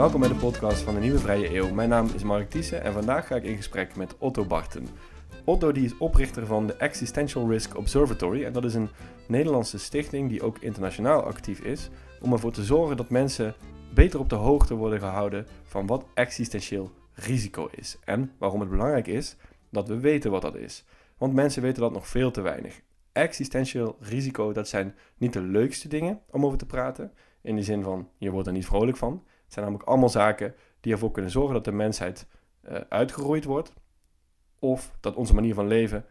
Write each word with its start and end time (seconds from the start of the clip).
Welkom 0.00 0.20
bij 0.20 0.28
de 0.28 0.34
podcast 0.34 0.82
van 0.82 0.94
de 0.94 1.00
Nieuwe 1.00 1.18
Vrije 1.18 1.56
Eeuw. 1.56 1.74
Mijn 1.74 1.88
naam 1.88 2.08
is 2.14 2.22
Mark 2.22 2.50
Thiessen 2.50 2.82
en 2.82 2.92
vandaag 2.92 3.26
ga 3.26 3.36
ik 3.36 3.44
in 3.44 3.56
gesprek 3.56 3.96
met 3.96 4.18
Otto 4.18 4.44
Barten. 4.44 4.86
Otto 5.44 5.72
die 5.72 5.84
is 5.84 5.98
oprichter 5.98 6.46
van 6.46 6.66
de 6.66 6.74
Existential 6.74 7.50
Risk 7.50 7.76
Observatory 7.76 8.44
en 8.44 8.52
dat 8.52 8.64
is 8.64 8.74
een 8.74 8.88
Nederlandse 9.28 9.78
stichting 9.78 10.28
die 10.28 10.42
ook 10.42 10.58
internationaal 10.58 11.22
actief 11.22 11.60
is 11.60 11.90
om 12.20 12.32
ervoor 12.32 12.52
te 12.52 12.64
zorgen 12.64 12.96
dat 12.96 13.10
mensen 13.10 13.54
beter 13.94 14.20
op 14.20 14.28
de 14.28 14.34
hoogte 14.34 14.74
worden 14.74 14.98
gehouden 14.98 15.46
van 15.62 15.86
wat 15.86 16.04
existentieel 16.14 16.90
risico 17.12 17.68
is 17.70 17.98
en 18.04 18.32
waarom 18.38 18.60
het 18.60 18.70
belangrijk 18.70 19.06
is 19.06 19.36
dat 19.70 19.88
we 19.88 19.98
weten 19.98 20.30
wat 20.30 20.42
dat 20.42 20.56
is. 20.56 20.84
Want 21.18 21.34
mensen 21.34 21.62
weten 21.62 21.82
dat 21.82 21.92
nog 21.92 22.08
veel 22.08 22.30
te 22.30 22.40
weinig. 22.40 22.80
Existentieel 23.12 23.96
risico, 24.00 24.52
dat 24.52 24.68
zijn 24.68 24.94
niet 25.16 25.32
de 25.32 25.42
leukste 25.42 25.88
dingen 25.88 26.20
om 26.30 26.46
over 26.46 26.58
te 26.58 26.66
praten. 26.66 27.12
In 27.42 27.56
de 27.56 27.62
zin 27.62 27.82
van, 27.82 28.08
je 28.18 28.30
wordt 28.30 28.46
er 28.46 28.52
niet 28.52 28.66
vrolijk 28.66 28.96
van. 28.96 29.22
Het 29.50 29.58
zijn 29.58 29.70
namelijk 29.70 29.90
allemaal 29.90 30.08
zaken 30.08 30.54
die 30.80 30.92
ervoor 30.92 31.10
kunnen 31.10 31.30
zorgen 31.30 31.54
dat 31.54 31.64
de 31.64 31.72
mensheid 31.72 32.26
uh, 32.68 32.78
uitgeroeid 32.88 33.44
wordt. 33.44 33.72
Of 34.58 34.92
dat 35.00 35.14
onze 35.14 35.34
manier 35.34 35.54
van 35.54 35.66
leven 35.66 36.04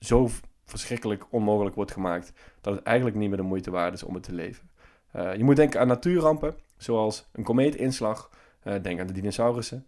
zo 0.00 0.28
verschrikkelijk 0.64 1.24
onmogelijk 1.30 1.76
wordt 1.76 1.92
gemaakt 1.92 2.32
dat 2.60 2.74
het 2.74 2.82
eigenlijk 2.84 3.16
niet 3.16 3.28
meer 3.28 3.36
de 3.36 3.42
moeite 3.42 3.70
waard 3.70 3.94
is 3.94 4.02
om 4.02 4.14
het 4.14 4.22
te 4.22 4.32
leven. 4.32 4.70
Uh, 5.16 5.34
je 5.34 5.44
moet 5.44 5.56
denken 5.56 5.80
aan 5.80 5.86
natuurrampen, 5.86 6.56
zoals 6.76 7.28
een 7.32 7.44
komeetinslag. 7.44 8.30
Uh, 8.64 8.74
denk 8.82 9.00
aan 9.00 9.06
de 9.06 9.12
dinosaurussen. 9.12 9.86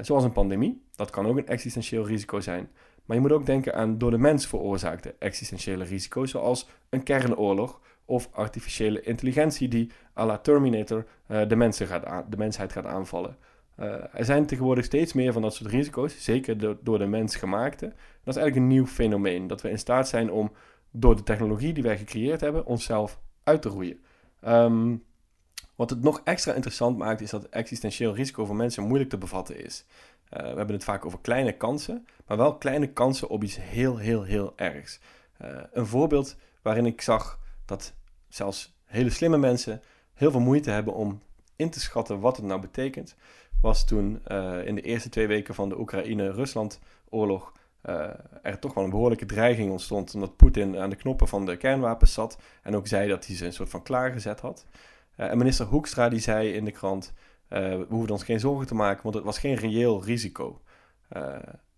zoals 0.00 0.24
een 0.24 0.32
pandemie. 0.32 0.84
Dat 0.94 1.10
kan 1.10 1.26
ook 1.26 1.36
een 1.36 1.46
existentieel 1.46 2.06
risico 2.06 2.40
zijn. 2.40 2.70
Maar 3.04 3.16
je 3.16 3.22
moet 3.22 3.32
ook 3.32 3.46
denken 3.46 3.74
aan 3.74 3.98
door 3.98 4.10
de 4.10 4.18
mens 4.18 4.46
veroorzaakte 4.46 5.14
existentiële 5.18 5.84
risico's, 5.84 6.30
zoals 6.30 6.68
een 6.88 7.02
kernoorlog 7.02 7.80
of 8.10 8.28
artificiële 8.32 9.00
intelligentie 9.00 9.68
die 9.68 9.90
à 10.16 10.26
la 10.26 10.38
Terminator 10.38 11.06
uh, 11.28 11.48
de, 11.48 11.56
mensen 11.56 11.86
gaat 11.86 12.24
de 12.30 12.36
mensheid 12.36 12.72
gaat 12.72 12.86
aanvallen. 12.86 13.36
Uh, 13.78 13.86
er 14.14 14.24
zijn 14.24 14.46
tegenwoordig 14.46 14.84
steeds 14.84 15.12
meer 15.12 15.32
van 15.32 15.42
dat 15.42 15.54
soort 15.54 15.70
risico's, 15.70 16.24
zeker 16.24 16.78
door 16.84 16.98
de 16.98 17.06
mens 17.06 17.36
gemaakte. 17.36 17.86
Dat 18.24 18.34
is 18.34 18.40
eigenlijk 18.40 18.56
een 18.56 18.66
nieuw 18.66 18.86
fenomeen, 18.86 19.46
dat 19.46 19.62
we 19.62 19.70
in 19.70 19.78
staat 19.78 20.08
zijn 20.08 20.30
om 20.30 20.52
door 20.90 21.16
de 21.16 21.22
technologie 21.22 21.72
die 21.72 21.82
wij 21.82 21.98
gecreëerd 21.98 22.40
hebben, 22.40 22.66
onszelf 22.66 23.20
uit 23.44 23.62
te 23.62 23.68
roeien. 23.68 24.00
Um, 24.46 25.02
wat 25.74 25.90
het 25.90 26.02
nog 26.02 26.20
extra 26.24 26.52
interessant 26.52 26.98
maakt, 26.98 27.20
is 27.20 27.30
dat 27.30 27.48
existentieel 27.48 28.14
risico 28.14 28.44
voor 28.44 28.56
mensen 28.56 28.86
moeilijk 28.86 29.10
te 29.10 29.18
bevatten 29.18 29.64
is. 29.64 29.84
Uh, 29.88 30.40
we 30.40 30.46
hebben 30.46 30.74
het 30.74 30.84
vaak 30.84 31.06
over 31.06 31.18
kleine 31.20 31.52
kansen, 31.52 32.06
maar 32.26 32.36
wel 32.36 32.56
kleine 32.56 32.92
kansen 32.92 33.28
op 33.28 33.44
iets 33.44 33.58
heel, 33.60 33.96
heel, 33.96 34.22
heel 34.22 34.52
ergs. 34.56 35.00
Een 35.72 35.86
voorbeeld 35.86 36.36
waarin 36.62 36.86
ik 36.86 37.00
zag 37.00 37.38
dat 37.64 37.94
zelfs 38.34 38.78
hele 38.84 39.10
slimme 39.10 39.38
mensen 39.38 39.82
heel 40.14 40.30
veel 40.30 40.40
moeite 40.40 40.70
hebben 40.70 40.94
om 40.94 41.22
in 41.56 41.70
te 41.70 41.80
schatten 41.80 42.20
wat 42.20 42.36
het 42.36 42.46
nou 42.46 42.60
betekent, 42.60 43.16
was 43.60 43.86
toen 43.86 44.22
uh, 44.28 44.66
in 44.66 44.74
de 44.74 44.82
eerste 44.82 45.08
twee 45.08 45.26
weken 45.26 45.54
van 45.54 45.68
de 45.68 45.78
Oekraïne-Rusland-oorlog 45.78 47.52
er 48.42 48.58
toch 48.58 48.74
wel 48.74 48.84
een 48.84 48.90
behoorlijke 48.90 49.26
dreiging 49.26 49.70
ontstond, 49.70 50.14
omdat 50.14 50.36
Poetin 50.36 50.78
aan 50.78 50.90
de 50.90 50.96
knoppen 50.96 51.28
van 51.28 51.46
de 51.46 51.56
kernwapens 51.56 52.12
zat 52.12 52.38
en 52.62 52.76
ook 52.76 52.86
zei 52.86 53.08
dat 53.08 53.26
hij 53.26 53.36
ze 53.36 53.46
een 53.46 53.52
soort 53.52 53.68
van 53.68 53.82
klaargezet 53.82 54.40
had. 54.40 54.66
en 55.16 55.38
minister 55.38 55.66
Hoekstra 55.66 56.08
die 56.08 56.20
zei 56.20 56.52
in 56.52 56.64
de 56.64 56.70
krant 56.70 57.12
we 57.48 57.86
hoeven 57.88 58.10
ons 58.10 58.22
geen 58.22 58.40
zorgen 58.40 58.66
te 58.66 58.74
maken, 58.74 59.02
want 59.02 59.14
het 59.14 59.24
was 59.24 59.38
geen 59.38 59.54
reëel 59.54 60.04
risico. 60.04 60.60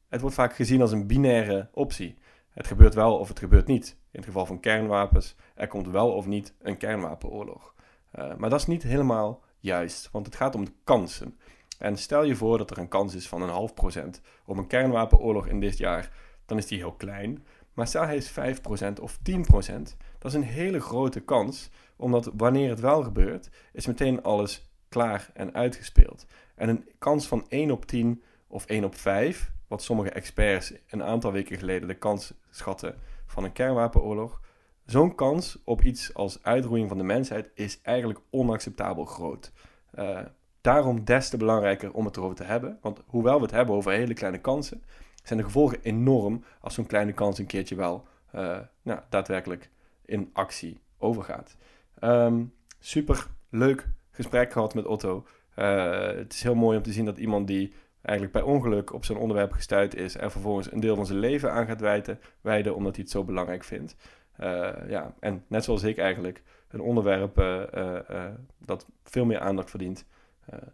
Het 0.09 0.21
wordt 0.21 0.37
vaak 0.37 0.55
gezien 0.55 0.81
als 0.81 0.93
een 0.93 1.07
binaire 1.07 1.69
optie. 1.73 2.17
Het 2.53 2.67
gebeurt 2.67 2.95
wel 2.95 3.19
of 3.19 3.29
het 3.29 3.39
gebeurt 3.39 3.67
niet. 3.67 3.89
In 3.89 4.19
het 4.19 4.25
geval 4.25 4.47
van 4.47 4.61
kernwapens, 4.61 5.35
er 5.55 5.69
komt 5.69 5.89
wel 5.89 6.13
of 6.13 6.27
niet 6.27 6.55
een 6.61 6.77
kernwapenoorlog. 6.77 7.75
Uh, 8.15 8.35
maar 8.35 8.51
dat 8.51 8.61
is 8.61 8.67
niet 8.67 8.83
helemaal 8.83 9.43
juist, 9.59 10.11
want 10.11 10.27
het 10.27 10.35
gaat 10.35 10.55
om 10.55 10.65
de 10.65 10.73
kansen. 10.85 11.39
En 11.79 11.97
stel 11.97 12.23
je 12.25 12.37
voor 12.37 12.59
dat 12.59 12.71
er 12.71 12.79
een 12.79 12.89
kans 12.89 13.15
is 13.15 13.29
van 13.29 13.43
een 13.43 13.49
half 13.49 13.75
procent 13.75 14.21
op 14.45 14.57
een 14.57 14.67
kernwapenoorlog 14.67 15.47
in 15.47 15.61
dit 15.61 15.79
jaar, 15.79 16.11
dan 16.47 16.59
is 16.59 16.67
die 16.67 16.79
heel 16.79 16.93
klein. 16.93 17.47
Maar 17.73 17.87
stel 17.87 18.05
hij 18.05 18.17
is 18.17 18.31
5% 18.31 18.35
of 19.01 19.19
10%, 19.19 19.23
dat 20.19 20.31
is 20.31 20.35
een 20.35 20.43
hele 20.43 20.81
grote 20.81 21.21
kans, 21.21 21.71
omdat 21.97 22.31
wanneer 22.37 22.69
het 22.69 22.81
wel 22.81 23.03
gebeurt, 23.03 23.51
is 23.73 23.87
meteen 23.87 24.23
alles 24.23 24.71
klaar 24.89 25.31
en 25.35 25.55
uitgespeeld. 25.55 26.27
En 26.55 26.69
een 26.69 26.89
kans 26.99 27.27
van 27.27 27.45
1 27.49 27.71
op 27.71 27.87
10 27.87 28.23
of 28.47 28.65
1 28.67 28.85
op 28.85 28.95
5, 28.95 29.53
wat 29.73 29.83
sommige 29.83 30.11
experts 30.11 30.73
een 30.89 31.03
aantal 31.03 31.33
weken 31.33 31.59
geleden 31.59 31.89
de 31.89 31.95
kans 31.95 32.35
schatten 32.51 32.95
van 33.27 33.45
een 33.45 33.53
kernwapenoorlog. 33.53 34.41
Zo'n 34.87 35.15
kans 35.15 35.59
op 35.65 35.83
iets 35.83 36.15
als 36.15 36.43
uitroeiing 36.43 36.89
van 36.89 36.99
de 36.99 37.05
mensheid 37.05 37.51
is 37.55 37.81
eigenlijk 37.83 38.21
onacceptabel 38.31 39.05
groot. 39.05 39.53
Uh, 39.95 40.21
daarom 40.61 41.05
des 41.05 41.29
te 41.29 41.37
belangrijker 41.37 41.93
om 41.93 42.05
het 42.05 42.17
erover 42.17 42.37
te 42.37 42.45
hebben. 42.45 42.79
Want 42.81 43.03
hoewel 43.07 43.37
we 43.37 43.43
het 43.43 43.51
hebben 43.51 43.75
over 43.75 43.93
hele 43.93 44.15
kleine 44.15 44.41
kansen, 44.41 44.83
zijn 45.23 45.39
de 45.39 45.45
gevolgen 45.45 45.79
enorm 45.83 46.45
als 46.61 46.75
zo'n 46.75 46.87
kleine 46.87 47.13
kans 47.13 47.39
een 47.39 47.47
keertje 47.47 47.75
wel 47.75 48.07
uh, 48.35 48.59
nou, 48.83 49.01
daadwerkelijk 49.09 49.71
in 50.05 50.31
actie 50.33 50.81
overgaat. 50.99 51.57
Um, 52.01 52.55
super 52.79 53.27
leuk 53.51 53.89
gesprek 54.11 54.53
gehad 54.53 54.75
met 54.75 54.87
Otto. 54.87 55.27
Uh, 55.57 56.07
het 56.07 56.33
is 56.33 56.43
heel 56.43 56.55
mooi 56.55 56.77
om 56.77 56.83
te 56.83 56.93
zien 56.93 57.05
dat 57.05 57.19
iemand 57.19 57.47
die 57.47 57.73
eigenlijk 58.03 58.33
bij 58.33 58.55
ongeluk 58.55 58.93
op 58.93 59.05
zo'n 59.05 59.17
onderwerp 59.17 59.53
gestuurd 59.53 59.95
is 59.95 60.17
en 60.17 60.31
vervolgens 60.31 60.73
een 60.73 60.81
deel 60.81 60.97
van 60.97 61.07
zijn 61.07 61.19
leven 61.19 61.53
aan 61.53 61.67
gaat 61.67 61.81
wijten, 61.81 62.21
wijden 62.41 62.75
omdat 62.75 62.95
hij 62.95 63.05
het 63.05 63.13
zo 63.13 63.25
belangrijk 63.25 63.65
vindt. 63.65 63.97
Uh, 64.41 64.71
ja, 64.89 65.15
en 65.21 65.45
net 65.47 65.65
zoals 65.65 65.83
ik 65.83 65.99
eigenlijk, 65.99 66.43
een 66.69 66.81
onderwerp 66.81 67.39
uh, 67.39 68.27
dat 68.59 68.87
veel 69.05 69.25
meer 69.25 69.39
aandacht 69.39 69.71
verdient 69.71 70.05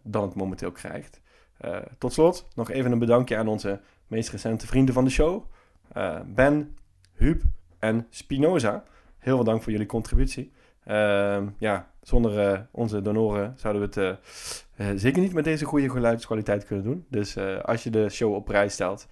dan 0.03 0.23
het 0.23 0.35
momenteel 0.35 0.71
krijgt. 0.71 1.21
tot 1.97 2.13
slot 2.13 2.47
nog 2.55 2.71
even 2.71 2.91
een 2.91 2.99
bedankje 2.99 3.37
aan 3.37 3.47
onze 3.47 3.79
meest 4.07 4.29
recente 4.29 4.67
vrienden 4.67 4.93
van 4.93 5.03
de 5.03 5.09
show. 5.09 5.43
ben, 6.25 6.77
Huub 7.13 7.41
en 7.79 8.07
Spinoza. 8.09 8.83
Heel 9.17 9.35
veel 9.35 9.43
dank 9.43 9.63
voor 9.63 9.71
jullie 9.71 9.87
contributie. 9.87 10.51
Ja, 11.57 11.91
zonder 12.09 12.51
uh, 12.51 12.59
onze 12.71 13.01
donoren 13.01 13.53
zouden 13.57 13.81
we 13.81 13.87
het 13.87 14.19
uh, 14.77 14.87
uh, 14.87 14.97
zeker 14.99 15.21
niet 15.21 15.33
met 15.33 15.43
deze 15.43 15.65
goede 15.65 15.89
geluidskwaliteit 15.89 16.65
kunnen 16.65 16.85
doen. 16.85 17.05
Dus 17.09 17.37
als 17.63 17.83
je 17.83 17.89
de 17.89 18.09
show 18.09 18.33
op 18.33 18.45
prijs 18.45 18.73
stelt, 18.73 19.07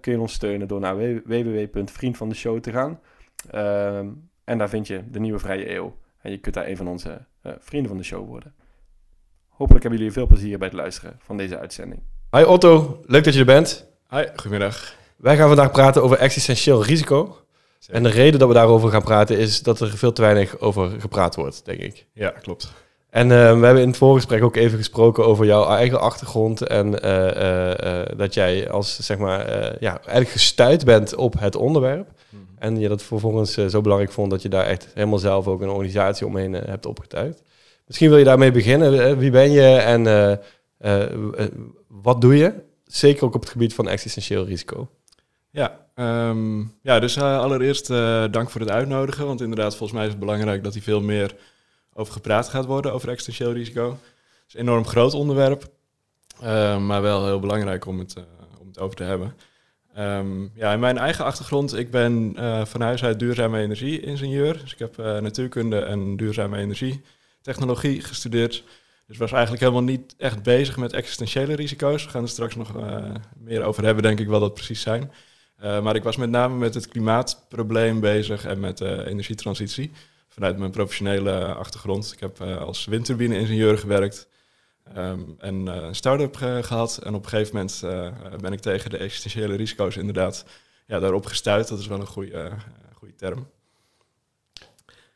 kun 0.00 0.12
je 0.12 0.20
ons 0.20 0.32
steunen 0.32 0.68
door 0.68 0.80
naar 0.80 0.96
www.vriendvandeshow 1.24 2.60
te 2.60 2.72
gaan. 2.72 3.00
Ehm, 3.50 4.08
en 4.44 4.58
daar 4.58 4.68
vind 4.68 4.86
je 4.86 5.10
de 5.10 5.20
nieuwe 5.20 5.38
Vrije 5.38 5.74
Eeuw. 5.74 5.96
En 6.20 6.30
je 6.30 6.38
kunt 6.38 6.54
daar 6.54 6.66
een 6.66 6.76
van 6.76 6.88
onze 6.88 7.26
vrienden 7.58 7.90
van 7.90 7.98
de 7.98 8.04
show 8.04 8.26
worden. 8.26 8.54
Hopelijk 9.48 9.82
hebben 9.82 10.00
jullie 10.00 10.14
veel 10.14 10.26
plezier 10.26 10.58
bij 10.58 10.68
het 10.68 10.76
luisteren 10.76 11.16
van 11.18 11.36
deze 11.36 11.58
uitzending. 11.58 12.02
Hi 12.30 12.42
Otto, 12.42 13.00
leuk 13.06 13.24
dat 13.24 13.34
je 13.34 13.40
er 13.40 13.46
bent. 13.46 13.88
Hi, 14.10 14.24
goedemiddag. 14.34 14.94
Wij 15.16 15.36
gaan 15.36 15.48
vandaag 15.48 15.70
praten 15.70 16.02
over 16.02 16.18
existentieel 16.18 16.84
risico. 16.84 17.36
En 17.88 18.02
de 18.02 18.08
reden 18.08 18.38
dat 18.38 18.48
we 18.48 18.54
daarover 18.54 18.90
gaan 18.90 19.02
praten 19.02 19.38
is 19.38 19.62
dat 19.62 19.80
er 19.80 19.90
veel 19.98 20.12
te 20.12 20.22
weinig 20.22 20.58
over 20.58 21.00
gepraat 21.00 21.36
wordt, 21.36 21.64
denk 21.64 21.80
ik. 21.80 22.06
Ja, 22.12 22.30
klopt. 22.30 22.72
En 23.10 23.24
uh, 23.24 23.30
we 23.30 23.64
hebben 23.64 23.82
in 23.82 23.88
het 23.88 23.96
voorgesprek 23.96 24.42
ook 24.42 24.56
even 24.56 24.78
gesproken 24.78 25.26
over 25.26 25.46
jouw 25.46 25.68
eigen 25.68 26.00
achtergrond. 26.00 26.62
En 26.62 26.86
uh, 26.86 27.26
uh, 27.26 28.02
dat 28.16 28.34
jij 28.34 28.70
als, 28.70 28.98
zeg 28.98 29.18
maar, 29.18 29.46
ja, 29.80 29.96
eigenlijk 29.96 30.28
gestuurd 30.28 30.84
bent 30.84 31.14
op 31.14 31.38
het 31.38 31.56
onderwerp. 31.56 32.08
Mm 32.28 32.38
-hmm. 32.38 32.58
En 32.58 32.78
je 32.78 32.88
dat 32.88 33.02
vervolgens 33.02 33.52
zo 33.52 33.80
belangrijk 33.80 34.12
vond 34.12 34.30
dat 34.30 34.42
je 34.42 34.48
daar 34.48 34.66
echt 34.66 34.88
helemaal 34.94 35.18
zelf 35.18 35.46
ook 35.46 35.60
een 35.60 35.68
organisatie 35.68 36.26
omheen 36.26 36.52
hebt 36.52 36.86
opgetuigd. 36.86 37.42
Misschien 37.86 38.08
wil 38.08 38.18
je 38.18 38.24
daarmee 38.24 38.50
beginnen. 38.50 39.18
Wie 39.18 39.30
ben 39.30 39.50
je 39.50 39.76
en 39.76 40.02
wat 41.88 42.20
doe 42.20 42.36
je? 42.36 42.52
Zeker 42.84 43.24
ook 43.24 43.34
op 43.34 43.40
het 43.40 43.50
gebied 43.50 43.74
van 43.74 43.88
existentieel 43.88 44.44
risico. 44.44 44.88
Ja, 45.52 45.86
um, 45.94 46.74
ja 46.82 46.98
dus 46.98 47.16
uh, 47.16 47.38
allereerst 47.38 47.90
uh, 47.90 48.24
dank 48.30 48.50
voor 48.50 48.60
het 48.60 48.70
uitnodigen. 48.70 49.26
Want 49.26 49.40
inderdaad, 49.40 49.76
volgens 49.76 49.92
mij 49.98 50.04
is 50.04 50.12
het 50.12 50.20
belangrijk 50.20 50.64
dat 50.64 50.74
hier 50.74 50.82
veel 50.82 51.00
meer 51.00 51.34
over 51.92 52.12
gepraat 52.12 52.48
gaat 52.48 52.64
worden, 52.64 52.92
over 52.92 53.08
existentieel 53.08 53.52
risico. 53.52 53.90
Het 53.90 54.44
is 54.48 54.54
een 54.54 54.60
enorm 54.60 54.86
groot 54.86 55.14
onderwerp, 55.14 55.70
uh, 56.42 56.78
maar 56.78 57.02
wel 57.02 57.26
heel 57.26 57.40
belangrijk 57.40 57.86
om 57.86 57.98
het, 57.98 58.14
om 58.60 58.66
het 58.66 58.78
over 58.78 58.96
te 58.96 59.02
hebben. 59.02 59.34
Um, 59.98 60.50
ja, 60.54 60.72
in 60.72 60.80
mijn 60.80 60.98
eigen 60.98 61.24
achtergrond, 61.24 61.76
ik 61.76 61.90
ben 61.90 62.32
van 62.66 62.80
huis 62.80 63.04
uit 63.04 63.18
duurzame 63.18 63.60
energie-ingenieur. 63.60 64.58
Dus 64.62 64.72
ik 64.72 64.78
heb 64.78 64.96
natuurkunde 64.96 65.78
en 65.78 66.16
duurzame 66.16 66.56
energietechnologie 66.58 68.00
gestudeerd. 68.00 68.64
Dus 69.06 69.18
was 69.18 69.32
eigenlijk 69.32 69.62
helemaal 69.62 69.82
niet 69.82 70.14
echt 70.18 70.42
bezig 70.42 70.76
met 70.76 70.92
existentiële 70.92 71.54
risico's. 71.54 72.04
We 72.04 72.10
gaan 72.10 72.22
er 72.22 72.28
straks 72.28 72.56
nog 72.56 72.72
meer 73.38 73.62
over 73.62 73.84
hebben, 73.84 74.02
denk 74.02 74.20
ik, 74.20 74.28
wat 74.28 74.40
dat 74.40 74.54
precies 74.54 74.80
zijn. 74.80 75.10
Uh, 75.62 75.82
maar 75.82 75.96
ik 75.96 76.02
was 76.02 76.16
met 76.16 76.30
name 76.30 76.56
met 76.56 76.74
het 76.74 76.88
klimaatprobleem 76.88 78.00
bezig 78.00 78.44
en 78.44 78.60
met 78.60 78.78
de 78.78 79.06
energietransitie. 79.06 79.92
Vanuit 80.28 80.58
mijn 80.58 80.70
professionele 80.70 81.54
achtergrond. 81.54 82.12
Ik 82.12 82.20
heb 82.20 82.40
uh, 82.42 82.56
als 82.56 82.84
windturbine-ingenieur 82.84 83.78
gewerkt. 83.78 84.28
Um, 84.96 85.36
en 85.38 85.66
een 85.66 85.94
start-up 85.94 86.36
ge 86.36 86.58
gehad. 86.62 86.98
En 87.02 87.14
op 87.14 87.22
een 87.22 87.28
gegeven 87.28 87.54
moment 87.54 87.80
ben 88.40 88.52
ik 88.52 88.60
tegen 88.60 88.90
de 88.90 88.96
existentiële 88.96 89.56
risico's 89.56 89.96
inderdaad 89.96 90.44
ja, 90.86 90.98
daarop 90.98 91.26
gestuurd. 91.26 91.68
Dat 91.68 91.78
is 91.78 91.86
wel 91.86 92.00
een 92.00 92.06
goede, 92.06 92.50
goede 92.94 93.14
term. 93.14 93.46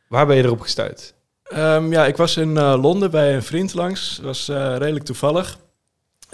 Waar 0.09 0.27
ben 0.27 0.37
je 0.37 0.43
erop 0.43 0.61
gestuurd? 0.61 1.15
Ehm, 1.45 1.93
ja, 1.93 2.07
ik 2.07 2.17
was 2.17 2.37
in 2.37 2.57
eh, 2.57 2.79
Londen 2.81 3.11
bij 3.11 3.35
een 3.35 3.43
vriend 3.43 3.75
langs. 3.75 4.17
Dat 4.17 4.25
was 4.25 4.49
eh, 4.49 4.77
redelijk 4.77 5.05
toevallig. 5.05 5.59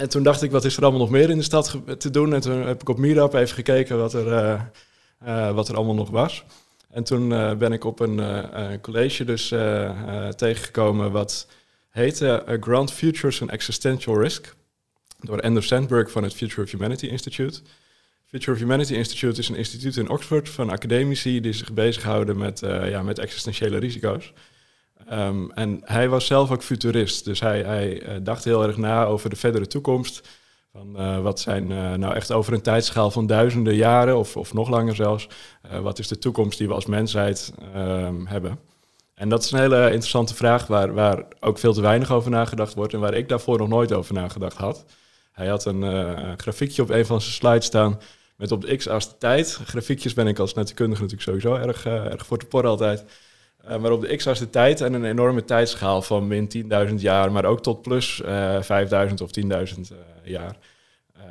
En 0.01 0.09
toen 0.09 0.23
dacht 0.23 0.41
ik, 0.41 0.51
wat 0.51 0.65
is 0.65 0.77
er 0.77 0.83
allemaal 0.83 0.99
nog 0.99 1.09
meer 1.09 1.29
in 1.29 1.37
de 1.37 1.43
stad 1.43 1.81
te 1.97 2.09
doen? 2.09 2.33
En 2.33 2.41
toen 2.41 2.67
heb 2.67 2.81
ik 2.81 2.89
op 2.89 2.97
Meetup 2.97 3.33
even 3.33 3.55
gekeken 3.55 3.97
wat 3.97 4.13
er, 4.13 4.27
eh, 4.27 4.61
eh, 5.19 5.55
wat 5.55 5.69
er 5.69 5.75
allemaal 5.75 5.95
nog 5.95 6.09
was. 6.09 6.43
En 6.89 7.03
toen 7.03 7.33
eh, 7.33 7.55
ben 7.55 7.73
ik 7.73 7.83
op 7.83 7.99
een 7.99 8.21
college 8.81 9.25
dus 9.25 9.47
tegengekomen 10.35 11.11
wat 11.11 11.47
heette 11.89 12.57
Grand 12.59 12.91
Futures 12.91 13.41
and 13.41 13.51
Existential 13.51 14.21
Risk. 14.21 14.55
Door 15.19 15.41
Andrew 15.41 15.63
Sandberg 15.63 16.11
van 16.11 16.23
het 16.23 16.33
Future 16.33 16.61
of 16.61 16.71
Humanity 16.71 17.05
Institute. 17.05 17.59
Future 18.25 18.51
of 18.51 18.57
Humanity 18.57 18.93
Institute 18.93 19.39
is 19.39 19.49
een 19.49 19.55
instituut 19.55 19.97
in 19.97 20.09
Oxford 20.09 20.49
van 20.49 20.69
academici 20.69 21.41
die 21.41 21.53
zich 21.53 21.73
bezighouden 21.73 22.37
met, 22.37 22.59
ja, 22.63 23.01
met 23.01 23.19
existentiële 23.19 23.77
risico's. 23.77 24.33
Ehm, 25.07 25.49
en 25.49 25.81
hij 25.83 26.09
was 26.09 26.25
zelf 26.25 26.51
ook 26.51 26.63
futurist, 26.63 27.25
dus 27.25 27.39
hij, 27.39 27.61
hij 27.61 28.01
eh, 28.01 28.15
dacht 28.23 28.43
heel 28.43 28.63
erg 28.63 28.77
na 28.77 29.05
over 29.05 29.29
de 29.29 29.35
verdere 29.35 29.67
toekomst. 29.67 30.29
Van, 30.71 30.97
eh, 30.97 31.21
wat 31.21 31.39
zijn 31.39 31.71
eh, 31.71 31.93
nou 31.93 32.13
echt 32.13 32.31
over 32.31 32.53
een 32.53 32.61
tijdschaal 32.61 33.11
van 33.11 33.27
duizenden 33.27 33.75
jaren, 33.75 34.17
of, 34.17 34.37
of 34.37 34.53
nog 34.53 34.69
langer 34.69 34.95
zelfs, 34.95 35.27
wat 35.81 35.99
is 35.99 36.07
de 36.07 36.17
toekomst 36.17 36.57
die 36.57 36.67
we 36.67 36.73
als 36.73 36.85
mensheid 36.85 37.53
ehm, 37.73 38.25
hebben? 38.25 38.59
En 39.13 39.29
dat 39.29 39.43
is 39.43 39.51
een 39.51 39.59
hele 39.59 39.85
interessante 39.85 40.35
vraag 40.35 40.67
waar, 40.67 40.93
waar 40.93 41.25
ook 41.39 41.57
veel 41.57 41.73
te 41.73 41.81
weinig 41.81 42.11
over 42.11 42.31
nagedacht 42.31 42.73
wordt 42.73 42.93
en 42.93 42.99
waar 42.99 43.13
ik 43.13 43.29
daarvoor 43.29 43.57
nog 43.57 43.67
nooit 43.67 43.93
over 43.93 44.13
nagedacht 44.13 44.57
had. 44.57 44.85
Hij 45.31 45.47
had 45.47 45.65
een 45.65 45.83
grafiekje 46.39 46.81
op 46.81 46.89
een 46.89 47.05
van 47.05 47.21
zijn 47.21 47.33
slides 47.33 47.65
staan 47.65 47.99
met 48.35 48.51
op 48.51 48.61
de 48.61 48.75
x-as 48.75 49.09
de 49.09 49.17
tijd. 49.17 49.59
Grafiekjes 49.65 50.13
ben 50.13 50.27
ik 50.27 50.39
als 50.39 50.53
natuurkundige 50.53 51.01
natuurlijk 51.01 51.29
sowieso 51.29 51.67
erg, 51.67 51.85
erg 51.85 52.25
voor 52.25 52.37
te 52.37 52.45
porren 52.45 52.69
altijd. 52.69 53.03
Eh, 53.67 53.77
maar 53.77 53.91
op 53.91 54.01
de 54.01 54.15
x-as 54.15 54.39
de 54.39 54.49
tijd 54.49 54.81
en 54.81 54.93
een 54.93 55.05
enorme 55.05 55.45
tijdschaal 55.45 56.01
van 56.01 56.27
min 56.27 56.47
10.000 56.89 56.93
jaar, 56.95 57.31
maar 57.31 57.45
ook 57.45 57.61
tot 57.61 57.81
plus 57.81 58.21
eh 58.21 58.61
5.000 58.61 59.21
of 59.21 59.31
10.000 59.31 59.91
eh, 59.91 59.97
jaar. 60.23 60.57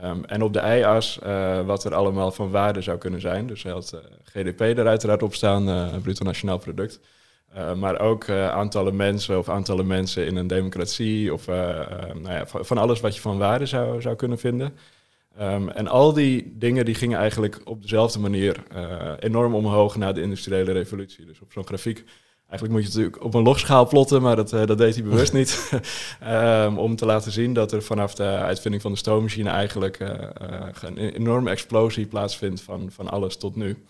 Ehm, 0.02 0.24
en 0.24 0.42
op 0.42 0.52
de 0.52 0.78
y-as 0.78 1.18
wat 1.64 1.84
er 1.84 1.94
allemaal 1.94 2.32
van 2.32 2.50
waarde 2.50 2.80
zou 2.80 2.98
kunnen 2.98 3.20
zijn. 3.20 3.46
Dus 3.46 3.62
hij 3.62 3.72
had 3.72 4.02
GDP 4.24 4.60
er 4.60 4.86
uiteraard 4.86 5.22
op 5.22 5.34
staan, 5.34 5.90
bruto 6.02 6.24
nationaal 6.24 6.58
product. 6.58 7.00
Maar 7.76 8.00
ook 8.00 8.24
eh, 8.24 8.50
aantallen 8.50 8.96
mensen 8.96 9.38
of 9.38 9.48
aantallen 9.48 9.86
mensen 9.86 10.26
in 10.26 10.36
een 10.36 10.46
democratie 10.46 11.32
of 11.32 11.46
nou 11.46 12.28
ja, 12.28 12.46
van 12.46 12.78
alles 12.78 13.00
wat 13.00 13.14
je 13.14 13.20
van 13.20 13.38
waarde 13.38 13.66
zou, 13.66 14.00
zou 14.00 14.16
kunnen 14.16 14.38
vinden. 14.38 14.76
Ehm, 15.36 15.68
en 15.68 15.88
al 15.88 16.12
die 16.12 16.52
dingen 16.58 16.84
die 16.84 16.94
gingen 16.94 17.18
eigenlijk 17.18 17.60
op 17.64 17.82
dezelfde 17.82 18.18
manier 18.18 18.62
eh, 18.68 19.12
enorm 19.18 19.54
omhoog 19.54 19.96
na 19.96 20.12
de 20.12 20.20
industriële 20.20 20.72
revolutie. 20.72 21.26
Dus 21.26 21.40
op 21.40 21.52
zo'n 21.52 21.66
grafiek, 21.66 22.04
eigenlijk 22.48 22.72
moet 22.72 22.80
je 22.80 22.86
het 22.86 22.96
natuurlijk 22.96 23.24
op 23.24 23.34
een 23.34 23.42
logschaal 23.42 23.88
plotten, 23.88 24.22
maar 24.22 24.36
dat, 24.36 24.52
eh, 24.52 24.66
dat 24.66 24.78
deed 24.78 24.94
hij 24.94 25.04
bewust 25.04 25.32
niet. 25.32 25.70
Ehm, 26.20 26.76
om 26.76 26.96
te 26.96 27.06
laten 27.06 27.32
zien 27.32 27.52
dat 27.52 27.72
er 27.72 27.82
vanaf 27.82 28.14
de 28.14 28.24
uitvinding 28.24 28.82
van 28.82 28.92
de 28.92 28.98
stoommachine 28.98 29.50
eigenlijk 29.50 29.98
eh, 29.98 30.28
een 30.80 30.98
enorme 30.98 31.50
explosie 31.50 32.06
plaatsvindt 32.06 32.60
van, 32.60 32.90
van 32.90 33.08
alles 33.10 33.36
tot 33.36 33.56
nu. 33.56 33.84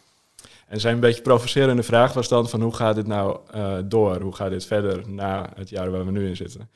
En 0.68 0.80
zijn 0.80 0.94
een 0.94 1.00
beetje 1.00 1.22
provocerende 1.22 1.82
vraag 1.82 2.12
was 2.12 2.28
dan 2.28 2.48
van 2.48 2.62
hoe 2.62 2.74
gaat 2.74 2.94
dit 2.94 3.06
nou 3.06 3.38
door? 3.84 4.20
Hoe 4.20 4.34
gaat 4.34 4.50
dit 4.50 4.66
verder 4.66 5.08
na 5.08 5.50
het 5.54 5.68
jaar 5.68 5.90
waar 5.90 6.04
we 6.04 6.10
nu 6.10 6.28
in 6.28 6.36
zitten? 6.36 6.70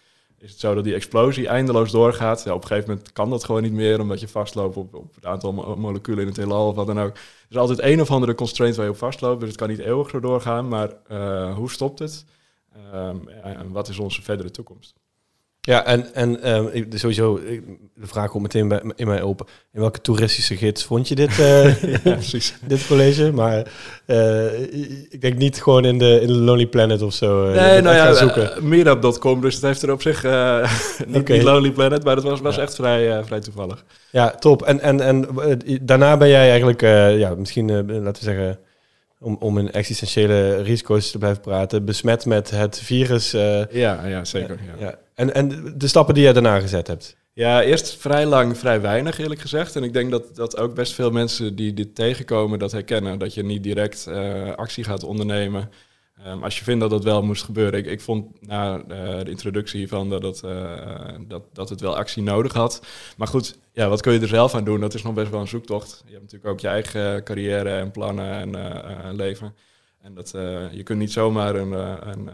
Is 0.45 0.51
het 0.51 0.61
zo 0.61 0.75
dat 0.75 0.85
die 0.85 0.95
explosie 0.95 1.49
eindeloos 1.49 1.91
doorgaat? 1.91 2.47
Op 2.47 2.63
een 2.63 2.67
gegeven 2.67 2.91
moment 2.91 3.13
kan 3.13 3.31
dat 3.31 3.45
gewoon 3.45 3.63
niet 3.63 3.73
meer, 3.73 4.01
omdat 4.01 4.21
je 4.21 4.29
vastloopt 4.29 4.77
op, 4.77 4.95
op 4.95 5.15
het 5.15 5.27
aantal 5.27 5.53
mo- 5.53 5.77
moleculen 5.77 6.21
in 6.21 6.27
het 6.27 6.37
heelal 6.37 6.69
of 6.69 6.75
wat 6.75 6.87
dan 6.87 7.01
ook. 7.01 7.15
Er 7.15 7.21
is 7.49 7.57
altijd 7.57 7.83
een 7.83 8.01
of 8.01 8.11
andere 8.11 8.35
constraint 8.35 8.77
waar 8.77 8.85
je 8.85 8.91
op 8.91 8.97
vastloopt, 8.97 9.41
dus 9.41 9.49
het 9.49 9.59
kan 9.59 9.69
niet 9.69 9.79
eeuwig 9.79 10.11
zo 10.11 10.21
doorgaan. 10.21 10.69
Maar 10.69 10.93
eh, 11.07 11.55
hoe 11.57 11.71
stopt 11.71 11.99
het? 11.99 12.25
Ehm, 12.93 13.29
en 13.29 13.73
wat 13.73 13.89
is 13.89 13.99
onze 13.99 14.23
verdere 14.23 14.51
toekomst? 14.51 14.95
Ja, 15.67 15.85
en, 15.85 16.15
en 16.15 16.43
ehm, 16.43 16.67
sowieso, 16.95 17.41
de 17.95 18.07
vraag 18.07 18.31
komt 18.31 18.43
meteen 18.43 18.69
bij, 18.69 18.83
in 18.97 19.07
mij 19.07 19.23
open. 19.23 19.47
In 19.73 19.81
welke 19.81 20.01
toeristische 20.01 20.57
gids 20.57 20.85
vond 20.85 21.09
je 21.09 21.15
dit, 21.15 21.39
eh, 21.41 21.83
ja, 22.05 22.17
dit 22.67 22.87
college? 22.87 23.33
Maar 23.33 23.67
eh, 24.07 24.61
ik 25.11 25.21
denk 25.21 25.37
niet 25.37 25.63
gewoon 25.63 25.85
in 25.85 25.99
de, 25.99 26.19
in 26.21 26.27
de 26.27 26.33
Lonely 26.35 26.67
Planet 26.67 27.03
of 27.03 27.15
zo. 27.15 27.47
eh, 27.49 27.55
Nee, 27.61 27.81
nou 27.81 27.97
ja, 27.97 28.13
zoeken. 28.15 28.69
meetup.com, 28.69 29.41
dus 29.41 29.55
het 29.55 29.63
heeft 29.63 29.83
er 29.83 29.93
op 29.93 30.03
zich 30.03 30.23
niet, 31.07 31.29
niet 31.29 31.43
Lonely 31.43 31.71
Planet, 31.71 32.05
maar 32.05 32.15
dat 32.15 32.25
was, 32.25 32.41
was 32.41 32.57
Ja. 32.57 32.63
echt 32.63 32.75
vrij, 32.75 33.25
vrij 33.25 33.41
toevallig. 33.41 33.85
Ja, 34.11 34.31
top. 34.31 34.63
En, 34.63 34.81
en, 34.81 35.01
en 35.01 35.27
daarna 35.83 36.17
ben 36.17 36.29
jij 36.29 36.49
eigenlijk, 36.49 36.81
ja, 37.19 37.35
misschien, 37.35 37.71
laten 38.03 38.25
we 38.25 38.31
zeggen, 38.31 38.59
om, 39.25 39.37
om 39.41 39.59
in 39.59 39.73
existentiële 39.73 40.63
risico's 40.63 41.11
te 41.11 41.19
blijven 41.19 41.41
praten, 41.43 41.85
besmet 41.85 42.27
met 42.27 42.51
het 42.51 42.79
virus. 42.79 43.33
eh, 43.33 43.67
Ja, 43.71 44.07
ja 44.07 44.25
zeker. 44.25 44.59
Ja. 44.79 44.87
ja. 44.87 44.99
En, 45.15 45.35
en 45.35 45.75
de 45.77 45.89
stappen 45.89 46.15
die 46.15 46.23
jij 46.23 46.33
daarna 46.33 46.61
gezet 46.61 46.87
hebt. 46.87 47.17
Ja, 47.33 47.63
eerst 47.63 47.97
vrij 47.97 48.27
lang, 48.27 48.59
vrij 48.59 48.81
weinig 48.81 49.19
eerlijk 49.19 49.41
gezegd. 49.41 49.77
En 49.77 49.83
ik 49.83 49.93
denk 49.93 50.11
dat, 50.11 50.37
dat 50.37 50.57
ook 50.57 50.75
best 50.75 50.93
veel 50.93 51.11
mensen 51.11 51.57
die 51.57 51.75
dit 51.75 51.95
tegenkomen 51.95 52.59
dat 52.59 52.73
herkennen. 52.73 53.19
Dat 53.19 53.35
je 53.35 53.45
niet 53.45 53.63
direct 53.63 54.07
eh, 54.07 54.55
actie 54.55 54.85
gaat 54.85 55.05
ondernemen. 55.05 55.71
Ehm, 56.25 56.43
als 56.43 56.59
je 56.59 56.65
vindt 56.65 56.81
dat 56.81 56.91
dat 56.91 57.05
wel 57.05 57.23
moest 57.23 57.43
gebeuren. 57.43 57.79
Ik, 57.79 57.87
ik 57.87 58.01
vond 58.01 58.47
na 58.47 58.79
eh, 58.89 59.25
de 59.25 59.31
introductie 59.31 59.79
hiervan 59.79 60.11
dat 60.11 60.23
het, 60.23 60.43
eh, 60.43 61.15
dat, 61.27 61.43
dat 61.53 61.69
het 61.69 61.81
wel 61.81 61.97
actie 61.97 62.23
nodig 62.23 62.53
had. 62.53 62.87
Maar 63.17 63.29
goed, 63.29 63.59
ja, 63.73 63.89
wat 63.89 64.01
kun 64.01 64.13
je 64.13 64.21
er 64.21 64.29
zelf 64.29 64.55
aan 64.55 64.65
doen? 64.65 64.81
Dat 64.81 64.95
is 64.95 65.03
nog 65.03 65.15
best 65.15 65.31
wel 65.31 65.41
een 65.41 65.49
zoektocht. 65.49 66.03
Je 66.07 66.11
hebt 66.11 66.23
natuurlijk 66.23 66.51
ook 66.51 66.61
je 66.61 66.69
eigen 66.69 67.25
carrière 67.25 67.71
en 67.71 67.91
plannen 67.91 68.33
en 68.33 68.55
eh, 68.55 69.13
leven. 69.13 69.55
En 70.01 70.15
dat, 70.15 70.31
je 70.71 70.83
kunt 70.85 70.99
niet 70.99 71.13
zomaar 71.13 71.55
een, 71.55 71.73
een 72.09 72.31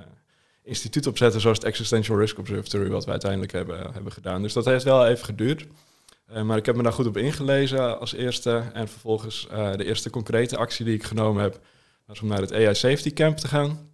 instituut 0.63 1.07
opzetten 1.07 1.41
zoals 1.41 1.59
het 1.59 1.67
Existential 1.67 2.19
Risk 2.19 2.39
Observatory, 2.39 2.91
wat 2.91 3.05
we 3.05 3.11
uiteindelijk 3.11 3.53
hebben, 3.53 3.93
hebben 3.93 4.13
gedaan. 4.13 4.43
Dus 4.43 4.53
dat 4.53 4.65
heeft 4.65 4.85
wel 4.85 5.07
even 5.07 5.25
geduurd. 5.25 5.67
Maar 6.45 6.57
ik 6.57 6.67
heb 6.67 6.77
me 6.77 6.83
daar 6.83 6.93
goed 6.93 7.07
op 7.07 7.17
ingelezen 7.17 8.01
als 8.01 8.13
eerste. 8.13 8.63
En 8.73 8.89
vervolgens 8.89 9.47
de 9.77 9.85
eerste 9.85 10.11
concrete 10.11 10.57
actie 10.57 10.85
die 10.85 10.95
ik 10.95 11.05
genomen 11.05 11.43
heb, 11.43 11.61
was 12.11 12.21
om 12.21 12.29
naar 12.29 12.41
het 12.41 12.53
AI 12.53 12.75
Safety 12.75 13.13
Camp 13.13 13.37
te 13.37 13.49
gaan. 13.49 13.91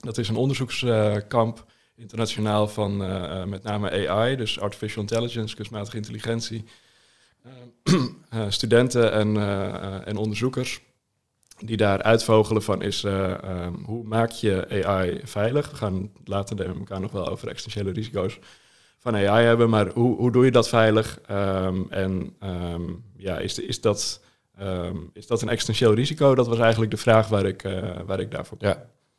Dat 0.00 0.18
is 0.18 0.28
een 0.28 0.36
onderzoekskamp 0.36 1.64
internationaal 1.96 2.68
van 2.68 3.04
eh, 3.04 3.40
eh, 3.40 3.48
met 3.48 3.62
name 3.62 4.08
AI, 4.08 4.36
dus 4.36 4.60
artificial 4.60 5.02
intelligence, 5.02 5.54
kunstmatige 5.54 5.96
intelligentie. 5.96 6.64
Eh, 7.42 7.52
eh, 8.30 8.44
studenten 8.48 9.12
en, 9.12 9.36
eh, 9.36 9.74
eh, 9.74 10.06
en 10.06 10.16
onderzoekers 10.16 10.80
die 11.58 11.76
daar 11.76 12.02
uitvogelen 12.02 12.62
van 12.62 12.82
is 12.82 13.04
eh, 13.04 13.42
ehm, 13.42 13.74
hoe 13.74 14.04
maak 14.04 14.30
je 14.30 14.84
AI 14.84 15.20
veilig? 15.24 15.70
We 15.70 15.76
gaan 15.76 16.10
later 16.24 16.56
met 16.56 16.66
elkaar 16.66 17.00
nog 17.00 17.12
wel 17.12 17.28
over 17.28 17.48
existentiële 17.48 17.92
risico's 17.92 18.38
van 18.98 19.14
AI 19.14 19.44
hebben, 19.44 19.70
maar 19.70 19.88
hoe, 19.88 20.16
hoe 20.16 20.32
doe 20.32 20.44
je 20.44 20.50
dat 20.50 20.68
veilig? 20.68 21.20
Ehm, 21.26 21.82
en 21.90 22.36
ehm, 22.38 22.82
ja, 23.16 23.38
is, 23.38 23.58
is, 23.58 23.80
dat, 23.80 24.20
ehm, 24.58 24.96
is 25.12 25.26
dat 25.26 25.42
een 25.42 25.48
existentieel 25.48 25.94
risico? 25.94 26.34
Dat 26.34 26.46
was 26.46 26.58
eigenlijk 26.58 26.90
de 26.90 26.96
vraag 26.96 27.28
waar 27.28 27.44
ik, 27.46 27.62
eh, 27.64 27.72
waar 28.06 28.20
ik 28.20 28.30
daarvoor 28.30 28.58
kwam. 28.58 28.74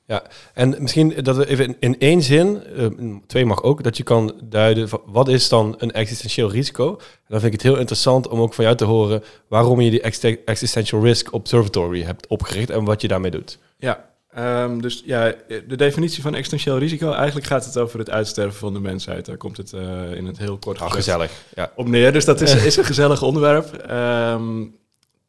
Ja. 0.07 0.23
En 0.53 0.75
misschien 0.79 1.13
dat 1.23 1.35
we 1.35 1.47
even 1.47 1.65
in, 1.65 1.75
in 1.79 1.99
één 1.99 2.21
zin, 2.21 2.63
eh, 2.63 2.85
twee 3.27 3.45
mag 3.45 3.63
ook, 3.63 3.83
dat 3.83 3.97
je 3.97 4.03
kan 4.03 4.33
duiden 4.43 4.89
van 4.89 5.01
wat 5.05 5.27
is 5.27 5.49
dan 5.49 5.75
een 5.77 5.91
existentieel 5.91 6.51
risico. 6.51 6.89
En 6.89 6.97
dan 7.27 7.39
vind 7.39 7.53
ik 7.53 7.61
het 7.61 7.69
heel 7.69 7.79
interessant 7.79 8.27
om 8.27 8.39
ook 8.39 8.53
van 8.53 8.63
jou 8.63 8.77
te 8.77 8.83
horen 8.85 9.23
waarom 9.47 9.81
je 9.81 9.89
die 9.89 10.01
Ex- 10.01 10.19
Existential 10.45 11.03
Risk 11.03 11.33
Observatory 11.33 12.01
hebt 12.01 12.27
opgericht 12.27 12.69
en 12.69 12.83
wat 12.83 13.01
je 13.01 13.07
daarmee 13.07 13.31
doet. 13.31 13.57
Ja, 13.77 14.09
ehm, 14.29 14.79
dus 14.79 15.01
ja, 15.05 15.33
de 15.47 15.75
definitie 15.75 16.21
van 16.21 16.33
existentieel 16.35 16.77
risico, 16.77 17.11
eigenlijk 17.11 17.47
gaat 17.47 17.65
het 17.65 17.77
over 17.77 17.99
het 17.99 18.09
uitsterven 18.09 18.57
van 18.59 18.73
de 18.73 18.79
mensheid. 18.79 19.25
Daar 19.25 19.37
komt 19.37 19.57
het 19.57 19.73
eh, 19.73 20.13
in 20.13 20.25
het 20.25 20.37
heel 20.37 20.57
kort 20.57 20.79
Ah, 20.81 20.91
gezellig. 20.91 21.31
Ja. 21.55 21.71
op 21.75 21.87
neer. 21.87 22.13
Dus 22.13 22.25
dat 22.25 22.41
is, 22.41 22.55
is 22.65 22.77
een 22.77 22.85
gezellig 22.85 23.21
onderwerp. 23.21 23.73
Ehm, 23.73 24.63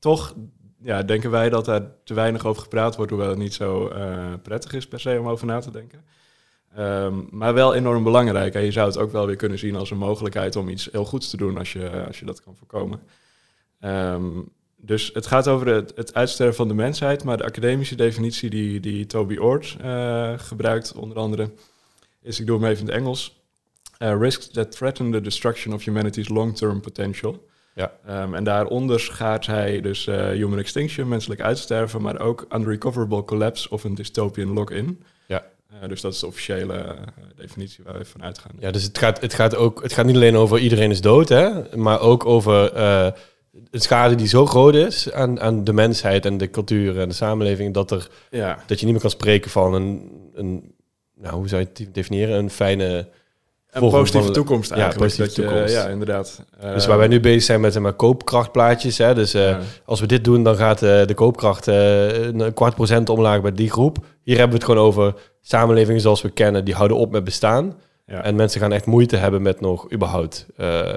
toch 0.06 0.34
ja, 0.80 1.02
denken 1.02 1.30
wij 1.30 1.48
dat 1.48 1.64
daar 1.64 1.82
te 2.04 2.14
weinig 2.14 2.46
over 2.46 2.62
gepraat 2.62 2.96
wordt, 2.96 3.10
hoewel 3.10 3.28
het 3.28 3.38
niet 3.38 3.54
zo 3.54 3.88
eh, 3.88 4.32
prettig 4.42 4.72
is 4.72 4.86
per 4.86 5.00
se 5.00 5.16
om 5.20 5.28
over 5.28 5.46
na 5.46 5.60
te 5.60 5.70
denken. 5.70 6.04
Ehm, 6.74 7.14
maar 7.30 7.54
wel 7.54 7.74
enorm 7.74 8.04
belangrijk. 8.04 8.54
En 8.54 8.64
je 8.64 8.70
zou 8.70 8.86
het 8.86 8.98
ook 8.98 9.12
wel 9.12 9.26
weer 9.26 9.36
kunnen 9.36 9.58
zien 9.58 9.76
als 9.76 9.90
een 9.90 9.98
mogelijkheid 9.98 10.56
om 10.56 10.68
iets 10.68 10.88
heel 10.92 11.04
goeds 11.04 11.30
te 11.30 11.36
doen 11.36 11.58
als 11.58 11.72
je, 11.72 12.04
als 12.06 12.18
je 12.18 12.24
dat 12.24 12.42
kan 12.42 12.56
voorkomen. 12.56 13.00
Ehm, 13.80 14.24
dus 14.76 15.10
het 15.12 15.26
gaat 15.26 15.48
over 15.48 15.66
het, 15.66 15.92
het 15.96 16.14
uitsterven 16.14 16.56
van 16.56 16.68
de 16.68 16.74
mensheid, 16.74 17.24
maar 17.24 17.36
de 17.36 17.44
academische 17.44 17.96
definitie 17.96 18.50
die, 18.50 18.80
die 18.80 19.06
Toby 19.06 19.36
Ord 19.36 19.76
eh, 19.80 20.32
gebruikt, 20.36 20.94
onder 20.94 21.16
andere, 21.16 21.50
is, 22.22 22.40
ik 22.40 22.46
doe 22.46 22.60
hem 22.60 22.70
even 22.70 22.80
in 22.80 22.86
het 22.86 22.96
Engels, 22.96 23.40
eh, 23.98 24.18
risks 24.18 24.48
that 24.48 24.76
threaten 24.76 25.10
the 25.10 25.20
destruction 25.20 25.74
of 25.74 25.84
humanity's 25.84 26.28
long-term 26.28 26.80
potential. 26.80 27.44
Ja. 27.76 27.92
Ehm, 28.06 28.34
en 28.34 28.44
daaronder 28.44 29.00
schaart 29.00 29.46
hij 29.46 29.80
dus 29.80 30.06
eh, 30.06 30.28
human 30.28 30.58
extinction, 30.58 31.08
menselijk 31.08 31.40
uitsterven, 31.40 32.02
maar 32.02 32.20
ook 32.20 32.46
unrecoverable 32.54 33.24
collapse 33.24 33.70
of 33.70 33.84
een 33.84 33.94
dystopian 33.94 34.52
lock-in. 34.52 35.02
Ja. 35.26 35.44
Eh, 35.80 35.88
dus 35.88 36.00
dat 36.00 36.12
is 36.12 36.20
de 36.20 36.26
officiële 36.26 36.74
eh, 36.74 36.92
definitie 37.36 37.84
waar 37.84 37.98
we 37.98 38.04
van 38.04 38.22
uitgaan. 38.22 38.52
Ja, 38.58 38.70
dus 38.70 38.82
het 38.82 38.98
gaat, 38.98 39.20
het 39.20 39.34
gaat 39.34 39.56
ook, 39.56 39.82
het 39.82 39.92
gaat 39.92 40.06
niet 40.06 40.14
alleen 40.14 40.36
over 40.36 40.58
iedereen 40.58 40.90
is 40.90 41.00
dood, 41.00 41.28
hè, 41.28 41.76
maar 41.76 42.00
ook 42.00 42.26
over 42.26 42.72
eh, 42.72 43.08
een 43.70 43.80
schade 43.80 44.14
die 44.14 44.26
zo 44.26 44.46
groot 44.46 44.74
is 44.74 45.12
aan, 45.12 45.40
aan 45.40 45.64
de 45.64 45.72
mensheid 45.72 46.24
en 46.24 46.38
de 46.38 46.50
cultuur 46.50 47.00
en 47.00 47.08
de 47.08 47.14
samenleving, 47.14 47.74
dat, 47.74 47.90
er, 47.90 48.08
Ja, 48.30 48.58
dat 48.66 48.78
je 48.78 48.84
niet 48.84 48.94
meer 48.94 49.02
kan 49.02 49.10
spreken 49.10 49.50
van 49.50 49.74
een, 49.74 50.10
een 50.34 50.74
nou, 51.14 51.34
hoe 51.34 51.48
zou 51.48 51.60
je 51.60 51.84
het 51.84 51.94
definiëren? 51.94 52.38
Een 52.38 52.50
fijne... 52.50 53.08
Een 53.82 53.90
positieve 53.90 54.30
toekomst 54.30 54.68
Ja, 54.70 54.76
eigenlijk. 54.76 55.04
positieve 55.04 55.28
dat 55.28 55.36
je, 55.36 55.52
toekomst. 55.52 55.74
Ja, 55.74 55.86
inderdaad. 55.88 56.44
dus 56.60 56.82
Eh, 56.82 56.88
waar 56.88 56.98
wij 56.98 57.08
nu 57.08 57.20
bezig 57.20 57.42
zijn 57.42 57.60
met 57.60 57.72
zeg 57.72 57.82
maar, 57.82 57.92
koopkrachtplaatjes. 57.92 58.98
Hè? 58.98 59.14
Dus 59.14 59.34
eh, 59.34 59.48
ja. 59.48 59.60
als 59.84 60.00
we 60.00 60.06
dit 60.06 60.24
doen, 60.24 60.42
dan 60.42 60.56
gaat 60.56 60.82
eh, 60.82 61.06
de 61.06 61.14
koopkracht 61.14 61.68
eh, 61.68 62.24
een 62.24 62.54
kwart 62.54 62.74
procent 62.74 63.08
omlaag 63.08 63.40
bij 63.40 63.52
die 63.52 63.70
groep. 63.70 63.98
Hier 64.22 64.38
hebben 64.38 64.58
we 64.58 64.64
het 64.64 64.72
gewoon 64.72 64.86
over 64.86 65.14
samenlevingen 65.40 66.00
zoals 66.00 66.22
we 66.22 66.30
kennen. 66.30 66.64
Die 66.64 66.74
houden 66.74 66.96
op 66.96 67.10
met 67.10 67.24
bestaan. 67.24 67.74
Ja. 68.06 68.22
En 68.22 68.34
mensen 68.34 68.60
gaan 68.60 68.72
echt 68.72 68.86
moeite 68.86 69.16
hebben 69.16 69.42
met 69.42 69.60
nog 69.60 69.92
überhaupt 69.92 70.46
eh 70.56 70.90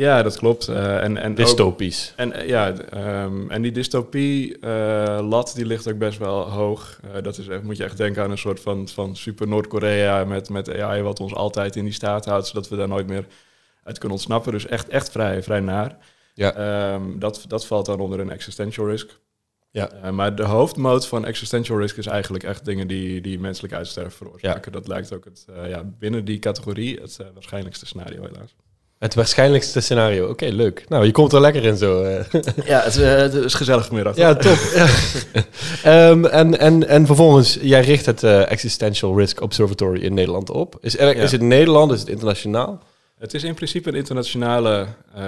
ja, 0.00 0.22
dat 0.22 0.38
klopt. 0.38 0.68
Eh, 0.68 1.02
en, 1.02 1.16
en 1.16 1.30
ook- 1.30 1.36
dystopisch. 1.36 2.12
En 2.16 2.32
eh, 2.32 2.48
ja, 2.48 2.72
ehm, 2.72 3.50
en 3.50 3.62
die 3.62 3.72
dystopie-lat 3.72 5.52
die 5.54 5.66
ligt 5.66 5.88
ook 5.88 5.98
best 5.98 6.18
wel 6.18 6.50
hoog. 6.50 7.00
Eh, 7.14 7.22
dat 7.22 7.38
is 7.38 7.48
moet 7.62 7.76
je 7.76 7.84
echt 7.84 7.96
denken 7.96 8.22
aan 8.22 8.30
een 8.30 8.38
soort 8.38 8.60
van, 8.60 8.88
van 8.88 9.16
super 9.16 9.48
Noord-Korea 9.48 10.24
met, 10.24 10.48
met 10.48 10.78
AI, 10.80 11.02
wat 11.02 11.20
ons 11.20 11.34
altijd 11.34 11.76
in 11.76 11.84
die 11.84 11.92
staat 11.92 12.24
houdt, 12.24 12.46
zodat 12.46 12.68
we 12.68 12.76
daar 12.76 12.88
nooit 12.88 13.06
meer 13.06 13.26
uit 13.82 13.98
kunnen 13.98 14.16
ontsnappen. 14.16 14.52
Dus 14.52 14.66
echt, 14.66 14.88
echt 14.88 15.10
vrij, 15.10 15.42
vrij 15.42 15.60
naar. 15.60 15.96
Ja. 16.34 16.54
Ehm, 16.54 17.18
dat, 17.18 17.44
dat 17.48 17.66
valt 17.66 17.86
dan 17.86 18.00
onder 18.00 18.20
een 18.20 18.30
existential 18.30 18.88
risk. 18.88 19.18
Ja. 19.70 19.90
Eh, 19.90 20.10
maar 20.10 20.34
de 20.34 20.42
hoofdmoot 20.42 21.06
van 21.06 21.24
existential 21.24 21.78
risk 21.78 21.96
is 21.96 22.06
eigenlijk 22.06 22.44
echt 22.44 22.64
dingen 22.64 22.86
die, 22.86 23.20
die 23.20 23.38
menselijk 23.40 23.74
uitsterven 23.74 24.12
veroorzaken. 24.12 24.72
Dat 24.72 24.88
lijkt 24.88 25.12
ook 25.12 25.24
het, 25.24 25.46
eh, 25.54 25.68
ja, 25.68 25.84
binnen 25.98 26.24
die 26.24 26.38
categorie 26.38 27.00
het 27.00 27.18
eh, 27.20 27.26
waarschijnlijkste 27.34 27.86
scenario 27.86 28.22
helaas. 28.22 28.54
Het 29.00 29.14
waarschijnlijkste 29.14 29.80
scenario. 29.80 30.28
Oké, 30.28 30.44
leuk. 30.46 30.84
Nou, 30.88 31.04
je 31.06 31.10
komt 31.12 31.32
er 31.32 31.40
lekker 31.40 31.64
in 31.64 31.76
zo. 31.76 32.02
eh. 32.02 32.24
Ja, 32.64 32.80
het, 32.82 32.96
eh, 32.98 33.16
het 33.16 33.34
is 33.34 33.54
gezellig 33.54 33.86
vanmiddag. 33.86 34.16
Ja, 34.16 34.34
top. 34.34 34.58
Ehm, 35.82 36.24
en, 36.24 36.58
en, 36.58 36.88
en 36.88 37.06
vervolgens, 37.06 37.58
jij 37.62 37.80
richt 37.80 38.06
het 38.06 38.22
eh, 38.22 38.50
Existential 38.50 39.18
Risk 39.18 39.40
Observatory 39.42 40.00
in 40.00 40.14
Nederland 40.14 40.50
op. 40.50 40.76
Is, 40.80 40.98
er, 40.98 41.16
Ja. 41.16 41.22
is 41.22 41.32
het 41.32 41.40
Nederland? 41.40 41.92
Is 41.92 42.00
het 42.00 42.08
internationaal? 42.08 42.82
Het 43.20 43.34
is 43.34 43.44
in 43.44 43.54
principe 43.54 43.88
een 43.88 43.94
internationale, 43.94 44.86
eh, 45.14 45.22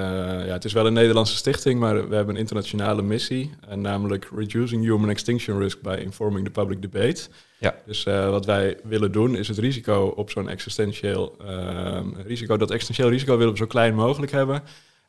ja, 0.47 0.53
het 0.53 0.65
is 0.65 0.73
wel 0.73 0.87
een 0.87 0.93
Nederlandse 0.93 1.37
stichting, 1.37 1.81
maar 1.81 2.09
we 2.09 2.15
hebben 2.15 2.35
een 2.35 2.41
internationale 2.41 3.03
missie, 3.03 3.51
en 3.69 3.81
namelijk 3.81 4.29
Reducing 4.37 4.83
Human 4.83 5.11
Extinction 5.11 5.59
Risk 5.59 5.81
by 5.81 5.99
Informing 6.01 6.45
the 6.45 6.51
Public 6.51 6.83
Debate. 6.83 7.29
Ja. 7.59 7.75
Dus 7.87 8.05
eh, 8.05 8.31
wat 8.31 8.47
wij 8.47 8.79
willen 8.83 9.13
doen 9.13 9.37
is 9.37 9.49
het 9.49 9.59
risico 9.59 10.13
op 10.17 10.31
zo'n 10.31 10.49
existentieel 10.49 11.37
ehm, 11.47 12.09
risico, 12.27 12.57
dat 12.57 12.71
existentieel 12.71 13.11
risico 13.11 13.37
willen 13.37 13.53
we 13.53 13.59
zo 13.59 13.67
klein 13.67 13.95
mogelijk 13.95 14.33
hebben. 14.33 14.63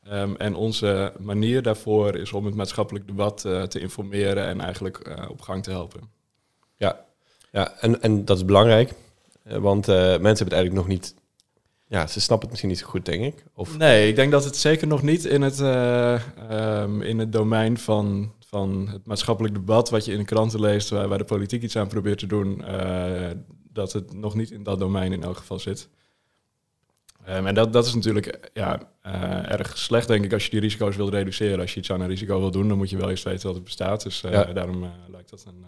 Ehm, 0.04 0.36
en 0.38 0.56
onze 0.56 1.14
manier 1.20 1.62
daarvoor 1.62 2.16
is 2.16 2.32
om 2.32 2.46
het 2.46 2.56
maatschappelijk 2.56 3.08
debat 3.08 3.46
eh, 3.46 3.62
te 3.64 3.80
informeren 3.80 4.46
en 4.46 4.62
eigenlijk 4.62 4.98
eh, 4.98 5.30
op 5.30 5.42
gang 5.42 5.64
te 5.64 5.72
helpen. 5.72 6.02
Ja, 7.52 7.74
en, 7.80 8.02
en 8.02 8.26
dat 8.26 8.38
is 8.38 8.46
belangrijk. 8.46 8.94
eh, 9.44 9.58
want 9.58 9.88
eh, 9.88 9.96
mensen 9.96 10.22
hebben 10.22 10.38
het 10.38 10.54
eigenlijk 10.54 10.74
nog 10.74 10.88
niet... 10.88 11.16
Ja, 11.94 12.08
ze 12.08 12.22
snappen 12.22 12.40
het 12.40 12.50
misschien 12.50 12.70
niet 12.70 12.80
zo 12.80 12.88
goed, 12.88 13.06
denk 13.06 13.24
ik. 13.24 13.44
Of, 13.54 13.78
Nee, 13.78 14.08
ik 14.08 14.16
denk 14.16 14.32
dat 14.32 14.44
het 14.44 14.56
zeker 14.58 14.88
nog 14.88 15.02
niet 15.02 15.26
in 15.26 15.42
het, 15.42 15.60
eh, 15.60 16.14
ehm, 16.50 17.02
in 17.02 17.20
het 17.20 17.32
domein 17.32 17.78
van, 17.78 18.34
van 18.46 18.88
het 18.92 19.06
maatschappelijk 19.06 19.54
debat, 19.54 19.90
wat 19.90 20.06
je 20.06 20.12
in 20.12 20.18
de 20.18 20.26
kranten 20.26 20.60
leest, 20.60 20.90
waar, 20.90 21.08
waar 21.08 21.18
de 21.18 21.24
politiek 21.24 21.62
iets 21.64 21.76
aan 21.76 21.88
probeert 21.88 22.18
te 22.20 22.26
doen, 22.28 22.64
eh, 22.66 23.32
dat 23.72 23.94
het 23.94 24.14
nog 24.14 24.36
niet 24.36 24.52
in 24.52 24.64
dat 24.64 24.80
domein 24.80 25.12
in 25.12 25.24
elk 25.24 25.38
geval 25.38 25.60
zit. 25.60 25.90
Ehm, 27.26 27.46
en 27.46 27.54
dat, 27.56 27.74
dat 27.74 27.86
is 27.86 27.94
natuurlijk 27.94 28.50
ja, 28.54 28.82
eh, 29.02 29.52
erg 29.52 29.78
slecht, 29.78 30.08
denk 30.08 30.26
ik, 30.26 30.34
als 30.34 30.44
je 30.44 30.50
die 30.52 30.60
risico's 30.60 30.96
wil 30.96 31.10
reduceren. 31.10 31.60
Als 31.60 31.74
je 31.74 31.80
iets 31.80 31.92
aan 31.92 32.02
een 32.02 32.08
risico 32.08 32.40
wil 32.40 32.52
doen, 32.52 32.68
dan 32.68 32.78
moet 32.78 32.90
je 32.90 32.98
wel 32.98 33.10
eerst 33.10 33.24
weten 33.24 33.44
dat 33.46 33.56
het 33.56 33.64
bestaat. 33.64 34.04
Dus 34.04 34.22
Ja. 34.22 34.44
daarom 34.44 34.92
lijkt 35.12 35.30
dat 35.30 35.46
een, 35.48 35.66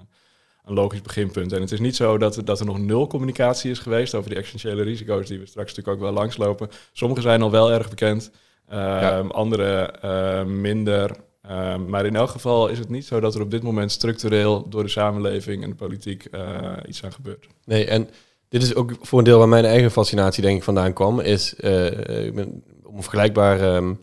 een 0.65 0.73
logisch 0.73 1.01
beginpunt. 1.01 1.53
En 1.53 1.61
het 1.61 1.71
is 1.71 1.79
niet 1.79 1.95
zo 1.95 2.17
dat, 2.17 2.41
dat 2.43 2.59
er 2.59 2.65
nog 2.65 2.79
nul 2.79 3.07
communicatie 3.07 3.71
is 3.71 3.79
geweest 3.79 4.15
over 4.15 4.29
die 4.29 4.39
essentiële 4.39 4.83
risico's, 4.83 5.27
die 5.27 5.39
we 5.39 5.45
straks 5.45 5.69
natuurlijk 5.69 5.97
ook 5.97 6.03
wel 6.03 6.13
langslopen. 6.21 6.69
Sommige 6.93 7.21
zijn 7.21 7.41
al 7.41 7.51
wel 7.51 7.71
erg 7.71 7.89
bekend, 7.89 8.31
ehm, 8.67 8.79
Ja. 8.79 9.19
andere 9.19 9.73
eh, 10.01 10.43
minder. 10.43 11.11
Ehm, 11.41 11.85
maar 11.89 12.05
in 12.05 12.15
elk 12.15 12.29
geval 12.29 12.67
is 12.67 12.79
het 12.79 12.89
niet 12.89 13.05
zo 13.05 13.19
dat 13.19 13.35
er 13.35 13.41
op 13.41 13.51
dit 13.51 13.63
moment 13.63 13.91
structureel 13.91 14.69
door 14.69 14.83
de 14.83 14.89
samenleving 14.89 15.63
en 15.63 15.69
de 15.69 15.75
politiek 15.75 16.25
eh, 16.31 16.71
iets 16.87 17.03
aan 17.03 17.13
gebeurt. 17.13 17.47
Nee, 17.65 17.85
en 17.85 18.09
dit 18.49 18.63
is 18.63 18.75
ook 18.75 18.91
voor 19.01 19.19
een 19.19 19.25
deel 19.25 19.37
waar 19.37 19.47
mijn 19.49 19.65
eigen 19.65 19.91
fascinatie 19.91 20.41
denk 20.43 20.57
ik 20.57 20.63
vandaan 20.63 20.93
kwam. 20.93 21.19
Is, 21.19 21.55
eh, 21.55 22.25
ik 22.25 22.35
ben 22.35 22.63
op 22.83 22.95
een 22.95 23.01
vergelijkbaar 23.01 23.59
ehm, 23.59 23.93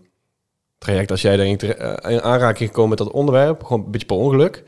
traject 0.79 1.11
als 1.11 1.23
jij 1.23 1.37
denk 1.37 1.63
ik 1.63 1.71
eh, 1.71 2.11
in 2.13 2.23
aanraking 2.23 2.69
gekomen 2.69 2.89
met 2.89 2.99
dat 2.99 3.11
onderwerp. 3.11 3.63
Gewoon 3.63 3.85
een 3.85 3.91
beetje 3.91 4.07
per 4.07 4.17
ongeluk. 4.17 4.63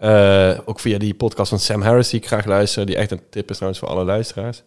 Eh, 0.00 0.58
ook 0.64 0.80
via 0.80 0.98
die 0.98 1.14
podcast 1.14 1.48
van 1.48 1.58
Sam 1.58 1.82
Harris 1.82 2.08
die 2.08 2.20
ik 2.20 2.26
graag 2.26 2.44
luister. 2.44 2.86
Die 2.86 2.96
echt 2.96 3.10
een 3.10 3.20
tip 3.30 3.48
is 3.50 3.54
trouwens 3.54 3.80
voor 3.80 3.90
alle 3.90 4.04
luisteraars. 4.04 4.62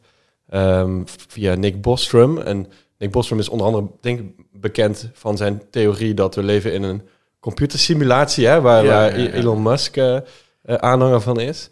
Ehm, 0.50 1.02
via 1.06 1.56
Nick 1.56 1.82
Bostrom. 1.82 2.38
En 2.38 2.68
Nick 2.98 3.12
Bostrom 3.12 3.40
is 3.40 3.50
onder 3.50 3.66
andere 3.68 3.88
denk 4.02 4.20
ik 4.20 4.26
bekend 4.52 5.10
van 5.14 5.38
zijn 5.38 5.62
theorie 5.72 6.14
dat 6.14 6.36
we 6.36 6.44
leven 6.44 6.74
in 6.74 6.84
een 6.84 7.02
computersimulatie. 7.40 8.48
Hè, 8.48 8.62
waar, 8.62 8.84
Ja, 8.84 8.90
waar 8.90 9.20
ja, 9.20 9.26
ja. 9.26 9.32
Elon 9.32 9.62
Musk 9.62 9.98
eh, 9.98 10.18
aanhanger 10.64 11.22
van 11.22 11.40
is. 11.40 11.70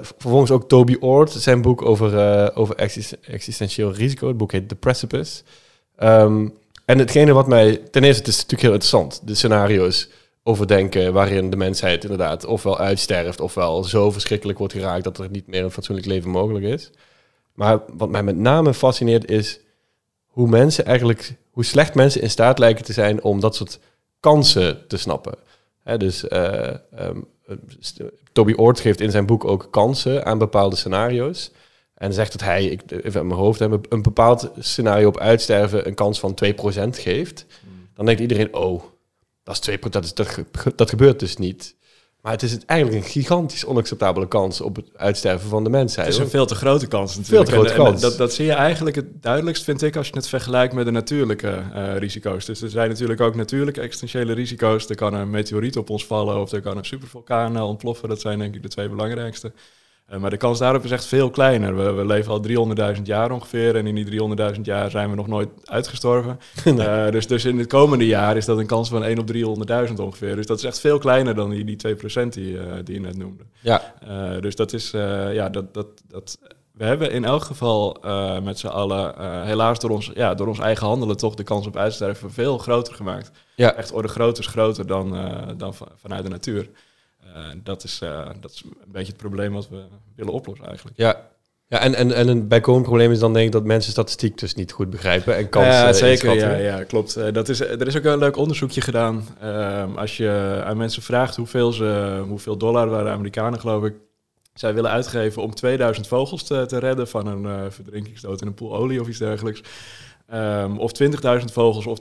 Vervolgens 0.00 0.50
ook 0.50 0.68
Toby 0.68 0.96
Ord, 1.00 1.30
zijn 1.30 1.62
boek 1.62 1.82
over, 1.82 2.56
over 2.56 2.74
exist- 2.76 3.16
existentieel 3.20 3.92
risico. 3.92 4.28
Het 4.28 4.36
boek 4.36 4.52
heet 4.52 4.68
The 4.68 4.74
Precipice. 4.74 5.42
Ehm, 5.96 6.48
en 6.84 6.98
hetgene 6.98 7.32
wat 7.32 7.46
mij... 7.46 7.76
Ten 7.90 8.04
eerste, 8.04 8.20
het 8.20 8.28
is 8.28 8.34
natuurlijk 8.36 8.62
heel 8.62 8.72
interessant. 8.72 9.20
De 9.24 9.34
scenario's 9.34 10.08
overdenken 10.48 11.12
waarin 11.12 11.50
de 11.50 11.56
mensheid 11.56 12.02
inderdaad 12.02 12.44
ofwel 12.44 12.78
uitsterft... 12.78 13.40
ofwel 13.40 13.84
zo 13.84 14.10
verschrikkelijk 14.10 14.58
wordt 14.58 14.72
geraakt 14.72 15.04
dat 15.04 15.18
er 15.18 15.30
niet 15.30 15.46
meer 15.46 15.64
een 15.64 15.70
fatsoenlijk 15.70 16.06
leven 16.06 16.30
mogelijk 16.30 16.64
is. 16.64 16.90
Maar 17.52 17.80
wat 17.96 18.08
mij 18.08 18.22
met 18.22 18.36
name 18.36 18.74
fascineert 18.74 19.30
is 19.30 19.60
hoe 20.26 20.48
mensen 20.48 20.84
eigenlijk... 20.84 21.34
hoe 21.50 21.64
slecht 21.64 21.94
mensen 21.94 22.22
in 22.22 22.30
staat 22.30 22.58
lijken 22.58 22.84
te 22.84 22.92
zijn 22.92 23.22
om 23.22 23.40
dat 23.40 23.54
soort 23.56 23.78
kansen 24.20 24.86
te 24.86 24.96
snappen. 24.96 25.34
Dus 25.96 26.24
st- 27.78 28.02
Toby 28.32 28.52
Ord 28.56 28.80
geeft 28.80 29.00
in 29.00 29.10
zijn 29.10 29.26
boek 29.26 29.44
ook 29.44 29.68
kansen 29.70 30.26
aan 30.26 30.38
bepaalde 30.38 30.76
scenario's. 30.76 31.50
En 31.94 32.12
zegt 32.12 32.32
dat 32.32 32.40
hij, 32.40 32.64
ik, 32.64 32.90
even 32.90 33.20
uit 33.20 33.28
mijn 33.28 33.40
hoofd, 33.40 33.60
een 33.60 34.02
bepaald 34.02 34.50
scenario 34.58 35.08
op 35.08 35.18
uitsterven 35.18 35.86
een 35.86 35.94
kans 35.94 36.20
van 36.20 36.38
2% 36.44 36.88
geeft. 36.90 37.46
Dan 37.94 38.06
denkt 38.06 38.20
iedereen, 38.20 38.54
oh, 38.54 38.82
dat, 39.48 39.68
is 39.68 39.76
2%, 39.78 39.80
dat, 39.90 40.04
is, 40.04 40.14
dat, 40.14 40.38
dat 40.76 40.90
gebeurt 40.90 41.20
dus 41.20 41.36
niet. 41.36 41.76
Maar 42.20 42.32
het 42.32 42.42
is 42.42 42.52
het 42.52 42.64
eigenlijk 42.64 43.04
een 43.04 43.10
gigantisch 43.10 43.64
onacceptabele 43.64 44.28
kans 44.28 44.60
op 44.60 44.76
het 44.76 44.90
uitsterven 44.96 45.48
van 45.48 45.64
de 45.64 45.70
mensheid. 45.70 46.06
Het 46.06 46.16
is 46.16 46.22
een 46.22 46.30
veel 46.30 46.46
te 46.46 46.54
grote 46.54 46.86
kans 46.86 47.12
Veel 47.12 47.20
natuurlijk. 47.22 47.48
te 47.48 47.54
grote 47.54 47.70
En- 47.70 47.76
en 47.78 47.84
kans. 47.84 48.00
dat, 48.00 48.16
dat 48.16 48.32
zie 48.34 48.44
je 48.46 48.52
eigenlijk 48.52 48.96
het 48.96 49.22
duidelijkst, 49.22 49.64
vind 49.64 49.82
ik, 49.82 49.96
als 49.96 50.06
je 50.08 50.14
het 50.14 50.28
vergelijkt 50.28 50.74
met 50.74 50.84
de 50.84 50.90
natuurlijke 50.90 51.62
eh, 51.72 51.96
risico's. 51.96 52.44
Dus 52.44 52.62
er 52.62 52.70
zijn 52.70 52.88
natuurlijk 52.88 53.20
ook 53.20 53.34
natuurlijke 53.34 53.80
existentiële 53.80 54.32
risico's. 54.32 54.88
Er 54.88 54.94
kan 54.96 55.14
een 55.14 55.30
meteoriet 55.30 55.76
op 55.76 55.90
ons 55.90 56.06
vallen 56.06 56.40
of 56.40 56.52
er 56.52 56.60
kan 56.60 56.76
een 56.76 56.84
supervulkaan 56.84 57.56
eh, 57.56 57.68
ontploffen. 57.68 58.08
Dat 58.08 58.20
zijn 58.20 58.38
denk 58.38 58.54
ik 58.54 58.62
de 58.62 58.68
twee 58.68 58.88
belangrijkste. 58.88 59.52
Eh, 60.08 60.18
maar 60.18 60.30
de 60.30 60.36
kans 60.36 60.58
daarop 60.58 60.84
is 60.84 60.90
echt 60.90 61.04
veel 61.04 61.30
kleiner. 61.30 61.76
We, 61.76 61.92
we 61.92 62.06
leven 62.06 62.32
al 62.32 62.42
300.000 62.96 63.02
jaar 63.02 63.30
ongeveer 63.30 63.76
en 63.76 63.86
in 63.86 63.94
die 63.94 64.20
300.000 64.54 64.60
jaar 64.62 64.90
zijn 64.90 65.10
we 65.10 65.16
nog 65.16 65.26
nooit 65.26 65.48
uitgestorven. 65.64 66.38
Eh, 66.78 67.10
dus, 67.10 67.26
dus 67.26 67.44
in 67.44 67.58
het 67.58 67.66
komende 67.66 68.06
jaar 68.06 68.36
is 68.36 68.44
dat 68.44 68.58
een 68.58 68.66
kans 68.66 68.88
van 68.88 69.04
1 69.04 69.18
op 69.18 69.32
300.000 69.88 69.94
ongeveer. 69.96 70.36
Dus 70.36 70.46
dat 70.46 70.58
is 70.58 70.64
echt 70.64 70.80
veel 70.80 70.98
kleiner 70.98 71.34
dan 71.34 71.50
die, 71.50 71.64
die 71.64 71.76
2% 71.76 72.28
die, 72.28 72.58
eh, 72.58 72.64
die 72.84 72.94
je 72.94 73.00
net 73.00 73.16
noemde. 73.16 73.44
Ja, 73.60 73.94
Uh, 74.08 74.40
dus 74.40 74.56
dat 74.56 74.72
is, 74.72 74.90
ja, 74.90 75.48
dat, 75.48 75.74
dat, 75.74 75.86
dat, 76.08 76.38
we 76.72 76.84
hebben 76.84 77.10
in 77.10 77.24
elk 77.24 77.42
geval 77.42 77.96
met 78.42 78.58
z'n 78.58 78.66
allen, 78.66 79.14
helaas 79.46 79.78
door 79.78 79.90
ons, 79.90 80.10
ja, 80.14 80.34
door 80.34 80.46
ons 80.46 80.58
eigen 80.58 80.86
handelen, 80.86 81.16
toch 81.16 81.34
de 81.34 81.42
kans 81.42 81.66
op 81.66 81.76
uitsterven 81.76 82.30
veel 82.32 82.58
groter 82.58 82.94
gemaakt. 82.94 83.30
Ja. 83.54 83.74
Echt 83.74 83.92
orde 83.92 84.32
is 84.38 84.46
groter 84.46 84.86
dan, 84.86 85.16
dan 85.56 85.74
van, 85.74 85.88
vanuit 85.96 86.22
de 86.22 86.28
natuur. 86.28 86.68
Uh, 87.38 87.44
dat, 87.62 87.84
is, 87.84 87.98
dat 88.40 88.50
is 88.50 88.62
een 88.64 88.92
beetje 88.92 89.12
het 89.12 89.20
probleem 89.20 89.52
wat 89.52 89.68
we 89.68 89.82
willen 90.16 90.32
oplossen 90.32 90.66
eigenlijk. 90.66 90.96
ja. 90.96 91.26
Ja, 91.70 91.78
en, 91.78 91.94
en, 91.94 92.12
en 92.12 92.28
een 92.28 92.48
bijkomend 92.48 92.84
probleem 92.84 93.10
is 93.10 93.18
dan 93.18 93.32
denk 93.32 93.46
ik 93.46 93.52
dat 93.52 93.64
mensen 93.64 93.92
statistiek 93.92 94.38
dus 94.38 94.54
niet 94.54 94.72
goed 94.72 94.90
begrijpen 94.90 95.36
en 95.36 95.48
kansen 95.48 95.72
Ja, 95.72 95.92
zeker. 95.92 96.10
inschatten. 96.10 96.62
Ja, 96.62 96.76
ja, 96.76 96.84
klopt. 96.84 97.34
Dat 97.34 97.48
is, 97.48 97.60
er 97.60 97.86
is 97.86 97.96
ook 97.96 98.04
een 98.04 98.18
leuk 98.18 98.36
onderzoekje 98.36 98.80
gedaan. 98.80 99.26
Uh, 99.42 99.96
als 99.96 100.16
je 100.16 100.62
aan 100.64 100.76
mensen 100.76 101.02
vraagt 101.02 101.36
hoeveel, 101.36 101.72
ze, 101.72 102.22
hoeveel 102.28 102.56
dollar 102.56 102.88
waren 102.88 103.04
de 103.04 103.10
Amerikanen, 103.10 103.60
geloof 103.60 103.84
ik, 103.84 103.94
zij 104.54 104.74
willen 104.74 104.90
uitgeven 104.90 105.42
om 105.42 105.54
2000 105.54 106.06
vogels 106.06 106.42
te, 106.42 106.66
te 106.66 106.78
redden 106.78 107.08
van 107.08 107.26
een 107.26 107.42
uh, 107.42 107.70
verdrinkingsdood 107.70 108.40
in 108.40 108.46
een 108.46 108.54
poel 108.54 108.76
olie 108.76 109.00
of 109.00 109.08
iets 109.08 109.18
dergelijks. 109.18 109.62
Um, 110.34 110.78
of 110.78 110.92
20.000 111.02 111.44
vogels 111.52 111.86
of 111.86 111.98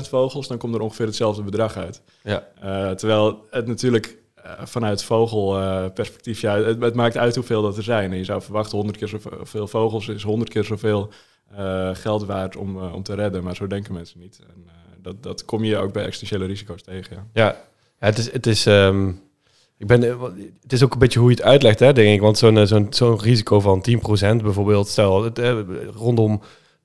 200.000 0.00 0.08
vogels, 0.08 0.48
dan 0.48 0.58
komt 0.58 0.74
er 0.74 0.80
ongeveer 0.80 1.06
hetzelfde 1.06 1.42
bedrag 1.42 1.76
uit. 1.76 2.02
Ja. 2.22 2.46
Uh, 2.64 2.90
terwijl 2.90 3.46
het 3.50 3.66
natuurlijk 3.66 4.18
vanuit 4.62 5.02
vogelperspectief, 5.02 6.40
ja, 6.40 6.56
het, 6.56 6.94
maakt 6.94 7.16
uit 7.16 7.34
hoeveel 7.34 7.62
dat 7.62 7.76
er 7.76 7.82
zijn. 7.82 8.12
En 8.12 8.18
je 8.18 8.24
zou 8.24 8.42
verwachten 8.42 8.76
100 8.76 8.98
keer 8.98 9.08
zoveel 9.08 9.68
vogels 9.68 10.08
is 10.08 10.22
100 10.22 10.50
keer 10.50 10.64
zoveel 10.64 11.12
uh, 11.58 11.90
geld 11.92 12.24
waard 12.24 12.56
om, 12.56 12.78
om 12.82 13.02
te 13.02 13.14
redden. 13.14 13.44
Maar 13.44 13.56
zo 13.56 13.66
denken 13.66 13.94
mensen 13.94 14.20
niet. 14.20 14.40
En, 14.48 14.66
dat, 15.02 15.22
dat 15.22 15.44
kom 15.44 15.64
je 15.64 15.76
ook 15.76 15.92
bij 15.92 16.04
existentiële 16.04 16.46
risico's 16.46 16.82
tegen. 16.82 17.30
Ja, 17.32 17.46
ja. 17.46 17.56
het 17.98 18.18
is. 18.18 18.32
Het 18.32 18.46
is 18.46 18.66
um 18.66 19.20
Ik 19.78 19.86
ben, 19.86 20.04
eh, 20.04 20.22
het 20.62 20.72
is 20.72 20.82
ook 20.82 20.92
een 20.92 20.98
beetje 20.98 21.18
hoe 21.18 21.30
je 21.30 21.36
het 21.36 21.44
uitlegt, 21.44 21.78
hè, 21.78 21.92
denk 21.92 22.14
ik. 22.14 22.20
Want 22.20 22.38
zo'n 22.38 22.58
eh, 22.58 22.66
zo'n 22.66 22.86
zo'n 22.90 23.20
risico 23.20 23.60
van 23.60 23.84
10% 23.90 24.42
bijvoorbeeld, 24.42 24.88
stel 24.88 25.32
eh, 25.32 25.58
rondom 25.94 26.40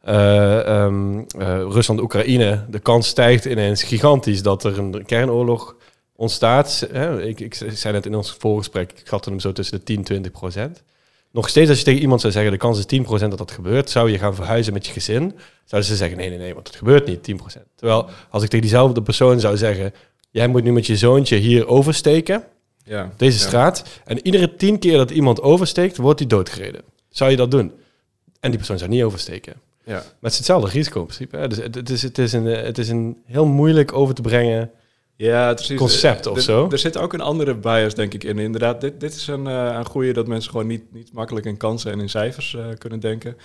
eh, 0.06 0.68
ehm, 0.68 1.20
eh, 1.38 1.60
Rusland-Oekraïne, 1.70 2.66
de 2.70 2.80
kans 2.80 3.08
stijgt 3.08 3.46
ineens 3.46 3.84
gigantisch 3.84 4.42
dat 4.42 4.64
er 4.64 4.80
een 4.80 5.06
kernoorlog 5.06 5.76
ontstaat. 6.16 6.88
Hè. 6.92 7.24
Ik, 7.24 7.40
ik 7.40 7.54
zei 7.74 7.94
net 7.94 8.06
in 8.06 8.16
ons 8.16 8.36
voorgesprek, 8.40 8.92
ik 8.92 9.02
schatte 9.04 9.30
hem 9.30 9.40
zo 9.40 9.52
tussen 9.52 9.78
de 9.78 9.84
10 9.84 10.04
20 10.04 10.32
procent. 10.32 10.84
Nog 11.32 11.50
steeds 11.50 11.70
als 11.70 11.78
je 11.78 11.84
tegen 11.86 12.02
iemand 12.02 12.22
zou 12.22 12.34
zeggen, 12.34 12.52
de 12.52 12.58
kans 12.58 12.86
is 12.86 13.00
10% 13.00 13.06
dat 13.30 13.38
dat 13.38 13.52
gebeurt, 13.52 13.90
zou 13.90 14.12
je 14.12 14.18
gaan 14.18 14.36
verhuizen 14.36 14.74
met 14.74 14.86
je 14.86 14.92
gezin, 14.92 15.34
zouden 15.66 15.90
ze 15.90 15.96
zeggen, 15.96 16.18
nee, 16.18 16.30
nee, 16.30 16.38
nee, 16.38 16.54
want 16.54 16.68
het 16.68 16.76
gebeurt 16.76 17.08
niet, 17.08 17.32
10% 17.32 17.62
Terwijl 17.76 18.10
als 18.30 18.44
ik 18.44 18.50
tegen 18.50 18.66
diezelfde 18.66 19.02
persoon 19.02 19.40
zou 19.40 19.58
zeggen, 19.58 19.94
jij 20.32 20.48
moet 20.48 20.64
nu 20.64 20.72
met 20.72 20.86
je 20.86 20.98
zoontje 20.98 21.36
hier 21.38 21.68
oversteken, 21.68 22.44
Ja. 22.84 23.12
deze 23.18 23.40
Ja. 23.40 23.46
straat. 23.46 23.84
En 24.06 24.26
iedere 24.26 24.56
tien 24.56 24.80
keer 24.80 24.98
dat 24.98 25.12
iemand 25.12 25.42
oversteekt, 25.42 25.98
wordt 25.98 26.20
hij 26.20 26.28
doodgereden. 26.28 26.82
Zou 27.10 27.32
je 27.32 27.38
dat 27.38 27.52
doen? 27.52 27.72
En 28.40 28.50
die 28.50 28.58
persoon 28.58 28.78
zou 28.78 28.90
niet 28.90 29.04
oversteken. 29.04 29.54
Ja. 29.86 29.94
Maar 29.94 30.04
het 30.22 30.32
is 30.32 30.38
hetzelfde 30.38 30.70
risico 30.70 31.00
in 31.00 31.06
principe. 31.06 31.38
Hè? 31.38 31.48
Dus 31.48 31.58
het, 31.58 31.76
het, 31.76 31.90
is, 31.90 32.02
het, 32.02 32.18
is 32.18 32.34
een, 32.34 32.46
het 32.46 32.78
is 32.78 32.90
een 32.90 33.18
heel 33.26 33.46
moeilijk 33.46 33.94
over 33.94 34.16
te 34.16 34.22
brengen. 34.22 34.72
Ja, 35.18 35.54
precies. 35.54 35.78
concept 35.78 36.28
of 36.28 36.36
er- 36.38 36.44
zo. 36.44 36.68
Er 36.72 36.78
zit 36.78 36.98
ook 36.98 37.14
een 37.14 37.22
andere 37.22 37.56
bias, 37.56 37.94
denk 37.96 38.14
ik, 38.14 38.24
in. 38.24 38.40
Inderdaad, 38.40 38.82
dit, 38.82 39.00
dit 39.00 39.16
is 39.16 39.28
een, 39.28 39.48
eh, 39.48 39.76
een 39.78 39.86
goede 39.86 40.14
dat 40.14 40.28
mensen 40.28 40.52
gewoon 40.52 40.68
niet, 40.68 40.94
niet 40.94 41.14
makkelijk 41.14 41.46
in 41.46 41.58
kansen 41.58 41.92
en 41.92 42.00
in 42.00 42.10
cijfers 42.10 42.56
eh, 42.56 42.66
kunnen 42.78 43.00
denken. 43.00 43.38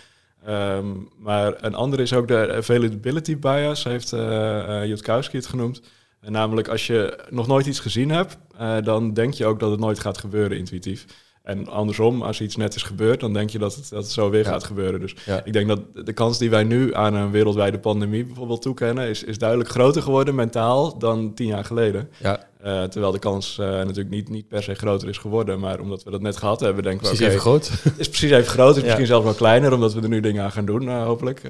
Ehm, 0.45 0.87
maar 1.19 1.55
een 1.65 1.75
andere 1.75 2.03
is 2.03 2.13
ook 2.13 2.29
de 2.29 2.53
availability 2.53 3.37
bias, 3.39 3.85
heeft 3.85 4.13
eh, 4.13 4.85
Jutkowski 4.85 5.37
het 5.37 5.47
genoemd. 5.47 5.81
En 6.21 6.33
namelijk, 6.33 6.69
als 6.69 6.87
je 6.87 7.19
nog 7.31 7.47
nooit 7.47 7.67
iets 7.67 7.81
gezien 7.81 8.11
hebt, 8.11 8.37
dan 8.85 9.13
denk 9.15 9.35
je 9.35 9.47
ook 9.47 9.61
dat 9.61 9.71
het 9.71 9.81
nooit 9.81 9.99
gaat 10.01 10.19
gebeuren 10.19 10.57
intuïtief. 10.59 11.05
En 11.43 11.69
andersom, 11.69 12.23
als 12.23 12.41
iets 12.41 12.57
net 12.57 12.75
is 12.75 12.83
gebeurd, 12.83 13.21
dan 13.21 13.33
denk 13.33 13.51
je 13.51 13.59
dat 13.59 13.75
het, 13.75 13.89
dat 13.91 14.03
het 14.03 14.13
zo 14.13 14.31
weer 14.31 14.45
Ja. 14.45 14.51
gaat 14.51 14.65
gebeuren. 14.65 15.01
Dus 15.01 15.15
Ja. 15.27 15.45
ik 15.45 15.53
denk 15.53 15.69
dat 15.69 15.81
de 16.07 16.13
kans 16.13 16.39
die 16.39 16.51
wij 16.51 16.65
nu 16.65 16.95
aan 16.95 17.15
een 17.15 17.31
wereldwijde 17.31 17.79
pandemie 17.79 18.25
bijvoorbeeld 18.25 18.63
toekennen, 18.63 19.09
is, 19.09 19.25
is 19.25 19.39
duidelijk 19.39 19.71
groter 19.71 20.03
geworden 20.03 20.35
mentaal 20.35 20.99
dan 20.99 21.35
tien 21.35 21.47
jaar 21.47 21.65
geleden. 21.65 22.11
Ja, 22.19 22.49
Eh, 22.61 22.83
terwijl 22.83 23.13
de 23.13 23.19
kans 23.19 23.59
eh, 23.59 23.67
natuurlijk 23.67 24.11
niet, 24.11 24.29
niet 24.29 24.49
per 24.49 24.63
se 24.63 24.75
groter 24.75 25.09
is 25.09 25.19
geworden. 25.19 25.61
Maar 25.61 25.81
omdat 25.81 26.03
we 26.03 26.11
dat 26.11 26.21
net 26.21 26.37
gehad 26.37 26.61
hebben, 26.61 26.83
denken 26.83 27.03
we... 27.03 27.07
precies 27.09 27.27
even 27.27 27.41
groot. 27.41 27.71
is 27.97 28.09
precies 28.09 28.31
even 28.31 28.47
groot. 28.51 28.69
Het 28.69 28.77
is 28.77 28.83
Ja. 28.83 28.87
misschien 28.87 29.07
zelfs 29.07 29.25
wel 29.25 29.35
kleiner, 29.35 29.73
omdat 29.73 29.95
we 29.95 30.01
er 30.01 30.09
nu 30.09 30.21
dingen 30.21 30.45
aan 30.45 30.53
gaan 30.53 30.65
doen, 30.65 30.89
eh, 30.89 31.03
hopelijk. 31.05 31.43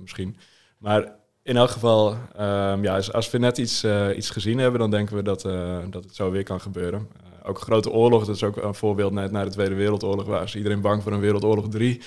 Misschien. 0.00 0.36
Maar 0.78 1.12
in 1.42 1.56
elk 1.56 1.70
geval, 1.70 2.16
ehm, 2.36 2.82
ja, 2.82 2.94
als, 2.94 3.12
als 3.12 3.30
we 3.30 3.38
net 3.38 3.58
iets, 3.58 3.84
iets 4.16 4.30
gezien 4.30 4.58
hebben, 4.58 4.80
dan 4.80 4.90
denken 4.90 5.16
we 5.16 5.22
dat, 5.22 5.42
dat 5.90 6.04
het 6.04 6.14
zo 6.14 6.30
weer 6.30 6.42
kan 6.42 6.60
gebeuren. 6.60 7.08
Ook 7.46 7.58
grote 7.58 7.90
oorlog, 7.90 8.24
dat 8.26 8.34
is 8.34 8.42
ook 8.42 8.56
een 8.56 8.74
voorbeeld 8.74 9.12
net 9.12 9.30
na 9.30 9.44
de 9.44 9.50
Tweede 9.50 9.74
Wereldoorlog, 9.74 10.26
was 10.26 10.56
iedereen 10.56 10.80
bang 10.80 11.02
voor 11.02 11.12
een 11.12 11.20
Wereldoorlog 11.20 11.68
3. 11.68 12.00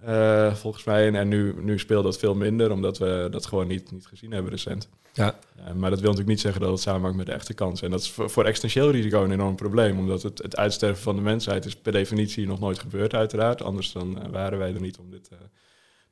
eh, 0.00 0.54
volgens 0.54 0.84
mij. 0.84 1.06
En, 1.06 1.14
en 1.14 1.28
nu, 1.28 1.54
nu 1.60 1.78
speelt 1.78 2.04
dat 2.04 2.18
veel 2.18 2.34
minder, 2.34 2.70
omdat 2.70 2.98
we 2.98 3.28
dat 3.30 3.46
gewoon 3.46 3.66
niet, 3.66 3.90
niet 3.92 4.06
gezien 4.06 4.32
hebben 4.32 4.50
recent. 4.52 4.88
Ja. 5.12 5.38
Eh, 5.56 5.64
maar 5.64 5.90
dat 5.90 6.00
wil 6.00 6.10
natuurlijk 6.10 6.28
niet 6.28 6.40
zeggen 6.40 6.60
dat 6.60 6.70
het 6.70 6.80
samenhangt 6.80 7.16
met 7.16 7.26
de 7.26 7.32
echte 7.32 7.54
kansen. 7.54 7.86
En 7.86 7.92
dat 7.92 8.00
is 8.00 8.10
voor, 8.10 8.30
voor 8.30 8.44
existentieel 8.44 8.90
risico 8.90 9.24
een 9.24 9.32
enorm 9.32 9.56
probleem. 9.56 9.98
Omdat 9.98 10.22
het, 10.22 10.42
het 10.42 10.56
uitsterven 10.56 11.02
van 11.02 11.16
de 11.16 11.22
mensheid 11.22 11.64
is 11.64 11.76
per 11.76 11.92
definitie 11.92 12.46
nog 12.46 12.60
nooit 12.60 12.78
gebeurd, 12.78 13.14
uiteraard. 13.14 13.62
Anders 13.62 13.92
dan 13.92 14.22
eh, 14.22 14.30
waren 14.30 14.58
wij 14.58 14.74
er 14.74 14.80
niet 14.80 14.98
om 14.98 15.10
dit 15.10 15.24
te 15.24 15.36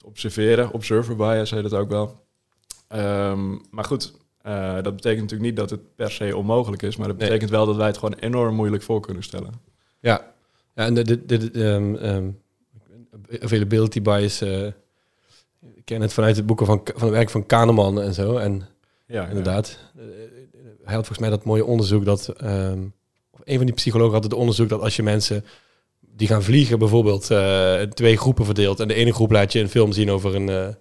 observeren. 0.04 0.72
Observer 0.72 1.16
bias 1.16 1.50
heet 1.50 1.64
het 1.64 1.74
ook 1.74 1.90
wel. 1.90 2.26
Ehm, 2.88 3.58
maar 3.70 3.84
goed, 3.84 4.12
eh, 4.42 4.73
dat 4.75 4.94
betekent 4.97 5.20
natuurlijk 5.20 5.50
niet 5.50 5.56
dat 5.56 5.70
het 5.70 5.94
per 5.94 6.11
se 6.11 6.37
onmogelijk 6.37 6.82
is. 6.82 6.97
Maar 6.97 7.09
dat 7.09 7.16
Nee. 7.16 7.26
betekent 7.26 7.50
wel 7.50 7.66
dat 7.66 7.76
wij 7.76 7.87
het 7.87 7.99
gewoon 7.99 8.14
enorm 8.18 8.54
moeilijk 8.54 8.82
voor 8.82 9.00
kunnen 9.00 9.23
stellen. 9.23 9.52
Ja, 10.00 10.32
ja 10.75 10.85
en 10.85 10.94
de, 10.94 11.02
de, 11.04 11.26
de, 11.26 11.50
de, 11.50 11.64
ehm, 11.64 11.94
ehm, 11.94 12.28
availability 13.42 14.02
bias... 14.02 14.41
eh, 14.41 14.67
ik 15.75 15.84
ken 15.84 16.00
het 16.00 16.12
vanuit 16.12 16.36
het 16.36 16.47
boeken 16.47 16.67
van, 16.67 16.80
van 16.95 17.02
het 17.08 17.17
werk 17.17 17.30
van 17.30 17.47
Kahneman 17.47 18.00
en 18.00 18.14
zo. 18.14 18.36
En 18.36 18.62
Ja, 19.06 19.26
inderdaad. 19.26 19.78
Eh, 19.97 20.04
Hij 20.84 20.95
had 20.95 21.06
volgens 21.06 21.19
mij 21.19 21.30
dat 21.30 21.45
mooie 21.45 21.64
onderzoek 21.64 22.04
dat... 22.04 22.28
ehm, 22.28 22.82
of 23.30 23.41
een 23.45 23.56
van 23.56 23.67
die 23.67 23.75
psychologen 23.75 24.14
had 24.14 24.23
het 24.25 24.32
onderzoek 24.34 24.69
dat 24.69 24.80
als 24.80 24.97
je 24.97 25.02
mensen 25.02 25.45
die 26.00 26.28
gaan 26.28 26.43
vliegen 26.43 26.78
bijvoorbeeld 26.78 27.30
twee 27.95 28.17
groepen 28.17 28.45
verdeelt... 28.45 28.80
en 28.80 28.88
de 28.88 28.95
ene 28.95 29.12
groep 29.12 29.30
laat 29.30 29.52
je 29.52 29.60
een 29.60 29.69
film 29.69 29.93
zien 29.93 30.10
over 30.10 30.34
een, 30.34 30.76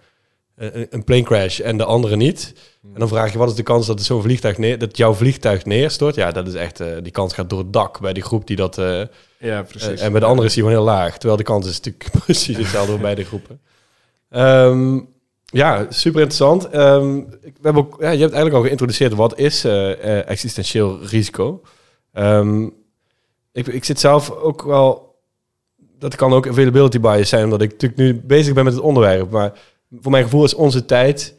een, 0.59 0.87
een 0.89 1.03
plane 1.03 1.21
crash 1.23 1.59
en 1.59 1.77
de 1.77 1.85
andere 1.85 2.15
niet... 2.15 2.53
En 2.93 2.99
dan 2.99 3.07
vraag 3.07 3.31
je, 3.31 3.37
wat 3.37 3.49
is 3.49 3.55
de 3.55 3.63
kans 3.63 3.87
dat 3.87 4.01
zo'n 4.01 4.21
vliegtuig 4.21 4.57
neer, 4.57 4.77
dat 4.77 4.97
jouw 4.97 5.13
vliegtuig 5.13 5.65
neerstort? 5.65 6.15
Ja, 6.15 6.31
dat 6.31 6.47
is 6.47 6.53
echt, 6.53 6.79
eh, 6.79 6.87
die 7.03 7.11
kans 7.11 7.33
gaat 7.33 7.49
door 7.49 7.59
het 7.59 7.73
dak 7.73 7.99
bij 7.99 8.13
die 8.13 8.23
groep 8.23 8.47
die 8.47 8.55
dat... 8.55 8.77
eh, 8.77 9.01
Ja, 9.37 9.61
precies. 9.63 9.99
eh, 9.99 10.05
en 10.05 10.11
bij 10.11 10.19
de 10.19 10.25
andere 10.25 10.47
is 10.47 10.53
die 10.53 10.63
gewoon 10.63 10.77
heel 10.77 10.87
laag. 10.87 11.11
Terwijl 11.17 11.37
de 11.37 11.43
kans 11.43 11.67
is 11.67 11.75
natuurlijk 11.81 12.11
precies 12.25 12.57
hetzelfde 12.57 12.91
bij 12.91 13.01
beide 13.01 13.23
groepen. 13.25 13.59
Ehm, 14.29 14.99
ja, 15.45 15.85
super 15.89 16.21
interessant. 16.21 16.69
Ehm, 16.69 17.17
ik- 17.17 17.25
we 17.41 17.51
hebben 17.61 17.83
ook, 17.83 17.95
ja, 17.99 18.09
je 18.09 18.19
hebt 18.19 18.33
eigenlijk 18.33 18.55
al 18.55 18.61
geïntroduceerd 18.63 19.13
wat 19.13 19.37
is 19.39 19.63
eh, 19.63 19.91
eh, 19.91 20.29
existentieel 20.29 20.99
risico. 21.03 21.61
Ehm, 22.13 22.63
ik, 23.51 23.67
ik 23.67 23.83
zit 23.85 23.99
zelf 23.99 24.31
ook 24.31 24.61
wel... 24.63 25.15
Dat 25.99 26.15
kan 26.15 26.33
ook 26.33 26.47
availability 26.47 26.99
bias 26.99 27.29
zijn, 27.29 27.43
omdat 27.43 27.61
ik 27.61 27.71
natuurlijk 27.71 28.01
nu 28.01 28.21
bezig 28.25 28.53
ben 28.53 28.63
met 28.63 28.73
het 28.73 28.81
onderwerp. 28.83 29.31
Maar 29.31 29.51
voor 30.02 30.12
mijn 30.12 30.23
gevoel 30.23 30.43
is 30.43 30.54
onze 30.54 30.86
tijd... 30.86 31.38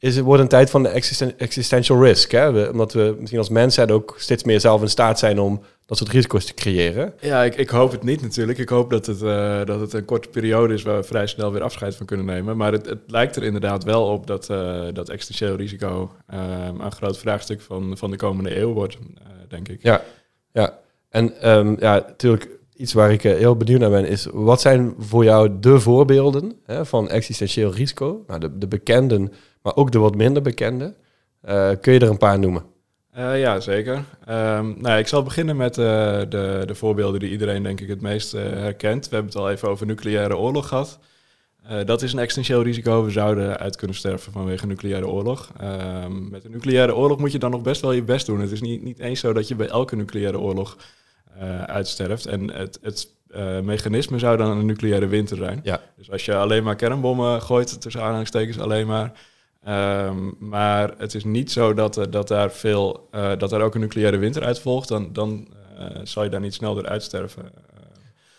Is, 0.00 0.16
het 0.16 0.24
wordt 0.24 0.42
een 0.42 0.48
tijd 0.48 0.70
van 0.70 0.82
de 0.82 0.88
existen- 0.88 1.38
existential 1.38 2.04
risk. 2.04 2.30
Hè? 2.30 2.52
We- 2.52 2.68
omdat 2.72 2.92
we 2.92 3.14
misschien 3.18 3.38
als 3.38 3.48
mensheid 3.48 3.90
ook 3.90 4.14
steeds 4.18 4.44
meer 4.44 4.60
zelf 4.60 4.82
in 4.82 4.88
staat 4.88 5.18
zijn 5.18 5.38
om 5.38 5.62
dat 5.86 5.98
soort 5.98 6.10
risico's 6.10 6.44
te 6.44 6.54
creëren. 6.54 7.14
Ja, 7.20 7.44
ik, 7.44 7.54
ik 7.56 7.68
hoop 7.68 7.90
het 7.90 8.02
niet 8.02 8.22
natuurlijk. 8.22 8.58
Ik 8.58 8.68
hoop 8.68 8.90
dat 8.90 9.06
het, 9.06 9.22
eh, 9.22 9.64
dat 9.64 9.80
het 9.80 9.92
een 9.92 10.04
korte 10.04 10.28
periode 10.28 10.74
is 10.74 10.82
waar 10.82 10.96
we 10.96 11.02
vrij 11.02 11.26
snel 11.26 11.52
weer 11.52 11.62
afscheid 11.62 11.96
van 11.96 12.06
kunnen 12.06 12.26
nemen. 12.26 12.56
Maar 12.56 12.72
het, 12.72 12.86
het 12.86 12.98
lijkt 13.06 13.36
er 13.36 13.42
inderdaad 13.42 13.84
wel 13.84 14.04
op 14.04 14.26
dat, 14.26 14.50
eh, 14.50 14.84
dat 14.92 15.08
existentieel 15.08 15.56
risico 15.56 16.12
eh, 16.26 16.38
een 16.80 16.92
groot 16.92 17.18
vraagstuk 17.18 17.60
van, 17.60 17.96
van 17.96 18.10
de 18.10 18.16
komende 18.16 18.58
eeuw 18.58 18.72
wordt, 18.72 18.94
eh, 18.94 19.26
denk 19.48 19.68
ik. 19.68 19.82
Ja, 19.82 20.02
ja. 20.52 20.78
En 21.08 21.40
ehm, 21.40 21.74
ja, 21.78 21.94
natuurlijk 21.94 22.57
iets 22.78 22.92
waar 22.92 23.12
ik 23.12 23.24
eh, 23.24 23.36
heel 23.36 23.56
benieuwd 23.56 23.80
naar 23.80 23.90
ben 23.90 24.06
is, 24.06 24.26
wat 24.32 24.60
zijn 24.60 24.94
voor 24.98 25.24
jou 25.24 25.58
de 25.60 25.80
voorbeelden 25.80 26.52
hè, 26.64 26.86
van 26.86 27.08
existentieel 27.08 27.72
risico? 27.72 28.24
Nou, 28.26 28.40
de, 28.40 28.58
de 28.58 28.68
bekenden, 28.68 29.32
maar 29.62 29.76
ook 29.76 29.92
de 29.92 29.98
wat 29.98 30.14
minder 30.14 30.42
bekende. 30.42 30.94
Eh, 31.40 31.70
kun 31.80 31.92
je 31.92 31.98
er 31.98 32.10
een 32.10 32.18
paar 32.18 32.38
noemen? 32.38 32.64
Eh, 33.10 33.40
ja, 33.40 33.60
zeker. 33.60 34.04
Ehm, 34.24 34.72
nou, 34.80 34.98
ik 34.98 35.06
zal 35.06 35.22
beginnen 35.22 35.56
met 35.56 35.74
de, 35.74 36.64
de 36.66 36.74
voorbeelden 36.74 37.20
die 37.20 37.30
iedereen 37.30 37.62
denk 37.62 37.80
ik 37.80 37.88
het 37.88 38.00
meest 38.00 38.32
herkent. 38.32 39.08
We 39.08 39.14
hebben 39.14 39.32
het 39.32 39.42
al 39.42 39.50
even 39.50 39.68
over 39.68 39.86
nucleaire 39.86 40.36
oorlog 40.36 40.68
gehad. 40.68 40.98
Eh, 41.68 41.84
dat 41.84 42.02
is 42.02 42.12
een 42.12 42.18
existentieel 42.18 42.62
risico. 42.62 43.04
We 43.04 43.10
zouden 43.10 43.58
uit 43.58 43.76
kunnen 43.76 43.96
sterven 43.96 44.32
vanwege 44.32 44.62
een 44.62 44.68
nucleaire 44.68 45.08
oorlog. 45.08 45.52
Ehm, 45.60 46.28
met 46.30 46.44
een 46.44 46.50
nucleaire 46.50 46.94
oorlog 46.94 47.18
moet 47.18 47.32
je 47.32 47.38
dan 47.38 47.50
nog 47.50 47.62
best 47.62 47.80
wel 47.80 47.92
je 47.92 48.02
best 48.02 48.26
doen. 48.26 48.40
Het 48.40 48.50
is 48.50 48.60
niet, 48.60 48.82
niet 48.82 48.98
eens 48.98 49.20
zo 49.20 49.32
dat 49.32 49.48
je 49.48 49.54
bij 49.54 49.68
elke 49.68 49.96
nucleaire 49.96 50.38
oorlog 50.38 50.76
eh, 51.38 51.62
uitsterft. 51.62 52.26
En 52.26 52.52
het, 52.52 52.78
het 52.82 53.08
eh, 53.30 53.60
mechanisme 53.60 54.18
zou 54.18 54.36
dan 54.36 54.50
een 54.58 54.66
nucleaire 54.66 55.06
winter 55.06 55.36
zijn. 55.36 55.60
Ja. 55.62 55.80
Dus 55.96 56.10
als 56.10 56.24
je 56.24 56.34
alleen 56.36 56.62
maar 56.62 56.76
kernbommen 56.76 57.42
gooit, 57.42 57.80
tussen 57.80 58.02
aanhalingstekens 58.02 58.58
alleen 58.58 58.86
maar... 58.86 59.12
Ehm, 59.64 60.30
maar 60.38 60.94
het 60.98 61.14
is 61.14 61.24
niet 61.24 61.52
zo 61.52 61.74
dat, 61.74 61.96
er- 61.96 62.10
dat, 62.10 62.28
daar 62.28 62.50
veel, 62.52 63.08
eh, 63.10 63.32
dat 63.38 63.50
daar 63.50 63.60
ook 63.60 63.74
een 63.74 63.80
nucleaire 63.80 64.16
winter 64.16 64.44
uit 64.44 64.60
volgt. 64.60 64.88
Dan, 64.88 65.12
dan 65.12 65.48
eh, 65.78 65.86
zal 66.02 66.24
je 66.24 66.30
daar 66.30 66.40
niet 66.40 66.54
snel 66.54 66.74
door 66.74 66.86
uitsterven. 66.86 67.42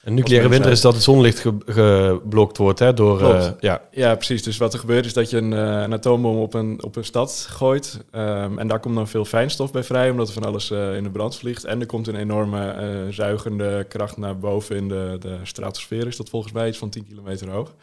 Een 0.03 0.13
nucleaire 0.13 0.49
winter 0.49 0.71
is 0.71 0.81
dat 0.81 0.93
het 0.93 1.03
zonlicht 1.03 1.39
ge- 1.39 1.57
geblokt 1.65 2.57
wordt 2.57 2.79
hè, 2.79 2.93
door... 2.93 3.21
Eh, 3.21 3.49
ja, 3.59 3.81
ja, 3.91 4.15
precies. 4.15 4.43
Dus 4.43 4.57
wat 4.57 4.73
er 4.73 4.79
gebeurt 4.79 5.05
is 5.05 5.13
dat 5.13 5.29
je 5.29 5.38
een, 5.38 5.53
eh, 5.53 5.59
een 5.81 5.93
atoombom 5.93 6.38
op 6.38 6.53
een, 6.53 6.83
op 6.83 6.95
een 6.95 7.05
stad 7.05 7.47
gooit. 7.49 7.99
ehm, 8.12 8.57
en 8.59 8.67
daar 8.67 8.79
komt 8.79 8.95
dan 8.95 9.07
veel 9.07 9.25
fijnstof 9.25 9.71
bij 9.71 9.83
vrij, 9.83 10.09
omdat 10.09 10.27
er 10.27 10.33
van 10.33 10.43
alles 10.45 10.71
eh, 10.71 10.95
in 10.95 11.03
de 11.03 11.09
brand 11.09 11.35
vliegt. 11.38 11.63
En 11.63 11.79
er 11.79 11.85
komt 11.85 12.07
een 12.07 12.15
enorme 12.15 13.07
zuigende 13.09 13.85
kracht 13.89 14.17
naar 14.17 14.38
boven 14.38 14.75
in 14.75 14.88
de, 14.88 15.15
de 15.19 15.38
stratosfeer. 15.43 16.07
Is 16.07 16.17
dat 16.17 16.29
volgens 16.29 16.53
mij 16.53 16.67
iets 16.67 16.77
van 16.77 16.89
10 16.89 17.07
kilometer 17.07 17.49
hoog. 17.49 17.73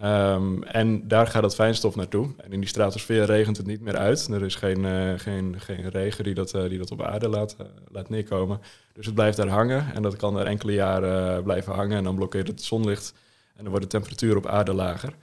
Ehm, 0.00 0.62
en 0.62 1.08
daar 1.08 1.26
gaat 1.26 1.42
dat 1.42 1.54
fijnstof 1.54 1.96
naartoe. 1.96 2.28
En 2.36 2.52
in 2.52 2.60
die 2.60 2.68
stratosfeer 2.68 3.24
regent 3.24 3.56
het 3.56 3.66
niet 3.66 3.80
meer 3.80 3.96
uit. 3.96 4.28
Er 4.28 4.44
is 4.44 4.54
geen, 4.54 4.84
eh, 4.84 5.12
geen, 5.16 5.54
geen 5.58 5.88
regen 5.88 6.24
die 6.24 6.34
dat, 6.34 6.54
eh, 6.54 6.68
die 6.68 6.78
dat 6.78 6.90
op 6.90 7.02
aarde 7.02 7.28
laat, 7.28 7.56
eh, 7.58 7.66
laat 7.88 8.08
neerkomen. 8.08 8.60
Dus 8.92 9.06
het 9.06 9.14
blijft 9.14 9.36
daar 9.36 9.48
hangen. 9.48 9.94
En 9.94 10.02
dat 10.02 10.16
kan 10.16 10.38
er 10.38 10.46
enkele 10.46 10.72
jaren 10.72 11.42
blijven 11.42 11.72
hangen. 11.72 11.96
En 11.96 12.04
dan 12.04 12.14
blokkeert 12.14 12.48
het 12.48 12.62
zonlicht. 12.62 13.14
En 13.54 13.62
dan 13.62 13.68
wordt 13.68 13.84
de 13.84 13.90
temperatuur 13.90 14.36
op 14.36 14.46
aarde 14.46 14.74
lager. 14.74 15.14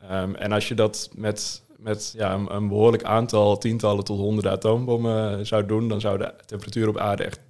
Ehm, 0.00 0.34
en 0.34 0.52
als 0.52 0.68
je 0.68 0.74
dat 0.74 1.10
met, 1.14 1.62
met 1.76 2.14
ja, 2.16 2.34
een, 2.34 2.54
een 2.54 2.68
behoorlijk 2.68 3.04
aantal, 3.04 3.58
tientallen 3.58 4.04
tot 4.04 4.18
honderden 4.18 4.52
atoombommen 4.52 5.46
zou 5.46 5.66
doen, 5.66 5.88
dan 5.88 6.00
zou 6.00 6.18
de 6.18 6.34
temperatuur 6.46 6.88
op 6.88 6.98
aarde 6.98 7.24
echt 7.24 7.40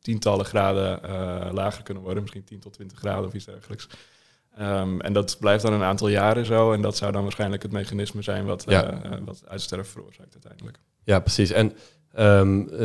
tientallen 0.00 0.44
graden 0.44 1.00
lager 1.54 1.82
kunnen 1.82 2.02
worden. 2.02 2.22
Misschien 2.22 2.44
10 2.44 2.60
tot 2.60 2.72
20 2.72 2.98
graden 2.98 3.26
of 3.26 3.34
iets 3.34 3.44
dergelijks. 3.44 3.88
Ehm, 4.56 5.00
en 5.00 5.12
dat 5.12 5.36
blijft 5.40 5.62
dan 5.62 5.72
een 5.72 5.82
aantal 5.82 6.08
jaren 6.08 6.46
zo. 6.46 6.72
En 6.72 6.82
dat 6.82 6.96
zou 6.96 7.12
dan 7.12 7.22
waarschijnlijk 7.22 7.62
het 7.62 7.72
mechanisme 7.72 8.22
zijn 8.22 8.44
wat, 8.44 8.64
Ja. 8.66 9.02
eh, 9.02 9.10
wat 9.24 9.42
uitsterven 9.48 9.92
veroorzaakt 9.92 10.32
uiteindelijk. 10.32 10.78
ja, 11.04 11.20
precies. 11.20 11.50
En 11.50 11.72
ehm, 12.12 12.60
eh, 12.60 12.78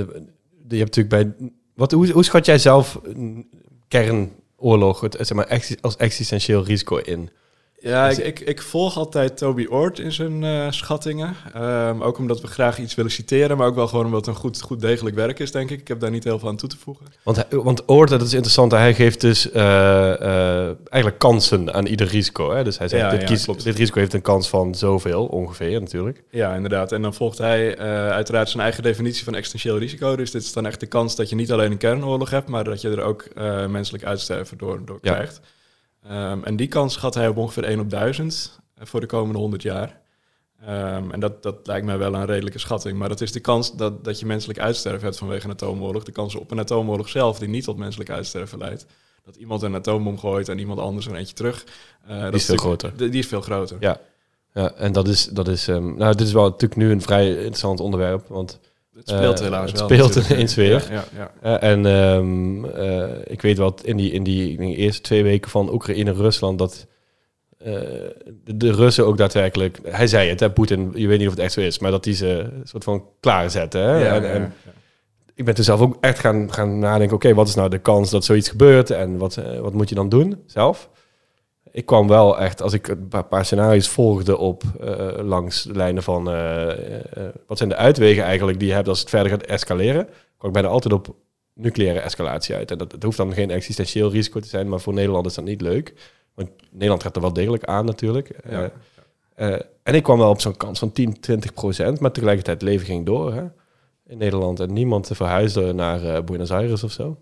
je 0.67 0.77
hebt 0.77 0.95
natuurlijk 0.95 1.09
bij 1.37 1.49
wat, 1.73 1.91
hoe, 1.91 2.11
hoe 2.11 2.23
schat 2.23 2.45
jij 2.45 2.57
zelf 2.57 2.99
een 3.03 3.49
kernoorlog 3.87 5.01
het, 5.01 5.15
zeg 5.19 5.33
maar, 5.33 5.61
als 5.81 5.95
existentieel 5.95 6.63
risico 6.63 6.97
in? 6.97 7.29
Ja, 7.87 8.09
ik, 8.09 8.17
ik, 8.17 8.39
ik 8.39 8.61
volg 8.61 8.97
altijd 8.97 9.37
Toby 9.37 9.65
Oort 9.69 9.99
in 9.99 10.11
zijn 10.11 10.43
eh, 10.43 10.65
schattingen. 10.71 11.35
Ehm, 11.53 12.01
ook 12.01 12.17
omdat 12.17 12.41
we 12.41 12.47
graag 12.47 12.79
iets 12.79 12.95
willen 12.95 13.11
citeren, 13.11 13.57
maar 13.57 13.67
ook 13.67 13.75
wel 13.75 13.87
gewoon 13.87 14.05
omdat 14.05 14.25
het 14.25 14.35
een 14.35 14.41
goed, 14.41 14.61
goed 14.61 14.79
degelijk 14.81 15.15
werk 15.15 15.39
is, 15.39 15.51
denk 15.51 15.69
ik. 15.69 15.79
Ik 15.79 15.87
heb 15.87 15.99
daar 15.99 16.11
niet 16.11 16.23
heel 16.23 16.39
veel 16.39 16.47
aan 16.49 16.55
toe 16.57 16.69
te 16.69 16.77
voegen. 16.77 17.05
Want, 17.23 17.45
want 17.49 17.89
Oort, 17.89 18.09
dat 18.09 18.21
is 18.21 18.33
interessant, 18.33 18.71
hij 18.71 18.93
geeft 18.93 19.21
dus 19.21 19.51
eh, 19.51 20.11
eh, 20.21 20.75
eigenlijk 20.89 21.17
kansen 21.17 21.73
aan 21.73 21.85
ieder 21.85 22.07
risico. 22.07 22.51
Hè? 22.51 22.63
Dus 22.63 22.77
hij 22.77 22.87
zegt, 22.87 23.01
Ja, 23.03 23.09
dit, 23.09 23.21
ja, 23.21 23.27
kies- 23.27 23.43
klopt. 23.43 23.63
dit 23.63 23.77
risico 23.77 23.99
heeft 23.99 24.13
een 24.13 24.21
kans 24.21 24.49
van 24.49 24.75
zoveel, 24.75 25.25
ongeveer 25.25 25.79
natuurlijk. 25.79 26.23
Ja, 26.31 26.53
inderdaad. 26.53 26.91
En 26.91 27.01
dan 27.01 27.13
volgt 27.13 27.37
hij 27.37 27.77
uiteraard 28.11 28.49
zijn 28.49 28.63
eigen 28.63 28.83
definitie 28.83 29.23
van 29.23 29.35
existentieel 29.35 29.77
risico. 29.77 30.15
Dus 30.15 30.31
dit 30.31 30.41
is 30.41 30.53
dan 30.53 30.65
echt 30.65 30.79
de 30.79 30.85
kans 30.87 31.15
dat 31.15 31.29
je 31.29 31.35
niet 31.35 31.51
alleen 31.51 31.71
een 31.71 31.77
kernoorlog 31.77 32.29
hebt, 32.29 32.47
maar 32.47 32.63
dat 32.63 32.81
je 32.81 32.89
er 32.89 33.01
ook 33.01 33.27
menselijk 33.69 34.03
uitsterven 34.03 34.57
door, 34.57 34.81
door 34.85 34.97
Ja. 35.01 35.13
krijgt. 35.13 35.39
Ehm, 36.09 36.43
en 36.43 36.55
die 36.55 36.67
kans 36.67 36.93
schat 36.93 37.13
hij 37.13 37.27
op 37.27 37.37
ongeveer 37.37 37.63
1 37.63 37.79
op 37.79 37.89
1000 37.89 38.59
voor 38.79 38.99
de 38.99 39.05
komende 39.05 39.39
100 39.39 39.61
jaar. 39.61 39.99
Ehm, 40.61 41.11
en 41.11 41.19
dat, 41.19 41.43
dat 41.43 41.67
lijkt 41.67 41.85
mij 41.85 41.97
wel 41.97 42.13
een 42.13 42.25
redelijke 42.25 42.59
schatting. 42.59 42.97
Maar 42.97 43.09
dat 43.09 43.21
is 43.21 43.31
de 43.31 43.39
kans 43.39 43.75
dat, 43.75 44.03
dat 44.03 44.19
je 44.19 44.25
menselijk 44.25 44.59
uitsterven 44.59 45.03
hebt 45.03 45.17
vanwege 45.17 45.45
een 45.45 45.51
atoomoorlog. 45.51 46.03
De 46.03 46.11
kans 46.11 46.35
op 46.35 46.51
een 46.51 46.59
atoomoorlog 46.59 47.09
zelf, 47.09 47.39
die 47.39 47.47
niet 47.47 47.63
tot 47.63 47.77
menselijk 47.77 48.09
uitsterven 48.09 48.57
leidt. 48.57 48.85
Dat 49.23 49.35
iemand 49.35 49.61
een 49.61 49.75
atoombom 49.75 50.19
gooit 50.19 50.49
en 50.49 50.59
iemand 50.59 50.79
anders 50.79 51.07
er 51.07 51.15
eentje 51.15 51.33
terug. 51.35 51.65
eh, 52.07 52.21
dat 52.21 52.33
is 52.33 52.45
veel 52.45 52.57
groter. 52.57 52.97
Die 52.97 53.09
is 53.09 53.27
veel 53.27 53.41
groter. 53.41 53.77
Ja. 53.79 53.99
Ja, 54.53 54.73
en 54.73 54.91
dat 54.91 55.07
is, 55.07 55.25
dat 55.25 55.47
is 55.47 55.67
ehm, 55.67 55.95
nou, 55.95 56.15
dit 56.15 56.27
is 56.27 56.33
wel 56.33 56.43
natuurlijk 56.43 56.75
nu 56.75 56.91
een 56.91 57.01
vrij 57.01 57.29
interessant 57.29 57.79
onderwerp, 57.79 58.27
want 58.27 58.59
Het 58.97 59.09
speelt 59.09 59.37
Eh, 59.37 59.43
helaas 59.43 59.71
het 59.71 59.79
wel. 59.79 59.89
speelt 59.89 60.07
natuurlijk. 60.07 60.33
ineens 60.35 60.55
weer. 60.55 60.85
Ja, 60.91 61.03
ja, 61.17 61.31
ja. 61.41 61.59
Eh, 61.59 61.69
en 61.71 61.85
ehm, 61.85 62.65
eh, 62.65 63.09
ik 63.23 63.41
weet 63.41 63.57
wat 63.57 63.81
in 63.83 63.97
die, 63.97 64.11
in 64.11 64.23
die 64.23 64.75
eerste 64.75 65.01
twee 65.01 65.23
weken 65.23 65.51
van 65.51 65.73
Oekraïne-Rusland 65.73 66.59
dat 66.59 66.87
eh, 67.57 67.73
de, 68.43 68.57
de 68.57 68.71
Russen 68.71 69.05
ook 69.05 69.17
daadwerkelijk, 69.17 69.79
hij 69.83 70.07
zei 70.07 70.29
het, 70.29 70.39
hè, 70.39 70.51
Poetin, 70.51 70.91
je 70.95 71.07
weet 71.07 71.17
niet 71.19 71.27
of 71.27 71.33
het 71.33 71.43
echt 71.43 71.53
zo 71.53 71.61
is, 71.61 71.79
maar 71.79 71.91
dat 71.91 72.03
die 72.03 72.13
ze 72.13 72.49
soort 72.63 72.83
van 72.83 73.03
klaarzetten. 73.19 73.81
Hè? 73.81 73.97
Ja, 74.05 74.15
en, 74.15 74.21
ja, 74.21 74.29
en 74.29 74.41
ja. 74.41 74.71
ik 75.35 75.45
ben 75.45 75.55
toen 75.55 75.63
zelf 75.63 75.81
ook 75.81 75.97
echt 75.99 76.19
gaan, 76.19 76.53
gaan 76.53 76.79
nadenken, 76.79 77.15
oké, 77.15 77.33
wat 77.33 77.47
is 77.47 77.55
nou 77.55 77.69
de 77.69 77.77
kans 77.79 78.09
dat 78.09 78.25
zoiets 78.25 78.49
gebeurt 78.49 78.89
en 78.89 79.17
wat, 79.17 79.39
wat 79.61 79.73
moet 79.73 79.89
je 79.89 79.95
dan 79.95 80.09
doen 80.09 80.43
zelf? 80.45 80.89
Ik 81.77 81.85
kwam 81.85 82.07
wel 82.07 82.39
echt, 82.39 82.61
als 82.61 82.73
ik 82.73 82.87
een 82.87 83.07
paar, 83.29 83.45
scenario's 83.45 83.87
volgde 83.87 84.37
op 84.37 84.63
eh, 84.79 85.07
langs 85.21 85.63
de 85.63 85.73
lijnen 85.73 86.03
van 86.03 86.29
eh, 86.29 86.69
eh, 86.69 87.33
wat 87.47 87.57
zijn 87.57 87.69
de 87.69 87.75
uitwegen 87.75 88.23
eigenlijk 88.23 88.59
die 88.59 88.67
je 88.67 88.73
hebt 88.73 88.87
als 88.87 88.99
het 88.99 89.09
verder 89.09 89.29
gaat 89.31 89.43
escaleren, 89.43 90.05
kwam 90.37 90.49
ik 90.49 90.53
bijna 90.53 90.67
altijd 90.67 90.93
op 90.93 91.15
nucleaire 91.53 91.99
escalatie 91.99 92.55
uit. 92.55 92.71
En 92.71 92.77
dat, 92.77 92.91
het 92.91 93.03
hoeft 93.03 93.17
dan 93.17 93.33
geen 93.33 93.51
existentieel 93.51 94.11
risico 94.11 94.39
te 94.39 94.47
zijn, 94.47 94.69
maar 94.69 94.79
voor 94.79 94.93
Nederland 94.93 95.25
is 95.25 95.33
dat 95.33 95.45
niet 95.45 95.61
leuk. 95.61 95.93
Want 96.33 96.49
Nederland 96.71 97.03
gaat 97.03 97.15
er 97.15 97.21
wel 97.21 97.33
degelijk 97.33 97.63
aan 97.63 97.85
natuurlijk. 97.85 98.31
Ja. 98.49 98.71
En 99.83 99.95
ik 99.95 100.03
kwam 100.03 100.17
wel 100.17 100.29
op 100.29 100.41
zo'n 100.41 100.57
kans 100.57 100.79
van 100.79 100.91
10, 100.91 101.19
20 101.19 101.53
procent, 101.53 101.99
maar 101.99 102.11
tegelijkertijd 102.11 102.61
het 102.61 102.69
leven 102.69 102.85
ging 102.85 103.05
door 103.05 103.33
hè, 103.33 103.43
in 104.07 104.17
Nederland. 104.17 104.59
En 104.59 104.73
niemand 104.73 105.09
verhuisde 105.13 105.73
naar 105.73 106.23
Buenos 106.23 106.51
Aires 106.51 106.83
of 106.83 106.91
zo. 106.91 107.17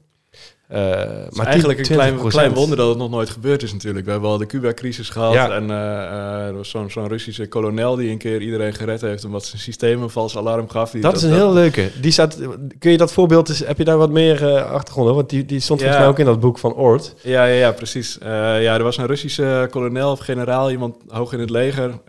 Eh, 0.67 0.79
Maar 0.79 1.27
maar 1.31 1.45
eigenlijk 1.45 1.79
een 1.79 1.85
10, 1.85 1.95
klein, 1.95 2.13
20%. 2.17 2.27
klein 2.27 2.53
wonder 2.53 2.77
dat 2.77 2.89
het 2.89 2.97
nog 2.97 3.09
nooit 3.09 3.29
gebeurd 3.29 3.63
is 3.63 3.73
natuurlijk. 3.73 4.05
We 4.05 4.11
hebben 4.11 4.29
al 4.29 4.37
de 4.37 4.45
Cuba-crisis 4.45 5.09
gehad 5.09 5.33
Ja. 5.33 5.51
en 5.51 5.69
eh, 5.71 5.77
eh, 6.03 6.47
er 6.47 6.55
was 6.55 6.69
zo'n 6.69 6.89
zo'n 6.91 7.07
Russische 7.07 7.47
kolonel 7.47 7.95
die 7.95 8.09
een 8.09 8.17
keer 8.17 8.41
iedereen 8.41 8.73
gered 8.73 9.01
heeft 9.01 9.25
omdat 9.25 9.45
zijn 9.45 9.61
systeem 9.61 10.01
een 10.01 10.09
vals 10.09 10.37
alarm 10.37 10.69
gaf. 10.69 10.91
Die, 10.91 11.01
Dat 11.01 11.15
is 11.15 11.23
een 11.23 11.33
heel 11.33 11.53
leuke. 11.53 11.89
Die 12.01 12.11
staat, 12.11 12.37
kun 12.79 12.91
je 12.91 12.97
dat 12.97 13.11
voorbeeld, 13.13 13.49
eens- 13.49 13.65
heb 13.65 13.77
je 13.77 13.83
daar 13.83 13.97
wat 13.97 14.09
meer 14.09 14.63
achtergrond 14.63 15.05
over? 15.07 15.15
Want 15.15 15.29
die, 15.29 15.45
die 15.45 15.59
stond 15.59 15.79
volgens 15.79 15.99
mij 16.01 16.09
ook 16.09 16.19
in 16.19 16.25
dat 16.25 16.39
boek 16.39 16.57
van 16.57 16.73
Oort. 16.73 17.13
Ja, 17.21 17.45
ja, 17.45 17.53
ja 17.55 17.71
precies. 17.71 18.17
Ja, 18.21 18.75
er 18.75 18.83
was 18.83 18.97
een 18.97 19.05
Russische 19.07 19.67
kolonel 19.71 20.11
of 20.11 20.19
generaal, 20.19 20.71
iemand 20.71 20.95
hoog 21.07 21.33
in 21.33 21.39
het 21.39 21.49
leger, 21.49 21.99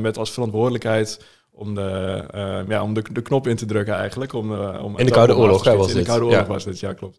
met 0.00 0.18
als 0.18 0.30
verantwoordelijkheid 0.30 1.20
om 1.52 1.74
de, 1.74 2.22
ja, 2.68 2.82
om 2.82 2.94
de, 2.94 3.02
de 3.12 3.22
knop 3.22 3.46
in 3.46 3.56
te 3.56 3.66
drukken 3.66 3.94
eigenlijk. 3.94 4.32
Om, 4.32 4.52
om 4.58 4.98
In 4.98 5.06
de 5.06 5.12
Koude 5.12 5.36
Oorlog, 5.36 5.64
was 5.64 5.76
In 5.86 5.92
de 5.92 5.94
dit. 5.94 6.06
Koude 6.06 6.24
Oorlog 6.26 6.46
was 6.46 6.64
dit, 6.64 6.80
ja 6.80 6.92
klopt. 6.92 7.18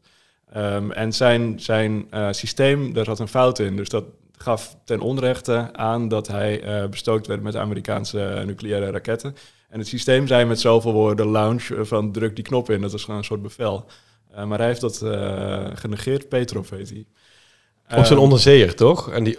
Ehm, 0.52 0.92
en 0.92 1.14
zijn, 1.14 1.60
zijn 1.60 2.08
eh, 2.10 2.28
systeem, 2.32 2.94
daar 2.94 3.06
zat 3.06 3.20
een 3.20 3.28
fout 3.28 3.60
in. 3.60 3.76
Dus 3.76 3.90
dat 3.90 4.04
gaf 4.38 4.78
ten 4.86 5.00
onrechte 5.00 5.70
aan 5.74 6.08
dat 6.08 6.28
hij 6.28 6.62
eh, 6.62 6.90
bestookt 6.90 7.28
werd 7.28 7.42
met 7.42 7.56
Amerikaanse 7.56 8.24
eh, 8.24 8.46
nucleaire 8.46 8.92
raketten. 8.92 9.36
En 9.70 9.80
het 9.80 9.88
systeem 9.88 10.28
zei 10.28 10.46
met 10.46 10.60
zoveel 10.60 10.94
woorden 10.94 11.28
launch 11.28 11.70
van 11.80 12.12
druk 12.12 12.36
die 12.36 12.44
knop 12.44 12.70
in. 12.70 12.82
Dat 12.82 12.92
was 12.92 13.04
gewoon 13.04 13.20
een 13.20 13.26
soort 13.26 13.42
bevel. 13.42 13.86
Maar 14.46 14.58
hij 14.58 14.68
heeft 14.68 14.82
dat 14.82 14.98
genegeerd. 15.80 16.30
Petrov 16.30 16.70
heet 16.70 16.90
hij. 16.90 17.06
Of 17.98 18.06
zo'n 18.06 18.16
Ehm, 18.16 18.24
onderzeeër, 18.24 18.76
toch? 18.76 19.12
En 19.12 19.24
die 19.24 19.38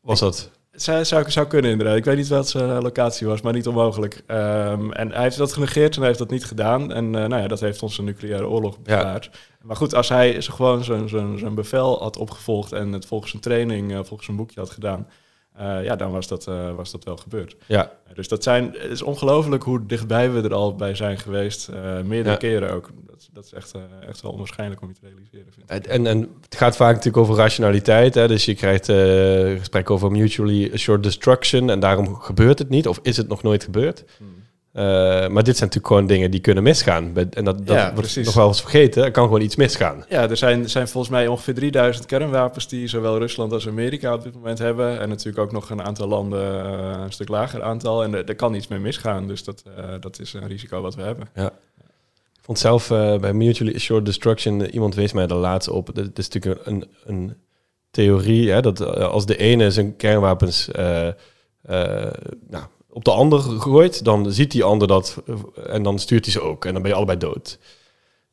was 0.00 0.20
dat. 0.20 0.50
Zou, 0.74 1.04
zou, 1.04 1.30
zou 1.30 1.46
kunnen 1.46 1.70
inderdaad. 1.70 1.96
Ik 1.96 2.04
weet 2.04 2.16
niet 2.16 2.28
wat 2.28 2.48
zijn 2.48 2.82
locatie 2.82 3.26
was, 3.26 3.40
maar 3.40 3.52
niet 3.52 3.66
onmogelijk. 3.66 4.22
Ehm, 4.26 4.90
en 4.92 5.12
hij 5.12 5.22
heeft 5.22 5.36
dat 5.36 5.52
genegeerd 5.52 5.92
en 5.92 5.98
hij 5.98 6.06
heeft 6.06 6.18
dat 6.18 6.30
niet 6.30 6.44
gedaan. 6.44 6.92
En 6.92 7.04
eh, 7.14 7.24
nou 7.26 7.42
ja, 7.42 7.48
dat 7.48 7.60
heeft 7.60 7.82
ons 7.82 7.98
een 7.98 8.04
nucleaire 8.04 8.48
oorlog 8.48 8.76
Ja. 8.84 8.96
bewaard. 8.98 9.30
Maar 9.62 9.76
goed, 9.76 9.94
als 9.94 10.08
hij 10.08 10.40
zo 10.40 10.52
gewoon 10.54 10.84
zijn, 10.84 11.08
zijn, 11.08 11.38
zijn 11.38 11.54
bevel 11.54 11.98
had 12.02 12.16
opgevolgd 12.16 12.72
en 12.72 12.92
het 12.92 13.06
volgens 13.06 13.30
zijn 13.30 13.42
training, 13.42 13.90
eh, 13.90 13.96
volgens 13.96 14.24
zijn 14.24 14.36
boekje 14.36 14.60
had 14.60 14.70
gedaan, 14.70 15.08
eh, 15.54 15.84
ja, 15.84 15.96
dan 15.96 16.12
was 16.12 16.28
dat, 16.28 16.46
eh, 16.46 16.74
was 16.74 16.90
dat 16.90 17.04
wel 17.04 17.16
gebeurd. 17.16 17.56
Ja, 17.66 17.92
dus 18.14 18.28
dat 18.28 18.42
zijn, 18.42 18.74
het 18.78 18.90
is 18.90 19.02
ongelooflijk 19.02 19.62
hoe 19.62 19.86
dichtbij 19.86 20.30
we 20.32 20.42
er 20.42 20.54
al 20.54 20.74
bij 20.74 20.94
zijn 20.94 21.18
geweest. 21.18 21.68
eh, 21.68 22.00
meerdere 22.00 22.30
Ja. 22.30 22.36
keren 22.36 22.70
ook. 22.70 22.90
Dat, 23.06 23.28
dat 23.32 23.44
is 23.44 23.52
echt, 23.52 23.74
echt 24.08 24.20
wel 24.22 24.32
onwaarschijnlijk 24.32 24.80
om 24.82 24.88
je 24.88 24.94
te 24.94 25.00
realiseren. 25.02 25.52
Vind 25.52 25.86
ik. 25.86 25.86
En, 25.92 26.06
en, 26.06 26.18
het 26.40 26.56
gaat 26.56 26.76
vaak 26.76 26.94
natuurlijk 26.94 27.16
over 27.24 27.36
rationaliteit. 27.36 28.14
Hè? 28.14 28.28
Dus 28.28 28.44
je 28.44 28.54
krijgt 28.54 28.88
eh 28.88 29.58
gesprek 29.58 29.90
over 29.90 30.10
mutually 30.10 30.70
assured 30.72 31.02
destruction. 31.02 31.70
En 31.70 31.80
daarom 31.80 32.14
gebeurt 32.14 32.58
het 32.58 32.68
niet. 32.68 32.88
Of 32.88 32.98
is 33.02 33.16
het 33.16 33.28
nog 33.28 33.42
nooit 33.42 33.64
gebeurd. 33.64 34.04
Hmm. 34.18 34.42
Eh, 34.74 34.82
maar 35.28 35.42
dit 35.44 35.56
zijn 35.56 35.68
natuurlijk 35.68 35.86
gewoon 35.86 36.06
dingen 36.06 36.30
die 36.30 36.40
kunnen 36.40 36.62
misgaan. 36.62 37.16
En 37.30 37.44
dat, 37.44 37.66
dat 37.66 37.76
Ja, 37.76 37.82
wordt 37.82 37.94
precies. 37.94 38.26
nog 38.26 38.34
wel 38.34 38.46
eens 38.46 38.60
vergeten. 38.60 39.04
Er 39.04 39.10
kan 39.10 39.24
gewoon 39.24 39.40
iets 39.40 39.56
misgaan. 39.56 40.04
Ja, 40.08 40.28
er 40.28 40.36
zijn, 40.36 40.70
zijn 40.70 40.88
volgens 40.88 41.12
mij 41.12 41.26
ongeveer 41.26 41.54
3000 41.54 42.06
kernwapens 42.06 42.68
die 42.68 42.86
zowel 42.88 43.18
Rusland 43.18 43.52
als 43.52 43.68
Amerika 43.68 44.14
op 44.14 44.22
dit 44.22 44.34
moment 44.34 44.58
hebben. 44.58 45.00
En 45.00 45.08
natuurlijk 45.08 45.38
ook 45.38 45.52
nog 45.52 45.70
een 45.70 45.82
aantal 45.82 46.08
landen 46.08 46.64
eh, 46.64 47.00
een 47.04 47.12
stuk 47.12 47.28
lager 47.28 47.62
aantal. 47.62 48.02
En 48.02 48.14
er, 48.14 48.24
er 48.24 48.34
kan 48.34 48.54
iets 48.54 48.68
mee 48.68 48.78
misgaan. 48.78 49.26
Dus 49.26 49.44
dat, 49.44 49.62
eh, 49.76 49.84
dat 50.00 50.20
is 50.20 50.32
een 50.32 50.46
risico 50.48 50.80
wat 50.80 50.94
we 50.94 51.02
hebben. 51.02 51.28
Ik 51.34 52.40
vond 52.40 52.58
zelf 52.58 52.88
bij 53.20 53.32
mutually 53.32 53.74
assured 53.74 54.04
destruction... 54.04 54.60
iemand 54.66 54.94
wees 54.94 55.12
mij 55.12 55.26
er 55.26 55.34
laatst 55.34 55.68
op. 55.68 55.90
Dat 55.94 56.18
is 56.18 56.28
natuurlijk 56.28 56.66
een, 56.66 56.84
een 57.04 57.36
theorie. 57.90 58.50
Hè, 58.50 58.60
dat 58.60 58.80
als 58.96 59.26
de 59.26 59.36
ene 59.36 59.70
zijn 59.70 59.96
kernwapens... 59.96 60.68
nou, 62.48 62.64
op 62.94 63.04
de 63.04 63.10
ander 63.10 63.40
gooit, 63.40 64.04
dan 64.04 64.32
ziet 64.32 64.50
die 64.50 64.64
ander 64.64 64.88
dat 64.88 65.22
eh, 65.26 65.34
en 65.74 65.82
dan 65.82 65.98
stuurt 65.98 66.24
hij 66.24 66.32
ze 66.32 66.40
ook. 66.40 66.64
En 66.64 66.72
dan 66.72 66.82
ben 66.82 66.90
je 66.90 66.96
allebei 66.96 67.18
dood. 67.18 67.58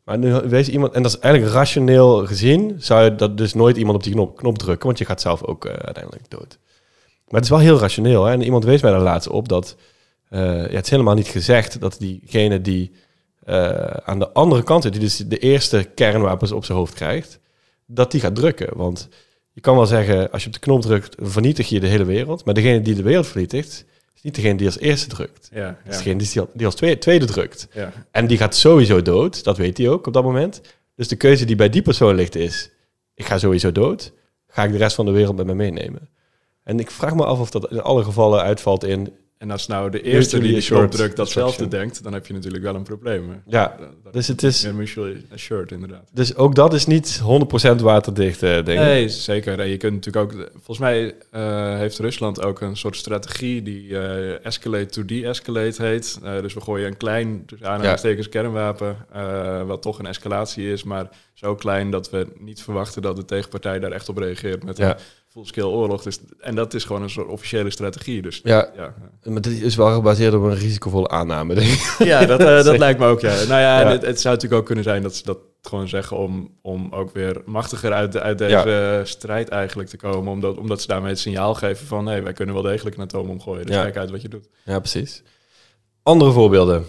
Maar 0.04 0.17
nu 0.17 0.34
wees 0.34 0.69
iemand, 0.69 0.93
en 0.93 1.04
dat 1.04 1.12
is 1.12 1.19
eigenlijk 1.19 1.54
rationeel 1.54 2.26
gezien, 2.26 2.76
zou 2.78 3.04
je 3.04 3.15
dat 3.15 3.38
dus 3.38 3.54
nooit 3.54 3.78
iemand 3.78 3.97
op 3.97 4.04
die 4.04 4.13
knop, 4.13 4.38
knop 4.38 4.58
drukken, 4.58 4.86
want 4.86 4.97
je 4.97 5.06
gaat 5.06 5.21
zelf 5.21 5.43
ook 5.43 5.65
eh, 5.65 5.74
uiteindelijk 5.74 6.30
dood. 6.30 6.60
Maar 7.28 7.41
het 7.41 7.43
is 7.43 7.50
wel 7.50 7.60
heel 7.60 7.80
rationeel. 7.80 8.26
Hè? 8.26 8.32
En 8.32 8.41
iemand 8.41 8.63
wees 8.63 8.82
mij 8.82 8.91
daar 8.91 9.02
laatst 9.02 9.30
op 9.30 9.47
dat 9.50 9.76
eh, 10.30 10.39
ja, 10.41 10.76
het 10.76 10.86
is 10.86 10.91
helemaal 10.91 11.15
niet 11.15 11.28
gezegd 11.28 11.80
dat 11.82 11.95
diegene 12.00 12.62
die 12.62 12.91
aan 14.04 14.19
de 14.19 14.32
andere 14.32 14.63
kant 14.63 14.84
zit, 14.84 14.91
die 14.91 15.02
dus 15.02 15.17
de 15.17 15.38
eerste 15.38 15.89
kernwapens 15.95 16.52
op 16.52 16.65
zijn 16.65 16.78
hoofd 16.78 16.93
krijgt, 16.93 17.39
dat 17.86 18.12
die 18.12 18.21
gaat 18.21 18.36
drukken. 18.36 18.78
Want 18.78 19.10
je 19.52 19.62
kan 19.62 19.76
wel 19.76 19.86
zeggen, 19.86 20.32
als 20.32 20.41
je 20.41 20.47
op 20.47 20.54
de 20.54 20.60
knop 20.60 20.82
drukt, 20.82 21.15
vernietig 21.19 21.69
je 21.69 21.80
de 21.80 21.88
hele 21.88 22.06
wereld. 22.06 22.45
Maar 22.45 22.54
degene 22.54 22.82
die 22.82 22.95
de 22.95 23.04
wereld 23.04 23.28
vernietigt, 23.28 23.86
is 24.15 24.21
niet 24.21 24.36
degene 24.36 24.58
die 24.58 24.65
als 24.65 24.80
eerste 24.80 25.08
drukt. 25.08 25.50
Ja, 25.54 25.78
Het 25.84 25.91
is 25.93 25.97
degene 25.97 26.17
die, 26.24 26.41
die 26.54 26.65
als 26.65 26.76
tweede, 26.76 26.97
tweede 26.97 27.26
drukt. 27.26 27.67
ja. 27.74 27.91
En 28.12 28.28
die 28.28 28.38
gaat 28.38 28.56
sowieso 28.56 29.02
dood, 29.02 29.43
dat 29.43 29.58
weet 29.58 29.78
hij 29.78 29.89
ook 29.89 30.08
op 30.08 30.13
dat 30.13 30.24
moment. 30.24 30.62
Dus 30.95 31.08
de 31.08 31.15
keuze 31.15 31.45
die 31.45 31.56
bij 31.56 31.69
die 31.69 31.82
persoon 31.82 32.15
ligt 32.15 32.36
is, 32.36 32.69
ik 33.13 33.26
ga 33.26 33.38
sowieso 33.38 33.71
dood. 33.71 34.13
Ga 34.47 34.63
ik 34.63 34.71
de 34.71 34.78
rest 34.78 34.95
van 34.95 35.06
de 35.06 35.12
wereld 35.12 35.36
met 35.36 35.45
me 35.45 35.54
meenemen? 35.54 36.10
En 36.63 36.80
ik 36.80 36.91
vraag 36.91 37.15
me 37.15 37.26
af 37.26 37.39
of 37.39 37.50
dat 37.50 37.71
in 37.71 37.82
alle 37.82 38.04
gevallen 38.04 38.41
uitvalt 38.41 38.84
in... 38.84 39.13
En 39.41 39.51
als 39.51 39.67
nou 39.67 39.89
de 39.91 40.01
eerste 40.01 40.39
die 40.39 40.58
assured 40.58 40.82
knop 40.89 40.91
drukt 40.99 41.15
datzelfde 41.15 41.67
denkt, 41.67 42.04
dan 42.04 42.13
heb 42.13 42.25
je 42.27 42.34
natuurlijk 42.34 42.63
wel 42.63 42.75
een 42.75 42.84
probleem. 42.84 43.41
Ja, 43.47 43.75
Dat- 43.80 43.89
dat 44.04 44.13
dus 44.13 44.27
het 44.27 44.43
is 44.43 44.63
meer 44.63 44.75
mutually 44.75 45.25
assured 45.34 45.71
inderdaad. 45.71 46.10
Dus 46.13 46.36
ook 46.36 46.56
dat 46.56 46.73
is 46.73 46.86
niet 46.86 47.19
100% 47.23 47.82
waterdicht, 47.82 48.43
eh, 48.43 48.49
denk 48.49 48.67
ik. 48.67 48.75
Nee, 48.86 49.10
zeker. 49.10 49.60
En 49.60 49.67
je 49.67 49.77
kunt 49.77 49.93
natuurlijk 49.93 50.34
ook... 50.34 50.49
Volgens 50.54 50.77
mij 50.80 51.15
eh, 51.32 51.77
heeft 51.77 51.99
Rusland 51.99 52.43
ook 52.43 52.62
een 52.62 52.77
soort 52.77 52.95
strategie 52.95 53.62
die 53.62 53.97
eh, 53.99 54.45
escalate 54.45 54.86
to 54.86 55.06
de-escalate 55.06 55.84
heet. 55.84 56.19
Dus 56.41 56.54
we 56.54 56.62
gooien 56.62 56.88
een 56.88 56.97
klein, 56.97 57.43
dus 57.45 57.63
aanhalingstekens 57.63 58.30
kernwapen, 58.30 58.97
eh, 59.13 59.63
wat 59.63 59.82
toch 59.82 59.99
een 59.99 60.06
escalatie 60.06 60.71
is, 60.71 60.84
maar 60.84 61.10
zo 61.34 61.56
klein 61.56 61.91
dat 61.91 62.10
we 62.10 62.27
niet 62.39 62.62
verwachten 62.62 63.01
dat 63.01 63.15
de 63.15 63.25
tegenpartij 63.25 63.80
daar 63.80 63.91
echt 63.91 64.10
op 64.10 64.17
reageert 64.17 64.63
met 64.63 64.77
Ja. 64.77 64.89
een 64.89 64.95
full-scale 65.31 65.67
oorlog. 65.67 66.03
Dus, 66.03 66.19
en 66.39 66.55
dat 66.55 66.73
is 66.73 66.83
gewoon 66.83 67.01
een 67.01 67.09
soort 67.09 67.27
officiële 67.27 67.69
strategie. 67.69 68.21
Dus 68.21 68.39
Ja, 68.43 68.69
ja, 68.75 68.93
maar 69.23 69.41
dit 69.41 69.61
is 69.61 69.75
wel 69.75 69.93
gebaseerd 69.93 70.33
op 70.33 70.43
een 70.43 70.55
risicovolle 70.55 71.07
aanname, 71.07 71.53
denk 71.53 71.67
ik. 71.71 71.95
ja 71.97 72.25
dat, 72.25 72.39
eh, 72.39 72.63
dat 72.63 72.77
lijkt 72.85 72.99
me 72.99 73.05
ook. 73.05 73.19
Ja. 73.21 73.33
Nou 73.33 73.61
ja. 73.61 73.87
Het, 73.87 74.05
het 74.05 74.21
zou 74.21 74.33
natuurlijk 74.33 74.61
ook 74.61 74.65
kunnen 74.67 74.83
zijn 74.83 75.01
dat 75.01 75.15
ze 75.15 75.23
dat 75.23 75.37
gewoon 75.61 75.87
zeggen 75.87 76.17
om, 76.17 76.57
om 76.61 76.87
ook 76.91 77.13
weer 77.13 77.41
machtiger 77.45 77.93
uit, 77.93 78.17
uit 78.17 78.37
deze 78.37 79.01
strijd 79.03 79.49
eigenlijk 79.49 79.89
te 79.89 79.97
komen. 79.97 80.31
Omdat, 80.31 80.57
omdat 80.57 80.81
ze 80.81 80.87
daarmee 80.87 81.09
het 81.09 81.19
signaal 81.19 81.53
geven 81.53 81.87
van 81.87 82.03
nee, 82.03 82.21
wij 82.21 82.33
kunnen 82.33 82.55
wel 82.55 82.63
degelijk 82.63 82.95
een 82.95 83.03
atoom 83.03 83.29
omgooien. 83.29 83.65
Dus 83.65 83.75
Ja. 83.75 83.81
kijk 83.81 83.97
uit 83.97 84.11
wat 84.11 84.21
je 84.21 84.29
doet. 84.29 84.47
Ja, 84.65 84.79
precies. 84.79 85.23
Andere 86.03 86.31
voorbeelden. 86.31 86.85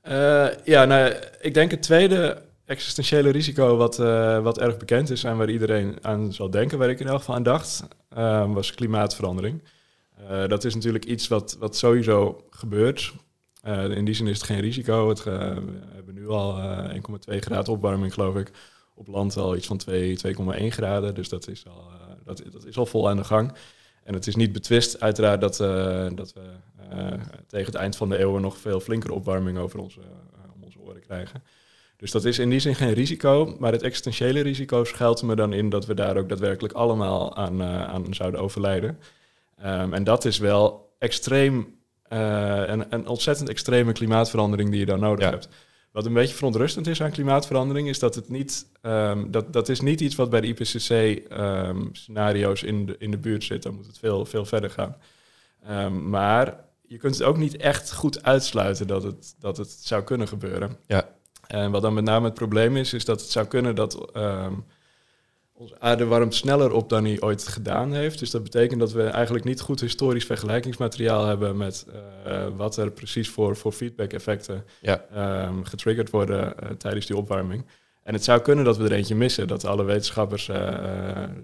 Eh, 0.00 0.46
ja, 0.64 0.84
nou, 0.84 1.12
ik 1.40 1.54
denk 1.54 1.70
het 1.70 1.82
tweede 1.82 2.42
existentiële 2.64 3.30
risico 3.30 3.76
wat, 3.76 3.98
eh, 3.98 4.42
wat 4.42 4.58
erg 4.58 4.76
bekend 4.76 5.10
is 5.10 5.24
en 5.24 5.36
waar 5.36 5.50
iedereen 5.50 5.98
aan 6.02 6.32
zal 6.32 6.50
denken, 6.50 6.78
waar 6.78 6.90
ik 6.90 7.00
in 7.00 7.06
elk 7.06 7.18
geval 7.18 7.34
aan 7.34 7.42
dacht, 7.42 7.84
eh, 8.08 8.52
was 8.52 8.74
klimaatverandering. 8.74 9.62
Eh, 10.28 10.46
dat 10.46 10.64
is 10.64 10.74
natuurlijk 10.74 11.04
iets 11.04 11.28
wat, 11.28 11.56
wat 11.58 11.76
sowieso 11.76 12.44
gebeurt. 12.50 13.12
Eh, 13.62 13.90
in 13.90 14.04
die 14.04 14.14
zin 14.14 14.26
is 14.26 14.36
het 14.36 14.46
geen 14.46 14.60
risico. 14.60 15.08
Het, 15.08 15.24
we 15.24 15.30
hebben 15.94 16.14
nu 16.14 16.28
al 16.28 16.58
eh 16.58 16.94
1,2 16.94 17.38
graden 17.38 17.72
opwarming, 17.72 18.14
geloof 18.14 18.36
ik. 18.36 18.50
Op 18.94 19.06
land 19.06 19.36
al 19.36 19.56
iets 19.56 19.66
van 19.66 19.76
2, 19.76 20.16
2,1 20.16 20.70
graden. 20.70 21.14
Dus 21.14 21.28
dat 21.28 21.48
is, 21.48 21.66
al, 21.66 21.90
dat, 22.24 22.42
dat 22.50 22.64
is 22.64 22.76
al 22.76 22.86
vol 22.86 23.08
aan 23.08 23.16
de 23.16 23.24
gang. 23.24 23.52
En 24.04 24.14
het 24.14 24.26
is 24.26 24.36
niet 24.36 24.52
betwist, 24.52 25.00
uiteraard, 25.00 25.40
dat, 25.40 25.56
dat 26.16 26.32
we 26.32 26.40
tegen 27.46 27.66
het 27.66 27.74
eind 27.74 27.96
van 27.96 28.08
de 28.08 28.18
eeuw 28.18 28.38
nog 28.38 28.58
veel 28.58 28.80
flinkere 28.80 29.12
opwarming 29.12 29.58
over 29.58 29.78
onze, 29.78 30.00
om 30.54 30.62
onze 30.62 30.78
oren 30.78 31.00
krijgen. 31.00 31.42
Dus 31.96 32.10
dat 32.10 32.24
is 32.24 32.38
in 32.38 32.50
die 32.50 32.58
zin 32.60 32.74
geen 32.74 32.92
risico. 32.92 33.56
Maar 33.58 33.72
het 33.72 33.82
existentiële 33.82 34.40
risico 34.40 34.84
schuilt 34.84 35.22
me 35.22 35.36
dan 35.36 35.52
in 35.52 35.68
dat 35.68 35.86
we 35.86 35.94
daar 35.94 36.16
ook 36.16 36.28
daadwerkelijk 36.28 36.74
allemaal 36.74 37.36
aan, 37.36 37.60
eh, 37.60 37.84
aan 37.84 38.14
zouden 38.14 38.40
overlijden. 38.40 38.98
Ehm, 39.58 39.92
en 39.92 40.04
dat 40.04 40.24
is 40.24 40.38
wel 40.38 40.92
extreem, 40.98 41.74
eh, 42.02 42.62
een, 42.66 42.84
een 42.88 43.06
ontzettend 43.08 43.48
extreme 43.48 43.92
klimaatverandering 43.92 44.70
die 44.70 44.80
je 44.80 44.86
dan 44.86 45.00
nodig 45.00 45.24
Ja. 45.24 45.30
hebt. 45.30 45.48
Wat 45.92 46.06
een 46.06 46.12
beetje 46.12 46.34
verontrustend 46.34 46.86
is 46.86 47.02
aan 47.02 47.10
klimaatverandering, 47.10 47.88
is 47.88 47.98
dat 47.98 48.14
het 48.14 48.28
niet, 48.28 48.66
ehm, 48.80 49.30
dat, 49.30 49.52
dat 49.52 49.68
is 49.68 49.80
niet 49.80 50.00
iets 50.00 50.14
wat 50.14 50.30
bij 50.30 50.40
de 50.40 50.46
IPCC-scenario's 50.46 52.62
in, 52.62 52.86
de, 52.86 52.96
in 52.98 53.10
de 53.10 53.18
buurt 53.18 53.44
zit. 53.44 53.62
Dan 53.62 53.74
moet 53.74 53.86
het 53.86 53.98
veel, 53.98 54.26
veel 54.26 54.44
verder 54.44 54.70
gaan. 54.70 54.96
Ehm, 55.66 56.08
maar 56.10 56.60
je 56.86 56.96
kunt 56.96 57.14
het 57.18 57.26
ook 57.26 57.36
niet 57.36 57.56
echt 57.56 57.92
goed 57.92 58.22
uitsluiten 58.22 58.86
dat 58.86 59.02
het, 59.02 59.34
dat 59.38 59.56
het 59.56 59.70
zou 59.70 60.02
kunnen 60.02 60.28
gebeuren. 60.28 60.76
Ja. 60.86 61.08
En 61.46 61.70
wat 61.70 61.82
dan 61.82 61.94
met 61.94 62.04
name 62.04 62.24
het 62.24 62.34
probleem 62.34 62.76
is, 62.76 62.92
is 62.92 63.04
dat 63.04 63.20
het 63.20 63.30
zou 63.30 63.46
kunnen 63.46 63.74
dat 63.74 64.10
ehm, 64.12 64.52
onze 65.52 65.80
aarde 65.80 66.04
warmt 66.04 66.34
sneller 66.34 66.72
op 66.72 66.88
dan 66.88 67.04
hij 67.04 67.20
ooit 67.20 67.48
gedaan 67.48 67.92
heeft. 67.92 68.18
Dus 68.18 68.30
dat 68.30 68.42
betekent 68.42 68.80
dat 68.80 68.92
we 68.92 69.02
eigenlijk 69.02 69.44
niet 69.44 69.60
goed 69.60 69.80
historisch 69.80 70.24
vergelijkingsmateriaal 70.24 71.26
hebben 71.26 71.56
met 71.56 71.86
eh, 72.24 72.46
wat 72.56 72.76
er 72.76 72.90
precies 72.90 73.28
voor, 73.30 73.56
voor 73.56 73.72
feedback-effecten 73.72 74.64
Ja. 74.80 75.04
ehm, 75.12 75.62
getriggerd 75.62 76.10
worden 76.10 76.58
eh, 76.58 76.70
tijdens 76.70 77.06
die 77.06 77.16
opwarming. 77.16 77.64
En 78.04 78.14
het 78.14 78.24
zou 78.24 78.40
kunnen 78.40 78.64
dat 78.64 78.76
we 78.76 78.84
er 78.84 78.92
eentje 78.92 79.14
missen. 79.14 79.48
Dat 79.48 79.64
alle 79.66 79.84
wetenschappers 79.84 80.48
eh, 80.48 80.56
eh, 80.68 80.74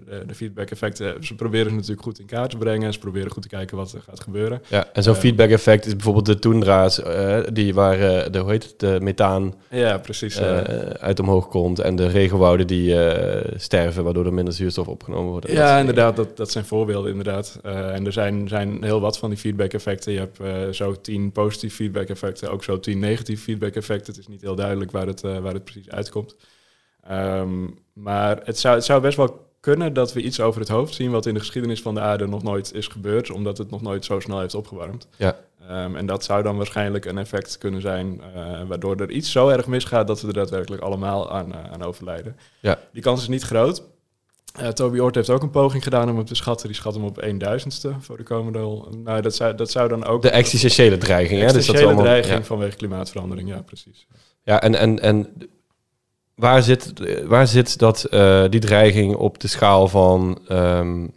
de, 0.05 0.23
de 0.27 0.35
feedback-effecten... 0.35 1.23
Ze 1.25 1.35
proberen 1.35 1.65
het 1.65 1.75
natuurlijk 1.75 2.01
goed 2.01 2.19
in 2.19 2.25
kaart 2.25 2.49
te 2.49 2.57
brengen. 2.57 2.93
Ze 2.93 2.99
proberen 2.99 3.31
goed 3.31 3.41
te 3.41 3.47
kijken 3.49 3.77
wat 3.77 3.91
er 3.91 4.01
gaat 4.09 4.19
gebeuren. 4.19 4.61
Ja, 4.67 4.87
en 4.93 5.03
zo'n 5.03 5.13
Eh, 5.13 5.19
feedback 5.19 5.49
effect 5.49 5.85
is 5.85 5.91
bijvoorbeeld 5.95 6.25
de 6.25 6.39
toendra's, 6.39 7.01
eh, 7.01 7.39
die 7.53 7.73
waar 7.73 7.99
eh, 7.99 8.31
de, 8.31 8.39
hoe 8.39 8.51
heet 8.51 8.63
het, 8.63 8.79
de 8.79 8.97
methaan 9.01 9.53
Ja, 9.69 9.97
precies. 9.97 10.35
eh. 10.35 10.59
eh, 10.59 10.89
uit 10.89 11.19
omhoog 11.19 11.47
komt 11.47 11.79
en 11.79 11.95
de 11.95 12.07
regenwouden 12.07 12.67
die 12.67 13.03
eh, 13.05 13.53
sterven, 13.59 14.03
waardoor 14.03 14.25
er 14.25 14.33
minder 14.33 14.53
zuurstof 14.53 14.87
opgenomen 14.87 15.31
wordt. 15.31 15.51
Ja, 15.51 15.77
inderdaad, 15.79 16.15
dat, 16.15 16.37
dat 16.37 16.51
zijn 16.51 16.65
voorbeelden 16.65 17.09
inderdaad. 17.11 17.59
Eh, 17.63 17.93
en 17.93 18.05
er 18.05 18.13
zijn, 18.13 18.47
zijn 18.47 18.83
heel 18.83 19.01
wat 19.01 19.17
van 19.17 19.29
die 19.29 19.39
feedback-effecten. 19.39 20.11
Je 20.13 20.19
hebt 20.19 20.39
eh, 20.39 20.53
zo 20.71 20.95
tien 21.01 21.31
positieve 21.31 21.75
feedback-effecten, 21.75 22.51
ook 22.51 22.63
zo 22.63 22.79
tien 22.79 22.99
negatieve 22.99 23.43
feedback-effecten. 23.43 24.13
Het 24.13 24.21
is 24.21 24.27
niet 24.27 24.41
heel 24.41 24.55
duidelijk 24.55 24.91
waar 24.91 25.07
het, 25.07 25.23
eh, 25.23 25.37
waar 25.37 25.53
het 25.53 25.63
precies 25.63 25.89
uitkomt. 25.89 26.35
Ehm, 27.07 27.67
maar 27.93 28.39
het 28.43 28.59
zou, 28.59 28.75
het 28.75 28.85
zou 28.85 29.01
best 29.01 29.17
wel 29.17 29.49
kunnen 29.59 29.93
dat 29.93 30.13
we 30.13 30.21
iets 30.21 30.39
over 30.39 30.59
het 30.59 30.69
hoofd 30.69 30.93
zien 30.93 31.11
wat 31.11 31.25
in 31.25 31.33
de 31.33 31.39
geschiedenis 31.39 31.81
van 31.81 31.93
de 31.93 31.99
aarde 31.99 32.27
nog 32.27 32.43
nooit 32.43 32.73
is 32.73 32.87
gebeurd, 32.87 33.31
omdat 33.31 33.57
het 33.57 33.69
nog 33.69 33.81
nooit 33.81 34.05
zo 34.05 34.19
snel 34.19 34.39
heeft 34.39 34.55
opgewarmd. 34.55 35.07
Ja. 35.17 35.37
Ehm, 35.67 35.95
en 35.95 36.05
dat 36.05 36.23
zou 36.23 36.43
dan 36.43 36.57
waarschijnlijk 36.57 37.05
een 37.05 37.17
effect 37.17 37.57
kunnen 37.57 37.81
zijn, 37.81 38.21
eh, 38.33 38.61
waardoor 38.67 38.95
er 38.95 39.11
iets 39.11 39.31
zo 39.31 39.47
erg 39.47 39.67
misgaat 39.67 40.07
dat 40.07 40.21
we 40.21 40.27
er 40.27 40.33
daadwerkelijk 40.33 40.81
allemaal 40.81 41.31
aan, 41.31 41.53
eh, 41.53 41.71
aan 41.71 41.83
overlijden. 41.83 42.37
Ja. 42.59 42.79
Die 42.93 43.01
kans 43.01 43.21
is 43.21 43.27
niet 43.27 43.43
groot. 43.43 43.83
Eh, 44.51 44.67
Toby 44.67 44.99
Oort 44.99 45.15
heeft 45.15 45.29
ook 45.29 45.41
een 45.41 45.49
poging 45.49 45.83
gedaan 45.83 46.09
om 46.09 46.15
hem 46.15 46.25
te 46.25 46.35
schatten. 46.35 46.67
Die 46.67 46.75
schat 46.75 46.93
hem 46.93 47.03
op 47.03 47.17
1 47.17 47.37
duizendste 47.37 47.95
voor 47.99 48.17
de 48.17 48.23
komende... 48.23 48.59
Nou, 49.03 49.21
dat 49.21 49.35
zou, 49.35 49.55
dat 49.55 49.71
zou 49.71 49.89
dan 49.89 50.05
ook... 50.05 50.21
De 50.21 50.29
existentiële 50.29 50.97
dreiging, 50.97 51.39
hè? 51.39 51.45
Dus 51.45 51.53
dat 51.53 51.55
existentiële 51.55 51.87
allemaal, 51.87 52.05
dreiging 52.05 52.37
ja. 52.37 52.43
vanwege 52.43 52.77
klimaatverandering, 52.77 53.49
ja, 53.49 53.61
precies. 53.61 54.07
Ja, 54.43 54.61
en, 54.61 54.75
en, 54.75 54.99
en 54.99 55.33
waar, 56.41 56.63
zit, 56.63 56.93
waar 57.25 57.47
zit 57.47 57.77
dat, 57.77 58.03
eh, 58.03 58.43
die 58.49 58.59
dreiging 58.59 59.15
op 59.15 59.39
de 59.39 59.47
schaal 59.47 59.87
van 59.87 60.39
ehm, 60.47 61.07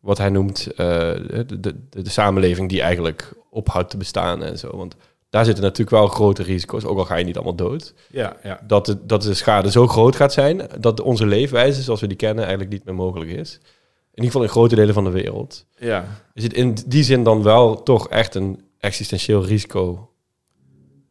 wat 0.00 0.18
hij 0.18 0.28
noemt 0.28 0.66
eh, 0.66 0.76
de, 0.76 1.60
de, 1.60 1.74
de 1.90 2.10
samenleving 2.10 2.68
die 2.68 2.82
eigenlijk 2.82 3.32
ophoudt 3.50 3.90
te 3.90 3.96
bestaan 3.96 4.42
en 4.42 4.58
zo? 4.58 4.76
Want 4.76 4.96
daar 5.30 5.44
zitten 5.44 5.64
natuurlijk 5.64 5.90
wel 5.90 6.06
grote 6.06 6.42
risico's, 6.42 6.84
ook 6.84 6.98
al 6.98 7.04
ga 7.04 7.16
je 7.16 7.24
niet 7.24 7.36
allemaal 7.36 7.54
dood. 7.54 7.94
Ja, 8.10 8.36
ja. 8.42 8.60
Dat 8.66 8.86
de, 8.86 9.06
dat 9.06 9.22
de 9.22 9.34
schade 9.34 9.70
zo 9.70 9.86
groot 9.86 10.16
gaat 10.16 10.32
zijn 10.32 10.68
dat 10.80 11.00
onze 11.00 11.26
leefwijze 11.26 11.82
zoals 11.82 12.00
we 12.00 12.06
die 12.06 12.16
kennen 12.16 12.44
eigenlijk 12.44 12.72
niet 12.72 12.84
meer 12.84 12.94
mogelijk 12.94 13.30
is. 13.30 13.54
In 13.54 14.22
ieder 14.22 14.24
geval 14.24 14.42
in 14.42 14.48
grote 14.48 14.74
delen 14.74 14.94
van 14.94 15.04
de 15.04 15.10
wereld. 15.10 15.66
ja. 15.78 16.04
Is 16.32 16.42
het 16.42 16.52
in 16.52 16.76
die 16.86 17.02
zin 17.02 17.24
dan 17.24 17.42
wel 17.42 17.82
toch 17.82 18.08
echt 18.08 18.34
een 18.34 18.62
existentieel 18.78 19.44
risico? 19.44 20.10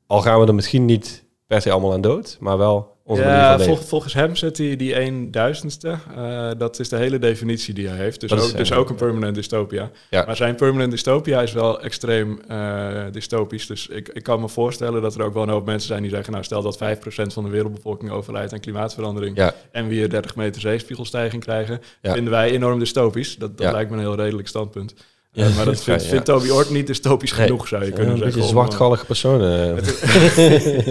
Al 0.08 0.22
gaan 0.22 0.40
we 0.40 0.48
er 0.48 0.56
misschien 0.56 0.86
niet 0.86 1.24
per 1.48 1.62
se 1.62 1.72
allemaal 1.72 1.94
aan 1.94 2.02
dood, 2.02 2.38
maar 2.40 2.58
wel 2.58 2.93
ja 3.06 3.60
vol- 3.60 3.76
volgens 3.76 4.14
hem 4.14 4.36
zit 4.36 4.58
hij 4.58 4.76
die 4.76 4.94
1 4.96 5.32
duizendste. 5.32 5.98
eh, 6.16 6.50
dat 6.58 6.80
is 6.80 6.90
de 6.90 6.96
hele 6.96 7.20
definitie 7.20 7.74
die 7.74 7.88
hij 7.88 7.98
heeft. 7.98 8.20
Dus, 8.20 8.32
ook, 8.32 8.58
dus 8.58 8.72
ook 8.74 8.90
een 8.90 8.96
permanent 8.96 9.36
dystopia. 9.36 9.92
Ja. 10.10 10.26
Maar 10.26 10.36
zijn 10.36 10.56
permanent 10.56 10.92
dystopia 10.92 11.42
is 11.42 11.52
wel 11.54 11.82
extreem 11.82 12.42
eh, 12.48 13.02
dystopisch. 13.12 13.68
Dus 13.68 13.88
ik, 13.88 14.10
ik 14.10 14.24
kan 14.24 14.40
me 14.40 14.50
voorstellen 14.50 15.02
dat 15.02 15.16
er 15.16 15.22
ook 15.24 15.34
wel 15.34 15.44
een 15.44 15.50
hoop 15.50 15.66
mensen 15.66 15.88
zijn 15.88 16.02
die 16.02 16.12
zeggen... 16.12 16.32
nou, 16.32 16.44
stel 16.44 16.62
dat 16.62 16.78
5% 16.78 17.34
van 17.34 17.44
de 17.44 17.50
wereldbevolking 17.50 18.12
overlijdt 18.12 18.54
aan 18.54 18.60
klimaatverandering... 18.60 19.38
Ja. 19.38 19.54
en 19.72 19.88
we 19.88 19.94
hier 19.94 20.10
30 20.10 20.36
meter 20.36 20.62
zeespiegelstijging 20.62 21.44
krijgen... 21.44 21.82
Ja. 22.02 22.14
vinden 22.14 22.32
wij 22.34 22.52
enorm 22.52 22.80
dystopisch. 22.80 23.36
Dat, 23.36 23.58
dat 23.58 23.72
lijkt 23.72 23.90
me 23.90 23.96
een 23.96 24.02
heel 24.02 24.16
redelijk 24.16 24.48
standpunt. 24.48 24.94
Ja, 25.36 25.46
Eh, 25.48 25.56
maar 25.56 25.66
dat 25.66 25.84
vindt, 25.84 26.26
Toby 26.26 26.50
Ort 26.50 26.70
niet 26.70 26.88
dystopisch 26.88 27.32
genoeg, 27.32 27.68
zou 27.68 27.86
je 27.86 27.92
kunnen 27.92 28.12
een 28.14 28.18
zeggen. 28.18 28.26
beetje 28.36 28.42
om, 28.42 28.58
eh, 28.58 28.64
zwartgallige 28.64 29.06
personen. 29.06 29.76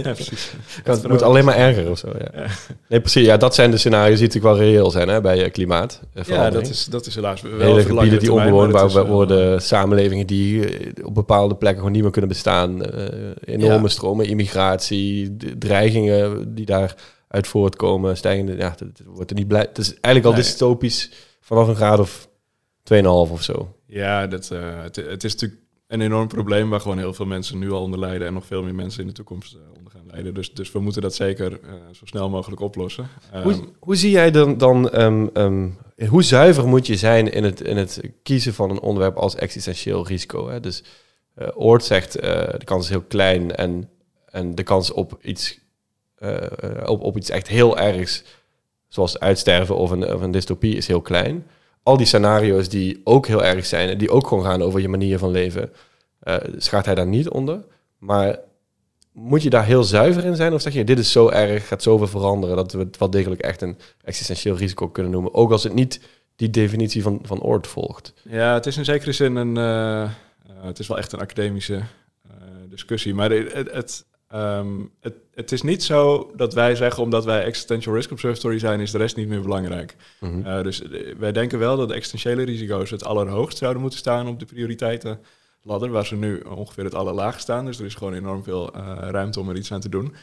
ja, 0.04 0.12
precies. 0.20 0.52
het 0.84 1.08
moet 1.08 1.22
alleen 1.22 1.44
maar 1.44 1.56
erger 1.56 1.90
of 1.90 1.98
zo. 1.98 2.08
Ja. 2.18 2.46
Nee, 2.88 3.00
precies. 3.00 3.26
Ja, 3.26 3.36
dat 3.36 3.54
zijn 3.54 3.70
de 3.70 3.76
scenario's 3.76 4.18
die 4.18 4.26
natuurlijk 4.26 4.54
wel 4.54 4.64
reëel 4.64 4.90
zijn 4.90 5.08
hè, 5.08 5.20
bij 5.20 5.44
eh, 5.44 5.50
klimaat. 5.52 6.00
eh, 6.14 6.24
Ja, 6.24 6.50
dat 6.50 6.68
is, 6.68 6.84
dat 6.84 7.06
is 7.06 7.14
helaas 7.14 7.42
wel 7.42 7.58
Hele 7.58 7.82
gebieden 7.82 8.18
die 8.18 8.32
onbewoonbaar 8.32 8.96
eh, 8.96 9.08
worden, 9.08 9.62
samenlevingen 9.62 10.26
die 10.26 10.68
eh, 10.78 11.06
op 11.06 11.14
bepaalde 11.14 11.54
plekken 11.54 11.78
gewoon 11.78 11.92
niet 11.92 12.02
meer 12.02 12.10
kunnen 12.12 12.30
bestaan. 12.30 12.84
eh, 12.84 13.04
enorme 13.44 13.88
stromen, 13.88 14.26
immigratie, 14.26 15.36
dreigingen 15.58 16.54
die 16.54 16.66
daaruit 16.66 17.46
voortkomen, 17.46 18.16
stijgende. 18.16 18.56
Ja, 18.56 18.74
het, 18.78 19.00
wordt 19.06 19.30
er 19.30 19.36
niet 19.36 19.48
blij. 19.48 19.60
Het 19.60 19.78
is 19.78 19.88
eigenlijk 20.00 20.24
al 20.26 20.42
dystopisch 20.42 21.10
vanaf 21.40 21.68
een 21.68 21.76
graad 21.76 21.98
of 21.98 22.28
2,5 22.94 23.02
of 23.04 23.42
zo. 23.42 23.74
Ja, 23.92 24.26
dat, 24.26 24.50
eh, 24.50 24.82
het, 24.82 24.96
het 24.96 25.24
is 25.24 25.32
natuurlijk 25.32 25.60
een 25.86 26.00
enorm 26.00 26.28
probleem 26.28 26.70
waar 26.70 26.80
gewoon 26.80 26.98
heel 26.98 27.14
veel 27.14 27.26
mensen 27.26 27.58
nu 27.58 27.70
al 27.70 27.82
onder 27.82 27.98
lijden 27.98 28.26
en 28.26 28.32
nog 28.32 28.46
veel 28.46 28.62
meer 28.62 28.74
mensen 28.74 29.00
in 29.00 29.06
de 29.06 29.12
toekomst 29.12 29.54
eh, 29.54 29.60
onder 29.76 29.92
gaan 29.92 30.06
lijden. 30.10 30.34
Dus, 30.34 30.54
dus 30.54 30.72
we 30.72 30.80
moeten 30.80 31.02
dat 31.02 31.14
zeker 31.14 31.60
eh, 31.62 31.72
zo 31.92 32.06
snel 32.06 32.30
mogelijk 32.30 32.60
oplossen. 32.60 33.08
Ehm, 33.32 33.42
Hoe, 33.42 33.68
hoe 33.78 33.96
zie 33.96 34.10
jij 34.10 34.30
dan, 34.30 34.58
dan 34.58 34.90
ehm, 34.90 35.26
ehm, 35.32 35.68
hoe 36.08 36.22
zuiver 36.22 36.68
moet 36.68 36.86
je 36.86 36.96
zijn 36.96 37.32
in 37.32 37.44
het, 37.44 37.60
in 37.60 37.76
het 37.76 38.00
kiezen 38.22 38.54
van 38.54 38.70
een 38.70 38.80
onderwerp 38.80 39.16
als 39.16 39.34
existentieel 39.34 40.06
risico? 40.06 40.48
Hè? 40.48 40.60
Dus 40.60 40.84
eh 41.34 41.48
Oort 41.54 41.84
zegt, 41.84 42.12
de 42.12 42.64
kans 42.64 42.84
is 42.84 42.90
heel 42.90 43.02
klein 43.02 43.54
en, 43.54 43.90
en 44.26 44.54
de 44.54 44.62
kans 44.62 44.92
op 44.92 45.18
iets, 45.22 45.58
op, 46.86 47.02
op 47.02 47.16
iets 47.16 47.30
echt 47.30 47.48
heel 47.48 47.78
ergs, 47.78 48.24
zoals 48.88 49.18
uitsterven 49.18 49.76
of 49.76 49.90
een, 49.90 50.14
of 50.14 50.20
een 50.20 50.30
dystopie, 50.30 50.76
is 50.76 50.86
heel 50.86 51.00
klein. 51.00 51.46
Al 51.82 51.96
die 51.96 52.06
scenario's 52.06 52.68
die 52.68 53.00
ook 53.04 53.26
heel 53.26 53.44
erg 53.44 53.66
zijn 53.66 53.88
en 53.88 53.98
die 53.98 54.10
ook 54.10 54.26
gewoon 54.26 54.44
gaan 54.44 54.62
over 54.62 54.80
je 54.80 54.88
manier 54.88 55.18
van 55.18 55.30
leven, 55.30 55.72
eh 56.20 56.36
schaart 56.56 56.86
hij 56.86 56.94
daar 56.94 57.06
niet 57.06 57.28
onder. 57.28 57.64
Maar 57.98 58.38
moet 59.12 59.42
je 59.42 59.50
daar 59.50 59.64
heel 59.64 59.84
zuiver 59.84 60.24
in 60.24 60.36
zijn? 60.36 60.52
Of 60.52 60.60
zeg 60.60 60.72
je, 60.72 60.84
dit 60.84 60.98
is 60.98 61.12
zo 61.12 61.28
erg, 61.28 61.68
gaat 61.68 61.82
zoveel 61.82 62.06
veranderen... 62.06 62.56
dat 62.56 62.72
we 62.72 62.78
het 62.78 62.98
wel 62.98 63.10
degelijk 63.10 63.40
echt 63.40 63.62
een 63.62 63.78
existentieel 64.04 64.56
risico 64.56 64.88
kunnen 64.88 65.12
noemen? 65.12 65.34
Ook 65.34 65.50
als 65.50 65.62
het 65.62 65.74
niet 65.74 66.00
die 66.36 66.50
definitie 66.50 67.02
van, 67.02 67.18
van 67.22 67.42
Oort 67.42 67.66
volgt. 67.66 68.12
Ja, 68.22 68.54
het 68.54 68.66
is 68.66 68.76
in 68.76 68.84
zekere 68.84 69.12
zin 69.12 69.36
een. 69.36 69.56
eh, 69.56 70.02
eh, 70.02 70.10
het 70.62 70.78
is 70.78 70.86
wel 70.86 70.98
echt 70.98 71.12
een 71.12 71.20
academische 71.20 71.82
discussie. 72.68 73.14
Maar 73.14 73.30
het, 73.30 73.72
het, 73.72 74.04
ehm, 74.32 74.80
het, 75.00 75.14
het 75.34 75.52
is 75.52 75.62
niet 75.62 75.82
zo 75.82 76.30
dat 76.36 76.54
wij 76.54 76.74
zeggen, 76.74 77.02
omdat 77.02 77.24
wij 77.24 77.44
Existential 77.44 77.94
Risk 77.94 78.10
Observatory 78.10 78.58
zijn, 78.58 78.80
is 78.80 78.90
de 78.90 78.98
rest 78.98 79.16
niet 79.16 79.28
meer 79.28 79.42
belangrijk. 79.42 79.96
Mhm. 80.20 80.38
Uh, 80.38 80.62
dus 80.62 80.82
eh, 80.82 81.14
wij 81.18 81.32
denken 81.32 81.58
wel 81.58 81.76
dat 81.76 81.88
de 81.88 81.94
existentiële 81.94 82.42
risico's 82.42 82.90
het 82.90 83.04
allerhoogst 83.04 83.58
zouden 83.58 83.80
moeten 83.80 83.98
staan 83.98 84.28
op 84.28 84.38
de 84.38 84.44
prioriteitenladder, 84.44 85.90
waar 85.90 86.06
ze 86.06 86.16
nu 86.16 86.40
ongeveer 86.40 86.84
het 86.84 86.94
allerlaagst 86.94 87.40
staan. 87.40 87.64
Dus 87.64 87.78
er 87.78 87.84
is 87.84 87.94
gewoon 87.94 88.14
enorm 88.14 88.44
veel 88.44 88.76
uh, 88.76 88.98
ruimte 89.10 89.40
om 89.40 89.48
er 89.48 89.56
iets 89.56 89.72
aan 89.72 89.80
te 89.80 89.88
doen. 89.88 90.14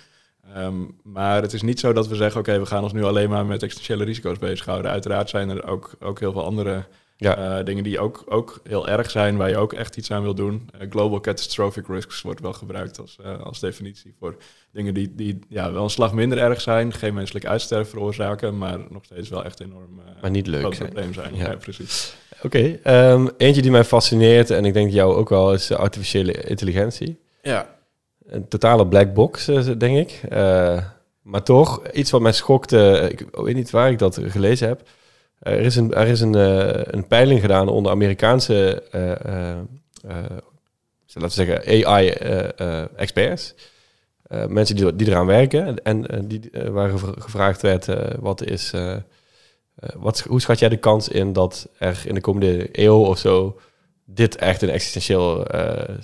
Um, 0.58 1.00
maar 1.04 1.42
het 1.42 1.54
is 1.54 1.62
niet 1.62 1.80
zo 1.80 1.94
dat 1.94 2.08
we 2.08 2.16
zeggen, 2.16 2.40
oké, 2.40 2.50
okay, 2.50 2.62
we 2.62 2.68
gaan 2.68 2.84
ons 2.84 2.94
nu 2.94 3.04
alleen 3.04 3.30
maar 3.30 3.46
met 3.46 3.64
existentiële 3.64 4.04
risico's 4.04 4.38
bezighouden. 4.38 4.92
Uiteraard 4.92 5.30
zijn 5.30 5.50
er 5.50 5.68
ook, 5.68 5.92
ook 6.00 6.20
heel 6.20 6.32
veel 6.32 6.44
andere 6.44 6.86
ja. 7.22 7.60
uh, 7.60 7.66
dingen 7.66 7.84
die 7.84 8.00
ook, 8.00 8.24
ook 8.26 8.60
heel 8.64 8.88
erg 8.88 9.12
zijn, 9.12 9.38
waar 9.38 9.50
je 9.50 9.58
ook 9.58 9.74
echt 9.74 9.98
iets 9.98 10.12
aan 10.12 10.22
wil 10.22 10.34
doen. 10.34 10.70
Uh, 10.76 10.90
global 10.90 11.20
catastrophic 11.20 11.88
risks 11.88 12.22
wordt 12.22 12.42
wel 12.42 12.54
gebruikt 12.54 13.00
als, 13.00 13.18
uh, 13.22 13.42
als 13.42 13.60
definitie 13.60 14.16
voor 14.20 14.36
dingen 14.72 14.94
die, 14.94 15.16
die 15.16 15.40
ja, 15.50 15.72
wel 15.72 15.84
een 15.84 15.90
slag 15.90 16.14
minder 16.14 16.38
erg 16.38 16.62
zijn, 16.62 16.94
geen 16.94 17.14
menselijk 17.14 17.46
uitsterven 17.46 17.90
veroorzaken, 17.90 18.58
maar 18.58 18.80
nog 18.90 19.06
steeds 19.06 19.30
wel 19.30 19.44
echt 19.44 19.60
enorm 19.60 20.02
maar 20.22 20.32
niet 20.32 20.48
leuk 20.48 20.60
groot 20.60 20.76
zijn. 20.76 20.90
probleem 20.90 21.14
zijn. 21.14 21.36
Ja. 21.36 21.50
Ja, 21.50 21.56
precies. 21.56 22.14
Oké, 22.44 22.80
okay, 22.84 23.12
um, 23.12 23.30
eentje 23.38 23.62
die 23.62 23.72
mij 23.72 23.84
fascineert 23.84 24.50
en 24.50 24.66
ik 24.66 24.74
denk 24.74 24.92
jou 24.92 25.16
ook 25.16 25.30
wel 25.30 25.54
is 25.54 25.72
artificiële 25.72 26.32
intelligentie. 26.32 27.20
Ja, 27.42 27.76
een 28.26 28.48
totale 28.48 28.88
black 28.88 29.14
box, 29.14 29.46
denk 29.78 30.10
ik. 30.10 30.22
Uh, 30.32 30.84
maar 31.22 31.44
toch, 31.44 31.88
iets 31.92 32.12
wat 32.12 32.22
mij 32.22 32.32
schokte, 32.32 33.08
ik 33.12 33.26
weet 33.32 33.56
niet 33.56 33.70
waar 33.70 33.92
ik 33.92 34.00
dat 34.00 34.20
gelezen 34.24 34.68
heb. 34.68 34.82
Er 35.40 35.60
is 35.60 35.76
een, 35.76 35.94
er 35.94 36.08
is 36.08 36.22
een, 36.22 36.36
uh, 36.36 36.82
een 36.84 37.08
peiling 37.08 37.42
gedaan 37.42 37.68
onder 37.68 37.92
Amerikaanse, 37.92 38.84
uh, 38.96 39.58
laten 41.14 41.22
we 41.22 41.30
zeggen, 41.30 41.86
AI-experts. 41.86 43.56
mensen 44.48 44.76
die, 44.76 44.96
die 44.96 45.08
eraan 45.08 45.26
werken 45.26 45.84
en 45.84 46.28
die, 46.28 46.50
waar 46.72 46.90
gevraagd 47.18 47.62
werd, 47.62 47.88
wat 48.20 48.44
is, 48.44 48.74
wat, 49.96 50.20
hoe 50.20 50.42
schat 50.42 50.60
jij 50.60 50.70
de 50.70 50.78
kans 50.78 51.08
in 51.08 51.34
dat 51.34 51.70
er 51.78 52.04
in 52.06 52.14
de 52.14 52.22
komende 52.22 52.70
eeuw 52.72 53.06
of 53.06 53.18
zo 53.18 53.60
dit 54.06 54.36
echt 54.36 54.62
een 54.62 54.70
existentieel, 54.70 55.46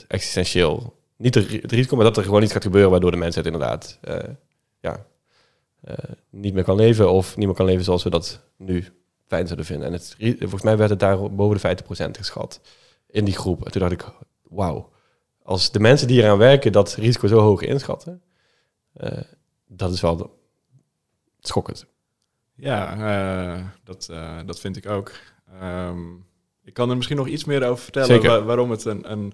existentieel 0.08 0.94
niet 1.18 1.36
risico, 1.36 1.96
maar 1.96 2.06
dat 2.06 2.18
er 2.18 2.24
gewoon 2.24 2.44
iets 2.44 2.54
gaat 2.54 2.64
gebeuren 2.64 2.92
waardoor 2.92 3.12
de 3.12 3.18
mensheid 3.18 3.46
inderdaad 3.46 4.00
ja, 4.80 5.06
niet 6.30 6.54
meer 6.54 6.64
kan 6.64 6.76
leven 6.76 7.12
of 7.12 7.38
niet 7.38 7.46
meer 7.46 7.56
kan 7.56 7.66
leven 7.66 7.84
zoals 7.84 8.04
we 8.04 8.10
dat 8.10 8.42
nu 8.58 8.86
fijn 9.28 9.46
zouden 9.46 9.66
vinden. 9.66 9.88
En 9.88 9.94
het, 9.94 10.16
volgens 10.40 10.64
mij 10.64 10.78
werd 10.78 10.90
het 10.90 11.00
daar 11.00 11.32
boven 11.32 11.62
de 11.62 11.84
50% 12.08 12.12
geschat 12.12 12.62
in 13.08 13.26
die 13.26 13.34
groep. 13.34 13.66
En 13.66 13.72
toen 13.72 13.82
dacht 13.82 13.94
ik, 13.94 14.06
wauw, 14.44 14.92
als 15.44 15.72
de 15.72 15.80
mensen 15.80 16.08
die 16.08 16.22
eraan 16.22 16.38
werken 16.38 16.72
dat 16.72 16.94
risico 16.94 17.28
zo 17.28 17.40
hoog 17.40 17.62
inschatten, 17.62 18.22
uh, 19.02 19.12
dat 19.68 19.92
is 19.92 20.02
wel 20.02 20.40
schokkend. 21.40 21.86
Ja, 22.56 23.74
dat, 23.84 24.12
dat 24.46 24.60
vind 24.60 24.78
ik 24.78 24.90
ook. 24.90 25.12
Um, 25.62 26.26
ik 26.64 26.74
kan 26.74 26.90
er 26.90 26.96
misschien 26.96 27.18
nog 27.18 27.28
iets 27.28 27.46
meer 27.46 27.68
over 27.68 27.84
vertellen 27.84 28.46
waarom 28.46 28.72
het 28.72 28.86
een, 28.86 29.12
een 29.12 29.34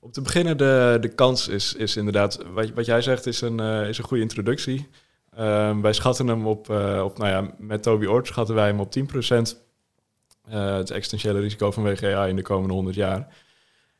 om 0.00 0.10
te 0.10 0.20
beginnen, 0.20 0.56
de, 0.56 0.98
de 1.00 1.08
kans 1.08 1.48
is, 1.48 1.74
is 1.74 1.96
inderdaad, 1.96 2.42
wat, 2.52 2.70
wat 2.70 2.86
jij 2.86 3.02
zegt, 3.02 3.26
is 3.26 3.40
een, 3.40 3.60
uh, 3.60 3.88
is 3.88 3.98
een 3.98 4.04
goede 4.04 4.22
introductie. 4.22 4.88
Um, 5.38 5.82
wij 5.82 5.92
schatten 5.92 6.26
hem 6.26 6.46
op, 6.46 6.68
uh, 6.68 7.02
op, 7.04 7.18
nou 7.18 7.30
ja, 7.30 7.54
met 7.58 7.82
Toby 7.82 8.06
Ort 8.06 8.26
schatten 8.26 8.54
wij 8.54 8.66
hem 8.66 8.80
op 8.80 8.92
10%. 8.98 9.00
Uh, 10.48 10.76
het 10.76 10.90
existentiële 10.90 11.40
risico 11.40 11.70
vanwege 11.70 12.14
AI 12.14 12.30
in 12.30 12.36
de 12.36 12.42
komende 12.42 12.74
100 12.74 12.96
jaar. 12.96 13.34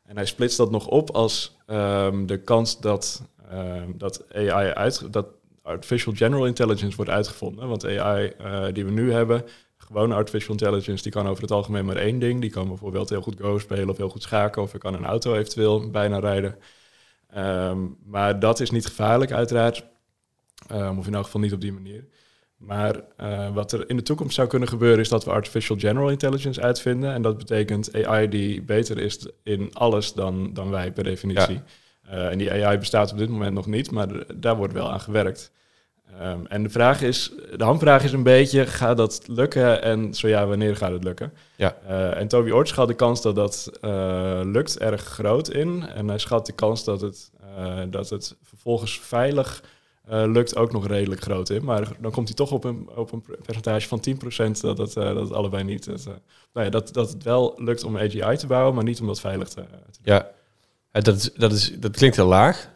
En 0.03 0.15
hij 0.15 0.25
splitst 0.25 0.57
dat 0.57 0.71
nog 0.71 0.87
op 0.87 1.09
als 1.09 1.57
um, 1.67 2.25
de 2.25 2.37
kans 2.37 2.79
dat, 2.79 3.23
um, 3.53 3.97
dat 3.97 4.33
AI 4.33 4.71
uit, 4.71 5.13
dat 5.13 5.27
artificial 5.61 6.13
general 6.13 6.45
intelligence 6.45 6.95
wordt 6.95 7.11
uitgevonden. 7.11 7.67
Want 7.67 7.85
AI 7.85 8.33
uh, 8.41 8.65
die 8.73 8.85
we 8.85 8.91
nu 8.91 9.11
hebben, 9.11 9.43
gewone 9.77 10.13
artificial 10.15 10.51
intelligence, 10.51 11.03
die 11.03 11.11
kan 11.11 11.27
over 11.27 11.41
het 11.41 11.51
algemeen 11.51 11.85
maar 11.85 11.95
één 11.95 12.19
ding. 12.19 12.41
Die 12.41 12.49
kan 12.49 12.67
bijvoorbeeld 12.67 13.09
heel 13.09 13.21
goed 13.21 13.39
Go 13.39 13.59
spelen 13.59 13.89
of 13.89 13.97
heel 13.97 14.09
goed 14.09 14.23
schaken 14.23 14.61
of 14.61 14.73
er 14.73 14.79
kan 14.79 14.93
een 14.93 15.05
auto 15.05 15.35
eventueel 15.35 15.89
bijna 15.89 16.19
rijden. 16.19 16.57
Maar 18.05 18.39
dat 18.39 18.59
is 18.59 18.71
niet 18.71 18.85
gevaarlijk 18.85 19.31
uiteraard, 19.31 19.90
um, 20.71 20.97
of 20.97 21.07
in 21.07 21.13
elk 21.13 21.25
geval 21.25 21.41
niet 21.41 21.53
op 21.53 21.61
die 21.61 21.73
manier. 21.73 22.05
Maar 22.61 22.95
uh, 23.21 23.53
wat 23.53 23.71
er 23.71 23.89
in 23.89 23.95
de 23.95 24.03
toekomst 24.03 24.35
zou 24.35 24.47
kunnen 24.47 24.67
gebeuren 24.67 24.99
is 24.99 25.09
dat 25.09 25.25
we 25.25 25.31
artificial 25.31 25.77
general 25.79 26.09
intelligence 26.09 26.61
uitvinden. 26.61 27.13
En 27.13 27.21
dat 27.21 27.37
betekent 27.37 28.05
AI 28.05 28.29
die 28.29 28.61
beter 28.61 28.99
is 28.99 29.27
in 29.43 29.73
alles 29.73 30.13
dan, 30.13 30.53
dan 30.53 30.69
wij 30.69 30.91
per 30.91 31.03
definitie. 31.03 31.61
Ja. 32.09 32.13
Uh, 32.13 32.31
en 32.31 32.37
die 32.37 32.51
AI 32.51 32.77
bestaat 32.77 33.11
op 33.11 33.17
dit 33.17 33.29
moment 33.29 33.53
nog 33.53 33.65
niet, 33.65 33.91
maar 33.91 34.07
daar 34.35 34.55
wordt 34.55 34.73
wel 34.73 34.91
aan 34.91 34.99
gewerkt. 34.99 35.51
Um, 36.21 36.45
en 36.47 36.63
de 36.63 36.69
vraag 36.69 37.01
is, 37.01 37.31
de 37.57 37.63
hamvraag 37.63 38.03
is 38.03 38.11
een 38.11 38.23
beetje, 38.23 38.65
gaat 38.65 38.97
dat 38.97 39.21
lukken 39.27 39.81
en 39.81 40.13
zo 40.13 40.27
ja, 40.27 40.45
wanneer 40.45 40.75
gaat 40.75 40.91
het 40.91 41.03
lukken? 41.03 41.33
Ja. 41.55 41.77
Uh, 41.87 42.17
en 42.17 42.27
Toby 42.27 42.49
Ort 42.49 42.67
schat 42.67 42.87
de 42.87 42.93
kans 42.93 43.21
dat 43.21 43.35
dat 43.35 43.71
lukt 44.43 44.79
erg 44.79 45.03
groot 45.03 45.49
in. 45.49 45.87
En 45.87 46.07
hij 46.07 46.17
schat 46.17 46.45
de 46.45 46.53
kans 46.53 46.83
dat 46.83 47.01
het, 47.01 47.31
dat 47.89 48.09
het 48.09 48.35
vervolgens 48.41 48.99
veilig 48.99 49.63
lukt 50.11 50.55
ook 50.55 50.71
nog 50.71 50.87
redelijk 50.87 51.21
groot 51.21 51.49
in. 51.49 51.63
Maar 51.63 51.91
dan 51.99 52.11
komt 52.11 52.27
hij 52.27 52.35
toch 52.35 52.51
op 52.51 52.63
een, 52.63 52.89
op 52.95 53.11
een 53.11 53.23
percentage 53.43 53.87
van 53.87 54.03
10% 54.09 54.61
dat 54.61 54.77
het, 54.77 54.93
dat 54.93 55.15
het 55.15 55.33
allebei 55.33 55.63
niet... 55.63 55.85
Dat, 55.85 56.05
nou 56.53 56.65
ja, 56.65 56.69
dat, 56.69 56.93
dat 56.93 57.09
het 57.09 57.23
wel 57.23 57.53
lukt 57.57 57.83
om 57.83 57.97
AGI 57.97 58.37
te 58.37 58.47
bouwen, 58.47 58.75
maar 58.75 58.83
niet 58.83 59.01
om 59.01 59.07
dat 59.07 59.19
veilig 59.19 59.49
te, 59.49 59.55
doen. 59.55 59.79
Ja, 60.03 60.31
dat, 60.91 61.31
dat, 61.35 61.51
is, 61.51 61.73
dat 61.79 61.91
klinkt 61.91 62.15
heel 62.15 62.27
laag. 62.27 62.69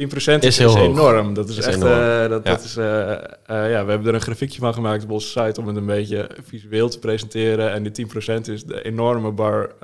10% 0.00 0.38
is, 0.44 0.58
heel 0.58 0.68
is 0.68 0.74
hoog. 0.74 0.76
enorm. 0.88 1.34
Dat 1.34 1.48
is, 1.48 1.56
Is 1.56 1.66
echt. 1.66 1.82
eh, 1.82 2.28
dat, 2.28 2.44
Ja. 2.44 2.50
dat 2.50 2.64
is, 2.64 2.76
eh, 2.76 3.12
eh, 3.12 3.20
ja, 3.46 3.84
we 3.84 3.90
hebben 3.90 4.06
er 4.06 4.14
een 4.14 4.20
grafiekje 4.20 4.58
van 4.60 4.74
gemaakt 4.74 5.04
op 5.04 5.10
onze 5.10 5.28
site 5.28 5.60
om 5.60 5.66
het 5.66 5.76
een 5.76 5.86
beetje 5.86 6.28
visueel 6.42 6.88
te 6.88 6.98
presenteren. 6.98 7.72
En 7.72 7.82
die 7.82 7.92
10% 7.92 8.48
is 8.48 8.64
de 8.64 8.82
enorme 8.82 9.30
bar 9.30 9.74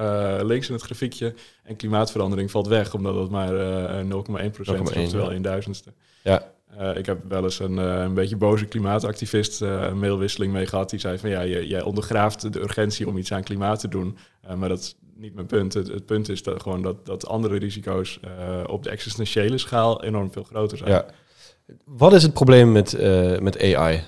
links 0.44 0.68
in 0.68 0.74
het 0.74 0.83
grafiekje. 0.83 1.35
En 1.64 1.76
klimaatverandering 1.76 2.50
valt 2.50 2.66
weg, 2.66 2.94
omdat 2.94 3.14
het 3.14 3.31
maar 3.31 3.57
eh 3.57 4.05
0,1% 4.05 4.61
is, 4.61 4.68
0,1, 4.94 5.02
oftewel 5.02 5.33
een 5.33 5.42
duizendste. 5.42 5.92
Ja. 6.22 6.42
Eh, 6.78 6.96
ik 6.96 7.06
heb 7.06 7.18
wel 7.28 7.42
eens 7.42 7.58
een, 7.58 7.78
eh, 7.78 8.00
een 8.02 8.14
beetje 8.14 8.36
boze 8.36 8.64
klimaatactivist 8.64 9.62
eh, 9.62 9.82
een 9.82 9.98
mailwisseling 9.98 10.52
mee 10.52 10.66
gehad. 10.66 10.90
Die 10.90 10.98
zei 10.98 11.18
van 11.18 11.30
ja, 11.30 11.40
je, 11.40 11.66
jij 11.66 11.82
ondergraaft 11.82 12.52
de 12.52 12.60
urgentie 12.60 13.08
om 13.08 13.16
iets 13.16 13.32
aan 13.32 13.42
klimaat 13.42 13.80
te 13.80 13.88
doen. 13.88 14.16
Maar 14.56 14.68
dat 14.68 14.78
is 14.78 14.96
niet 15.14 15.34
mijn 15.34 15.46
punt. 15.46 15.74
Het, 15.74 16.06
punt 16.06 16.28
is 16.28 16.42
dat, 16.42 16.62
gewoon 16.62 16.82
dat, 16.82 17.06
dat 17.06 17.26
andere 17.26 17.58
risico's 17.58 18.20
op 18.66 18.82
de 18.82 18.90
existentiële 18.90 19.58
schaal 19.58 20.04
enorm 20.04 20.32
veel 20.32 20.42
groter 20.42 20.78
zijn. 20.78 20.90
Ja. 20.90 21.06
Wat 21.84 22.12
is 22.12 22.22
het 22.22 22.32
probleem 22.32 22.72
met, 22.72 22.98
met 23.40 23.62
AI? 23.62 24.02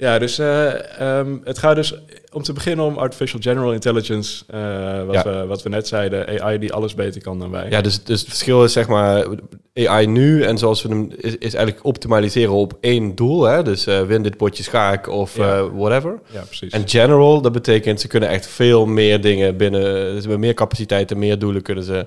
Ja, 0.00 0.18
dus 0.18 0.38
eh, 0.38 1.00
ehm, 1.00 1.36
het 1.44 1.58
gaat 1.58 1.76
dus 1.76 1.94
om 2.32 2.42
te 2.42 2.52
beginnen 2.52 2.84
om 2.84 2.96
artificial 2.98 3.40
general 3.40 3.72
intelligence, 3.72 4.44
eh, 4.48 5.04
wat, 5.04 5.14
Ja. 5.14 5.22
we, 5.24 5.46
wat 5.46 5.62
we 5.62 5.68
net 5.68 5.88
zeiden, 5.88 6.40
AI 6.42 6.58
die 6.58 6.72
alles 6.72 6.94
beter 6.94 7.22
kan 7.22 7.38
dan 7.38 7.50
wij. 7.50 7.70
Ja, 7.70 7.80
dus, 7.80 8.04
dus 8.04 8.20
het 8.20 8.28
verschil 8.28 8.64
is 8.64 8.72
zeg 8.72 8.88
maar 8.88 9.26
AI 9.74 10.06
nu 10.06 10.42
en 10.44 10.58
zoals 10.58 10.82
we 10.82 10.88
hem 10.88 11.10
is, 11.16 11.36
is 11.36 11.54
eigenlijk 11.54 11.84
optimaliseren 11.84 12.52
op 12.54 12.76
één 12.80 13.14
doel. 13.14 13.42
Hè? 13.42 13.62
Dus 13.62 13.86
eh, 13.86 14.02
win 14.02 14.22
dit 14.22 14.36
potje 14.36 14.62
schaak 14.62 15.08
of 15.08 15.36
Ja. 15.36 15.70
whatever. 15.70 16.20
Ja, 16.32 16.40
precies. 16.42 16.72
En 16.72 16.88
general, 16.88 17.40
dat 17.40 17.52
betekent 17.52 18.00
ze 18.00 18.08
kunnen 18.08 18.28
echt 18.28 18.46
veel 18.46 18.86
meer 18.86 19.20
dingen 19.20 19.56
binnen, 19.56 19.82
ze 20.14 20.18
hebben 20.20 20.40
meer 20.40 20.54
capaciteiten, 20.54 21.18
meer 21.18 21.38
doelen 21.38 21.62
kunnen 21.62 21.84
ze 21.84 22.06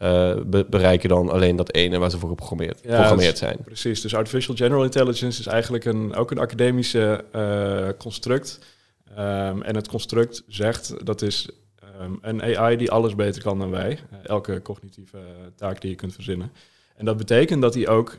eh, 0.00 0.34
be- 0.46 0.66
bereiken 0.70 1.08
dan 1.08 1.30
alleen 1.30 1.56
dat 1.56 1.74
ene 1.74 1.98
waar 1.98 2.10
ze 2.10 2.18
voor 2.18 2.28
geprogrammeerd, 2.28 2.80
Ja, 2.82 3.14
dus- 3.14 3.38
zijn. 3.38 3.56
Precies, 3.64 4.00
dus 4.00 4.14
artificial 4.14 4.56
general 4.56 4.84
intelligence 4.84 5.40
is 5.40 5.46
eigenlijk 5.46 5.84
een, 5.84 6.14
ook 6.14 6.30
een 6.30 6.38
academische 6.38 7.24
eh, 7.32 7.88
construct. 7.98 8.58
Ehm, 9.16 9.62
en 9.62 9.74
het 9.74 9.88
construct 9.88 10.42
zegt 10.48 11.06
dat 11.06 11.22
is 11.22 11.48
ehm, 11.80 12.12
een 12.20 12.56
AI 12.56 12.76
die 12.76 12.90
alles 12.90 13.14
beter 13.14 13.42
kan 13.42 13.58
dan 13.58 13.70
wij. 13.70 13.98
Eh, 14.10 14.18
elke 14.22 14.62
cognitieve 14.62 15.18
taak 15.56 15.80
die 15.80 15.90
je 15.90 15.96
kunt 15.96 16.14
verzinnen. 16.14 16.52
En 16.96 17.04
dat 17.04 17.16
betekent 17.16 17.62
dat 17.62 17.74
hij 17.74 17.88
ook 17.88 18.16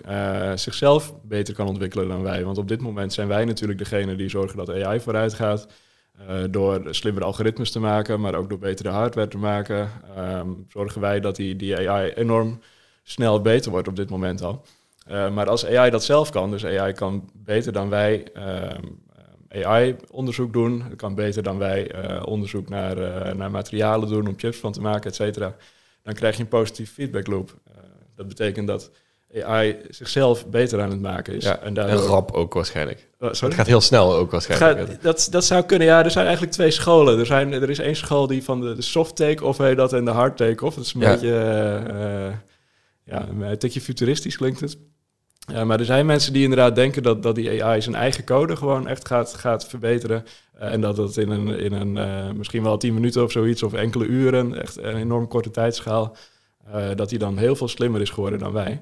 zichzelf 0.55 1.13
beter 1.23 1.53
kan 1.53 1.67
ontwikkelen 1.67 2.07
dan 2.07 2.21
wij. 2.21 2.43
Want 2.43 2.57
op 2.57 2.67
dit 2.67 2.81
moment 2.81 3.13
zijn 3.13 3.27
wij 3.27 3.45
natuurlijk 3.45 3.79
degene 3.79 4.15
die 4.15 4.29
zorgen 4.29 4.57
dat 4.57 4.69
AI 4.69 4.99
vooruit 4.99 5.33
gaat. 5.33 5.67
Eh, 6.27 6.43
door 6.49 6.81
slimmere 6.89 7.25
algoritmes 7.25 7.71
te 7.71 7.79
maken, 7.79 8.21
maar 8.21 8.35
ook 8.35 8.49
door 8.49 8.59
betere 8.59 8.89
hardware 8.89 9.27
te 9.27 9.37
maken. 9.37 9.89
ehm, 10.15 10.49
zorgen 10.67 11.01
wij 11.01 11.19
dat 11.19 11.35
die, 11.35 11.55
die 11.55 11.89
AI 11.89 12.11
enorm 12.11 12.59
snel 13.03 13.41
beter 13.41 13.71
wordt 13.71 13.87
op 13.87 13.95
dit 13.95 14.09
moment 14.09 14.41
al. 14.41 14.65
Uh, 15.09 15.33
maar 15.33 15.49
als 15.49 15.65
AI 15.65 15.89
dat 15.89 16.03
zelf 16.03 16.29
kan, 16.29 16.51
dus 16.51 16.65
AI 16.65 16.93
kan 16.93 17.29
beter 17.33 17.73
dan 17.73 17.89
wij 17.89 18.23
ehm, 18.33 18.85
AI-onderzoek 19.51 20.53
doen, 20.53 20.95
kan 20.95 21.15
beter 21.15 21.43
dan 21.43 21.57
wij 21.57 21.91
eh, 21.91 22.25
onderzoek 22.25 22.69
naar, 22.69 22.97
eh, 22.97 23.33
naar 23.33 23.51
materialen 23.51 24.09
doen 24.09 24.27
om 24.27 24.33
chips 24.37 24.57
van 24.57 24.71
te 24.71 24.81
maken, 24.81 25.09
et 25.09 25.15
cetera, 25.15 25.55
dan 26.03 26.13
krijg 26.13 26.35
je 26.35 26.41
een 26.41 26.47
positieve 26.47 26.93
feedback 26.93 27.27
loop. 27.27 27.59
Dat 28.15 28.27
betekent 28.27 28.67
dat 28.67 28.91
AI 29.43 29.77
zichzelf 29.89 30.47
beter 30.47 30.81
aan 30.81 30.89
het 30.89 31.01
maken 31.01 31.33
is. 31.35 31.43
Ja, 31.43 31.57
en 31.59 31.65
En 31.65 31.73
daardoor... 31.73 31.99
rap 32.05 32.31
ook 32.31 32.53
waarschijnlijk. 32.53 33.09
Oh? 33.19 33.29
Het 33.29 33.53
gaat 33.53 33.67
heel 33.67 33.81
snel 33.81 34.15
ook 34.15 34.31
waarschijnlijk. 34.31 34.89
gaat- 34.89 35.01
dat, 35.01 35.27
dat 35.31 35.45
zou 35.45 35.63
kunnen, 35.63 35.87
ja. 35.87 36.03
Er 36.03 36.11
zijn 36.11 36.25
eigenlijk 36.25 36.55
twee 36.55 36.71
scholen. 36.71 37.19
Er, 37.19 37.25
zijn, 37.25 37.53
er 37.53 37.69
is 37.69 37.79
één 37.79 37.95
school 37.95 38.27
die 38.27 38.43
van 38.43 38.61
de, 38.61 38.75
de 38.75 38.81
soft 38.81 39.15
take-off 39.15 39.57
heet 39.57 39.77
dat 39.77 39.93
en 39.93 40.05
de 40.05 40.11
hard 40.11 40.37
take-off. 40.37 40.75
Dat 40.75 40.85
is 40.85 40.93
een 40.93 41.01
Ja. 41.01 41.11
beetje... 41.11 41.33
eh, 41.33 42.25
eh, 42.27 42.33
ja, 43.05 43.27
een 43.41 43.57
tikje 43.57 43.81
futuristisch 43.81 44.37
klinkt 44.37 44.59
het. 44.59 44.77
Ja, 45.51 45.65
maar 45.65 45.79
er 45.79 45.85
zijn 45.85 46.05
mensen 46.05 46.33
die 46.33 46.41
inderdaad 46.43 46.75
denken 46.75 47.03
dat, 47.03 47.23
dat 47.23 47.35
die 47.35 47.63
AI 47.63 47.81
zijn 47.81 47.95
eigen 47.95 48.23
code 48.23 48.55
gewoon 48.55 48.87
echt 48.87 49.07
gaat, 49.07 49.33
gaat 49.33 49.67
verbeteren. 49.67 50.25
Uh, 50.61 50.71
en 50.73 50.81
dat 50.81 50.97
het 50.97 51.17
in 51.17 51.29
een, 51.29 51.47
in 51.59 51.73
een 51.73 51.95
uh, 51.95 52.31
misschien 52.37 52.63
wel 52.63 52.77
tien 52.77 52.93
minuten 52.93 53.23
of 53.23 53.31
zoiets, 53.31 53.63
of 53.63 53.73
enkele 53.73 54.05
uren, 54.05 54.61
echt 54.61 54.77
een 54.77 54.95
enorm 54.95 55.27
korte 55.27 55.51
tijdschaal, 55.51 56.15
dat 56.95 57.09
hij 57.09 57.19
dan 57.19 57.37
heel 57.37 57.55
veel 57.55 57.67
slimmer 57.67 58.01
is 58.01 58.09
geworden 58.09 58.39
dan 58.39 58.51
wij. 58.51 58.81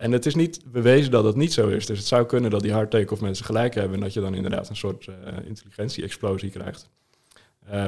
En 0.00 0.12
het 0.12 0.26
is 0.26 0.34
niet 0.34 0.60
bewezen 0.64 1.10
dat 1.10 1.24
dat 1.24 1.36
niet 1.36 1.52
zo 1.52 1.68
is. 1.68 1.86
Dus 1.86 1.98
het 1.98 2.06
zou 2.06 2.26
kunnen 2.26 2.50
dat 2.50 2.62
die 2.62 2.72
hard 2.72 2.90
take-off 2.90 3.20
mensen 3.20 3.44
gelijk 3.44 3.74
hebben 3.74 3.94
en 3.94 4.00
dat 4.00 4.12
je 4.12 4.20
dan 4.20 4.34
inderdaad 4.34 4.68
een 4.68 4.76
soort 4.76 5.06
intelligentie-explosie 5.44 6.50
krijgt. 6.50 6.88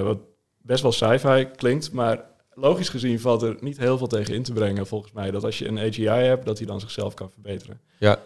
wat 0.03 0.19
best 0.63 0.83
wel 0.83 0.93
sci-fi 0.93 1.49
klinkt, 1.57 1.93
maar 1.93 2.25
logisch 2.55 2.89
gezien 2.89 3.21
valt 3.21 3.43
er 3.43 3.57
niet 3.61 3.79
heel 3.79 3.99
veel 3.99 4.07
tegen 4.07 4.35
in 4.35 4.43
te 4.43 4.53
brengen, 4.53 4.87
volgens 4.87 5.13
mij. 5.13 5.31
Dat 5.31 5.45
als 5.45 5.59
je 5.59 5.69
een 5.69 5.79
AGI 5.79 6.07
hebt, 6.07 6.47
dat 6.47 6.59
hij 6.59 6.67
dan 6.67 6.81
zichzelf 6.81 7.15
kan 7.15 7.31
verbeteren. 7.31 7.81
Ja. 7.99 8.19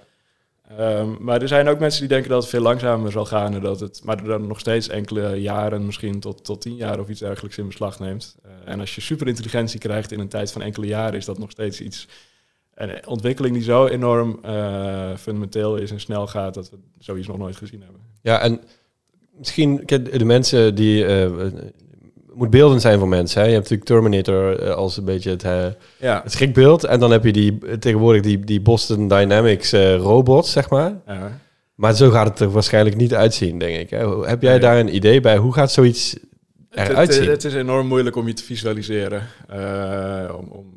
Um, 0.80 1.16
maar 1.20 1.43
er 1.43 1.49
zijn 1.49 1.68
ook 1.68 1.78
mensen 1.78 2.01
die 2.01 2.09
denken 2.09 2.30
dat 2.30 2.41
het 2.41 2.51
veel 2.51 2.61
langzamer 2.61 3.12
zal 3.12 3.24
gaan. 3.24 3.55
En 3.55 3.61
dat 3.61 3.80
het, 3.80 4.01
maar 4.05 4.24
dan 4.24 4.47
nog 4.47 4.61
steeds 4.61 4.89
enkele 4.89 5.41
jaren, 5.41 5.87
misschien 5.87 6.20
tot, 6.20 6.45
tot 6.45 6.61
tien 6.61 6.76
jaar 6.76 7.01
of 7.01 7.09
iets 7.09 7.20
dergelijks 7.20 7.59
in 7.59 7.66
beslag 7.66 7.99
neemt. 7.99 8.37
Uh, 8.47 8.53
en 8.64 8.80
als 8.80 8.95
je 8.95 9.01
superintelligentie 9.01 9.80
krijgt 9.80 10.12
in 10.12 10.20
een 10.20 10.28
tijd 10.28 10.53
van 10.53 10.62
enkele 10.62 10.87
jaren, 10.87 11.18
is 11.18 11.24
dat 11.24 11.39
nog 11.39 11.51
steeds 11.51 11.80
iets. 11.80 12.09
Een 12.77 13.07
ontwikkeling 13.07 13.55
die 13.55 13.62
zo 13.62 13.87
enorm 13.87 14.41
uh, 14.47 15.16
fundamenteel 15.16 15.77
is 15.77 15.91
en 15.91 16.01
snel 16.01 16.27
gaat, 16.27 16.55
dat 16.55 16.70
we 16.70 16.77
zoiets 16.99 17.27
nog 17.27 17.39
nooit 17.39 17.57
gezien 17.57 17.83
hebben. 17.83 18.01
Ja, 18.22 18.41
en 18.41 18.61
misschien 19.39 19.83
de 19.87 20.24
mensen 20.24 20.74
die 20.74 21.05
uh, 21.05 21.31
moet 22.35 22.51
beelden 22.51 22.81
zijn 22.81 22.99
voor 22.99 23.09
mensen. 23.09 23.41
Hè? 23.41 23.47
Je 23.47 23.53
hebt 23.53 23.70
natuurlijk 23.70 23.91
Terminator 23.91 24.62
uh, 24.62 24.74
als 24.74 24.97
een 24.97 25.05
beetje 25.05 25.31
het, 25.31 25.45
uh, 25.45 25.66
ja. 25.99 26.20
het 26.22 26.33
schrikbeeld. 26.33 26.85
En 26.85 27.01
dan 27.01 27.11
heb 27.11 27.24
je 27.24 27.33
die, 27.33 27.79
tegenwoordig 27.79 28.22
die, 28.22 28.41
die 28.41 28.61
Boston 28.61 29.09
Dynamics 29.09 29.72
robots, 29.97 30.53
zeg 30.53 30.70
maar. 30.70 30.93
Ja. 31.07 31.41
Maar 31.74 31.95
zo 31.95 32.11
gaat 32.11 32.29
het 32.29 32.41
er 32.41 32.51
waarschijnlijk 32.51 32.97
niet 32.97 33.14
uitzien, 33.14 33.59
denk 33.59 33.81
ik. 33.81 33.91
Hè? 33.91 34.27
Heb 34.27 34.43
jij 34.43 34.51
nee. 34.51 34.61
daar 34.61 34.79
een 34.79 34.95
idee 34.95 35.20
bij? 35.20 35.37
Hoe 35.37 35.53
gaat 35.53 35.72
zoiets 35.72 36.16
eruit 36.70 37.14
zien? 37.14 37.22
Het, 37.22 37.31
het, 37.31 37.45
is 37.45 37.55
enorm 37.55 37.87
moeilijk 37.87 38.16
om 38.16 38.27
je 38.27 38.33
te 38.33 38.43
visualiseren. 38.43 39.22
om, 40.39 40.49
om, 40.49 40.51
om 40.51 40.66
het 40.72 40.76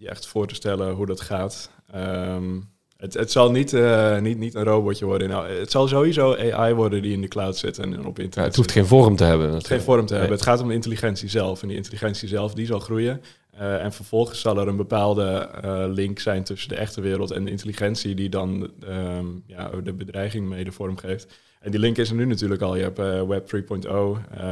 je 0.00 0.08
echt 0.08 0.26
voor 0.26 0.46
te 0.46 0.54
stellen 0.54 0.92
hoe 0.94 1.06
dat 1.06 1.20
gaat. 1.20 1.70
Um, 1.94 2.68
het, 2.96 3.14
het 3.14 3.30
zal 3.30 3.50
niet, 3.50 3.72
uh, 3.72 4.18
niet, 4.18 4.38
niet 4.38 4.54
een 4.54 4.64
robotje 4.64 5.04
worden. 5.04 5.28
Nou, 5.28 5.48
het 5.48 5.70
zal 5.70 5.88
sowieso 5.88 6.34
AI 6.34 6.74
worden 6.74 7.02
die 7.02 7.12
in 7.12 7.20
de 7.20 7.28
cloud 7.28 7.56
zit 7.56 7.78
en 7.78 7.92
op 7.92 8.18
internet. 8.18 8.34
Ja, 8.34 8.42
het 8.42 8.56
hoeft 8.56 8.72
geen 8.72 8.86
vorm 8.86 9.16
te 9.16 9.24
hebben. 9.24 9.52
Het 9.52 9.66
geen 9.66 9.80
vorm 9.80 10.06
te 10.06 10.14
hebben. 10.14 10.32
Het 10.32 10.42
gaat 10.42 10.60
om 10.60 10.68
de 10.68 10.74
intelligentie 10.74 11.28
zelf. 11.28 11.62
En 11.62 11.68
die 11.68 11.76
intelligentie 11.76 12.28
zelf 12.28 12.54
die 12.54 12.66
zal 12.66 12.78
groeien. 12.78 13.22
Uh, 13.54 13.84
en 13.84 13.92
vervolgens 13.92 14.40
zal 14.40 14.58
er 14.58 14.68
een 14.68 14.76
bepaalde 14.76 15.50
uh, 15.64 15.84
link 15.86 16.18
zijn 16.18 16.44
tussen 16.44 16.68
de 16.68 16.74
echte 16.74 17.00
wereld 17.00 17.30
en 17.30 17.44
de 17.44 17.50
intelligentie 17.50 18.14
die 18.14 18.28
dan 18.28 18.70
um, 18.88 19.42
ja, 19.46 19.70
de 19.84 19.92
bedreiging 19.92 20.48
mede 20.48 20.72
vormgeeft. 20.72 21.32
En 21.60 21.70
die 21.70 21.80
link 21.80 21.96
is 21.96 22.10
er 22.10 22.16
nu 22.16 22.24
natuurlijk 22.24 22.62
al. 22.62 22.76
Je 22.76 22.82
hebt 22.82 23.26
Web 23.26 23.54
3.0, 23.56 23.90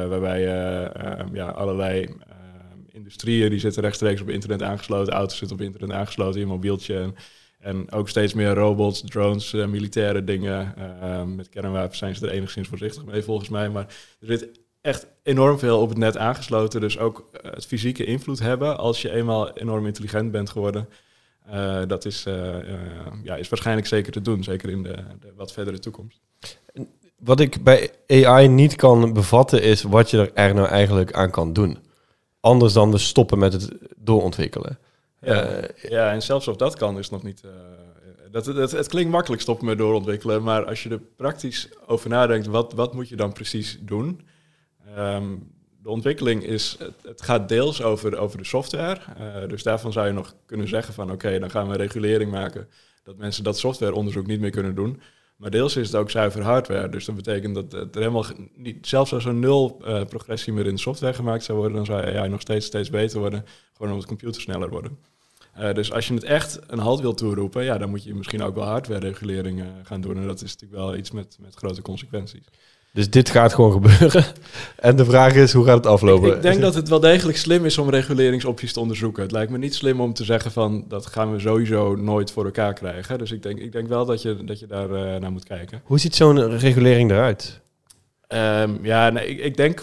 waarbij 0.09 0.41
je 0.41 0.91
ja, 1.33 1.49
allerlei 1.49 2.09
industrieën 2.99 3.51
die 3.51 3.59
zitten 3.59 3.83
rechtstreeks 3.83 4.21
op 4.21 4.29
internet 4.29 4.63
aangesloten, 4.63 5.13
auto's 5.13 5.37
zitten 5.37 5.57
op 5.57 5.63
internet 5.63 5.97
aangesloten, 5.97 6.41
je 6.41 6.47
mobieltje. 6.47 6.99
En, 6.99 7.15
en 7.59 7.93
ook 7.93 8.09
steeds 8.09 8.35
meer 8.35 8.55
robots, 8.55 9.01
drones, 9.01 9.53
uh, 9.53 9.67
militaire 9.67 10.25
dingen. 10.25 10.75
Uh, 10.79 11.23
met 11.25 11.49
kernwapens 11.49 11.99
zijn 11.99 12.15
ze 12.15 12.27
er 12.27 12.33
enigszins 12.33 12.69
voorzichtig 12.69 13.05
mee 13.05 13.23
volgens 13.23 13.49
mij. 13.49 13.69
Maar 13.69 13.87
er 14.21 14.27
zit 14.27 14.49
echt 14.81 15.07
enorm 15.23 15.59
veel 15.59 15.81
op 15.81 15.89
het 15.89 15.99
net 15.99 16.17
aangesloten. 16.17 16.81
Dus 16.81 16.99
ook 16.99 17.29
uh, 17.33 17.51
het 17.53 17.67
fysieke 17.67 18.05
invloed 18.05 18.39
hebben 18.39 18.79
als 18.79 19.03
je 19.03 19.13
eenmaal 19.13 19.53
enorm 19.53 19.87
intelligent 19.87 20.31
bent 20.31 20.51
geworden. 20.51 20.89
dat 21.87 22.05
is, 22.05 22.23
ja, 23.23 23.37
is 23.37 23.49
waarschijnlijk 23.49 23.87
zeker 23.87 24.13
te 24.13 24.21
doen, 24.21 24.45
zeker 24.45 24.71
in 24.71 24.83
de, 24.83 24.97
de 25.21 25.33
wat 25.37 25.53
verdere 25.53 25.79
toekomst. 25.79 26.21
Wat 27.19 27.41
ik 27.41 27.63
bij 27.63 27.91
AI 28.09 28.49
niet 28.49 28.77
kan 28.77 29.13
bevatten 29.13 29.63
is 29.63 29.83
wat 29.83 30.11
je 30.11 30.31
er 30.35 30.55
nou 30.55 30.69
eigenlijk 30.69 31.13
aan 31.13 31.31
kan 31.31 31.53
doen. 31.53 31.79
Anders 32.49 32.73
dan 32.73 32.91
we 32.91 32.99
stoppen 32.99 33.39
met 33.39 33.53
het 33.53 33.71
doorontwikkelen. 33.97 34.79
Ja, 35.21 35.59
uh, 35.59 35.63
ja, 35.89 36.13
en 36.13 36.23
zelfs 36.23 36.49
of 36.49 36.57
dat 36.57 36.77
kan 36.77 36.99
is 36.99 37.11
nog 37.11 37.23
niet... 37.23 37.43
Uh, 37.45 37.51
dat, 38.31 38.47
het, 38.47 38.71
het 38.71 38.89
klinkt 38.89 39.11
makkelijk 39.11 39.43
stoppen 39.43 39.67
met 39.67 39.79
doorontwikkelen, 39.79 40.43
maar 40.43 40.65
als 40.65 40.83
je 40.83 40.91
er 40.91 41.01
praktisch 41.17 41.69
over 41.87 42.09
nadenkt, 42.09 42.47
wat, 42.47 42.73
wat 42.73 42.95
moet 42.95 43.09
je 43.09 43.17
dan 43.17 43.33
precies 43.33 43.79
doen? 43.81 44.21
Um, 44.99 45.53
de 45.83 45.91
ontwikkeling 45.91 46.43
is, 46.45 46.77
het, 46.79 46.95
het, 47.03 47.23
gaat 47.23 47.49
deels 47.49 47.83
over, 47.83 48.19
over 48.19 48.39
de 48.39 48.45
software. 48.45 49.01
Uh, 49.21 49.49
dus 49.49 49.63
daarvan 49.63 49.93
zou 49.93 50.07
je 50.07 50.13
nog 50.13 50.35
kunnen 50.47 50.69
zeggen 50.69 50.95
van 50.95 51.05
oké, 51.05 51.15
okay, 51.27 51.39
dan 51.39 51.51
gaan 51.51 51.69
we 51.69 51.77
regulering 51.77 52.31
maken 52.31 52.69
dat 53.03 53.17
mensen 53.17 53.45
dat 53.45 53.59
softwareonderzoek 53.59 54.27
niet 54.27 54.41
meer 54.41 54.51
kunnen 54.51 54.75
doen. 54.75 55.01
Maar 55.39 55.51
deels 55.51 55.77
is 55.77 55.87
het 55.87 55.97
ook 55.97 56.11
zuiver 56.11 56.43
hardware. 56.43 56.89
Dus 56.89 57.05
dat 57.05 57.15
betekent 57.15 57.55
dat 57.55 57.73
er 57.73 57.89
helemaal 57.93 58.25
niet, 58.55 58.87
zelfs 58.87 59.13
als 59.13 59.25
er 59.25 59.35
nul 59.35 59.81
uh, 59.81 60.05
progressie 60.05 60.53
meer 60.53 60.67
in 60.67 60.75
de 60.75 60.81
software 60.81 61.15
gemaakt 61.15 61.45
zou 61.45 61.59
worden, 61.59 61.77
dan 61.77 61.87
zou 61.87 62.17
AI 62.17 62.29
nog 62.29 62.41
steeds, 62.41 62.67
steeds 62.67 62.91
beter 62.91 63.19
worden. 63.19 63.45
Gewoon 63.73 63.93
omdat 63.93 64.09
de 64.09 64.17
computer 64.17 64.41
sneller 64.41 64.69
worden. 64.69 64.99
Uh, 65.59 65.73
dus 65.73 65.93
als 65.93 66.09
je 66.09 66.15
het 66.15 66.25
echt 66.25 66.59
een 66.67 66.79
halt 66.79 67.01
wil 67.01 67.15
toeroepen, 67.15 67.65
ja, 67.65 67.79
dan 67.79 67.91
moet 67.91 68.05
je 68.05 68.15
misschien 68.15 68.43
ook 68.43 68.55
wel 68.55 68.65
hardware-regulering 68.65 69.61
uh, 69.61 69.67
gaan 69.83 70.01
doen. 70.01 70.17
En 70.17 70.27
dat 70.27 70.43
is 70.43 70.53
natuurlijk 70.53 70.81
wel 70.81 70.97
iets 70.97 71.11
met, 71.11 71.37
met 71.41 71.55
grote 71.55 71.83
consequenties. 71.83 72.45
Dus 72.93 73.11
dit 73.11 73.31
gaat 73.31 73.55
gewoon 73.55 73.73
gebeuren. 73.73 74.25
En 74.77 74.97
de 74.97 75.05
vraag 75.05 75.35
is, 75.35 75.53
hoe 75.53 75.65
gaat 75.65 75.77
het 75.77 75.87
aflopen? 75.87 76.29
Ik, 76.29 76.35
ik 76.35 76.43
denk 76.43 76.61
dat 76.61 76.75
het 76.75 76.89
wel 76.89 77.01
degelijk 77.01 77.39
slim 77.39 77.65
is 77.65 77.79
om 77.79 77.91
reguleringsopties 77.91 78.73
te 78.73 78.81
onderzoeken. 78.81 79.23
Het 79.23 79.33
lijkt 79.33 79.51
me 79.51 79.59
niet 79.59 79.75
slim 79.75 80.01
om 80.01 80.15
te 80.15 80.25
zeggen 80.25 80.53
van, 80.53 80.85
dat 80.89 81.07
gaan 81.07 81.33
we 81.33 81.39
sowieso 81.39 81.97
nooit 81.97 82.31
voor 82.31 82.45
elkaar 82.45 82.75
krijgen. 82.75 83.19
Dus 83.19 83.33
ik 83.33 83.43
denk, 83.43 83.59
ik 83.59 83.73
denk 83.73 83.89
wel 83.89 84.05
dat 84.05 84.23
je, 84.23 84.45
dat 84.45 84.61
je 84.61 84.67
daar 84.67 84.91
uh, 84.91 85.17
naar 85.17 85.33
moet 85.33 85.45
kijken. 85.45 85.81
Hoe 85.85 85.99
ziet 85.99 86.15
zo'n 86.15 86.59
regulering 86.59 87.11
eruit? 87.11 87.61
Um, 88.29 88.79
ja, 88.83 89.11
nee, 89.11 89.27
ik, 89.27 89.39
ik 89.39 89.57
denk 89.57 89.83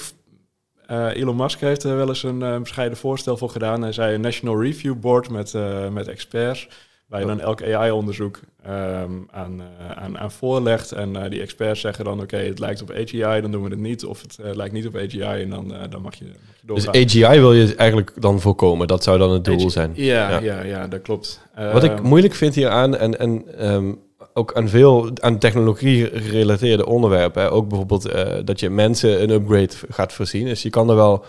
uh, 0.92 1.16
Elon 1.16 1.36
Musk 1.36 1.60
heeft 1.60 1.84
er 1.84 1.96
wel 1.96 2.08
eens 2.08 2.24
een 2.24 2.42
uh, 2.42 2.58
bescheiden 2.58 2.98
voorstel 2.98 3.38
voor 3.38 3.50
gedaan. 3.50 3.82
Hij 3.82 3.92
zei 3.92 4.16
een 4.16 4.22
National 4.22 4.62
Review 4.62 4.96
Board 5.00 5.30
met, 5.30 5.54
uh, 5.54 5.90
met 5.90 6.08
experts. 6.08 6.68
Waar 7.06 7.20
je 7.20 7.26
dan 7.26 7.40
elk 7.40 7.64
AI-onderzoek 7.64 8.40
um, 8.68 9.28
aan, 9.32 9.62
aan, 9.96 10.18
aan 10.18 10.32
voorlegt. 10.32 10.92
En 10.92 11.30
die 11.30 11.42
experts 11.42 11.82
zeggen 11.82 12.06
dan: 12.06 12.14
oké, 12.14 12.24
okay, 12.24 12.48
het 12.48 12.60
lijkt 12.60 12.82
op 12.82 12.92
AGI, 12.92 13.42
dan 13.42 13.52
doen 13.52 13.64
we 13.64 13.70
het 13.70 13.80
niet. 13.80 14.06
Of 14.06 14.22
het 14.22 14.56
lijkt 14.56 14.74
niet 14.74 14.88
op 14.88 14.96
AGI 14.96 15.22
en 15.22 15.50
dan, 15.50 15.74
dan 15.90 16.02
mag, 16.02 16.16
je, 16.16 16.26
mag 16.68 16.84
je. 16.84 16.92
Dus 16.92 17.16
AGI 17.16 17.40
wil 17.40 17.54
je 17.54 17.76
eigenlijk 17.76 18.22
dan 18.22 18.40
voorkomen? 18.40 18.88
Dat 18.88 19.04
zou 19.04 19.18
dan 19.18 19.32
het 19.32 19.46
doel 19.46 19.56
AGI, 19.56 19.70
zijn? 19.70 19.92
Ja, 19.94 20.30
ja. 20.30 20.40
ja, 20.40 20.62
ja 20.64 20.88
dat 20.88 21.02
klopt. 21.02 21.42
Wat 21.56 21.84
ik 21.84 22.02
moeilijk 22.02 22.34
vind 22.34 22.56
hieraan, 22.56 22.98
en, 22.98 23.20
en 23.20 23.66
um, 23.74 24.00
ook 24.34 24.54
aan 24.54 24.70
veel 24.70 25.10
aan 25.16 25.38
technologie 25.38 26.10
gerelateerde 26.14 26.86
onderwerpen. 26.86 27.42
Hè. 27.42 27.52
Ook 27.52 27.68
bijvoorbeeld 27.68 28.12
dat 28.46 28.60
je 28.60 28.70
mensen 28.70 29.22
een 29.22 29.30
upgrade 29.30 29.74
gaat 29.90 30.14
voorzien. 30.14 30.46
Dus 30.46 30.62
je 30.62 30.70
kan 30.70 30.90
er 30.90 30.96
wel 30.96 31.26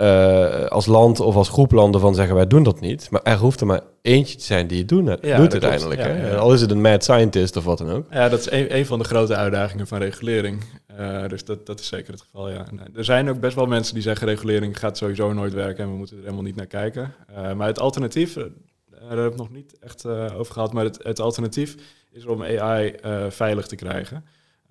uh, 0.00 0.64
als 0.66 0.86
land 0.86 1.20
of 1.20 1.36
als 1.36 1.48
groep 1.48 1.72
landen 1.72 2.00
van 2.00 2.14
zeggen 2.14 2.34
wij 2.34 2.46
doen 2.46 2.62
dat 2.62 2.80
niet. 2.80 3.10
Maar 3.10 3.22
er 3.22 3.36
hoeft 3.36 3.60
er 3.60 3.66
maar 3.66 3.80
eentje 4.02 4.36
te 4.36 4.44
zijn 4.44 4.66
die 4.66 4.78
het 4.78 4.88
doen, 4.88 5.04
ja, 5.04 5.36
doet 5.36 5.52
uiteindelijk. 5.52 6.00
Ja. 6.00 6.34
Al 6.34 6.52
is 6.52 6.60
het 6.60 6.70
een 6.70 6.80
mad 6.80 7.02
scientist 7.02 7.56
of 7.56 7.64
wat 7.64 7.78
dan 7.78 7.90
ook. 7.90 8.06
Ja, 8.10 8.28
dat 8.28 8.40
is 8.40 8.50
een, 8.50 8.76
een 8.76 8.86
van 8.86 8.98
de 8.98 9.04
grote 9.04 9.34
uitdagingen 9.34 9.86
van 9.86 9.98
regulering. 9.98 10.62
Uh, 11.00 11.28
dus 11.28 11.44
dat, 11.44 11.66
dat 11.66 11.80
is 11.80 11.86
zeker 11.86 12.12
het 12.12 12.20
geval, 12.20 12.50
ja. 12.50 12.66
Nee, 12.70 12.86
er 12.94 13.04
zijn 13.04 13.28
ook 13.28 13.40
best 13.40 13.54
wel 13.54 13.66
mensen 13.66 13.94
die 13.94 14.02
zeggen 14.02 14.26
regulering 14.26 14.78
gaat 14.78 14.96
sowieso 14.96 15.32
nooit 15.32 15.52
werken 15.52 15.84
en 15.84 15.90
we 15.90 15.96
moeten 15.96 16.16
er 16.16 16.22
helemaal 16.22 16.44
niet 16.44 16.56
naar 16.56 16.66
kijken. 16.66 17.14
maar 17.56 17.66
het 17.66 17.80
alternatief, 17.80 18.34
daar 18.34 19.16
we 19.16 19.16
het 19.16 19.36
nog 19.36 19.50
niet 19.50 19.78
echt 19.80 20.06
over 20.06 20.52
gehad, 20.52 20.72
maar 20.72 20.84
het, 20.84 20.98
het 21.02 21.20
alternatief 21.20 21.74
is 22.10 22.26
om 22.26 22.42
AI 22.42 22.94
veilig 23.28 23.66
te 23.66 23.76
krijgen. 23.76 24.24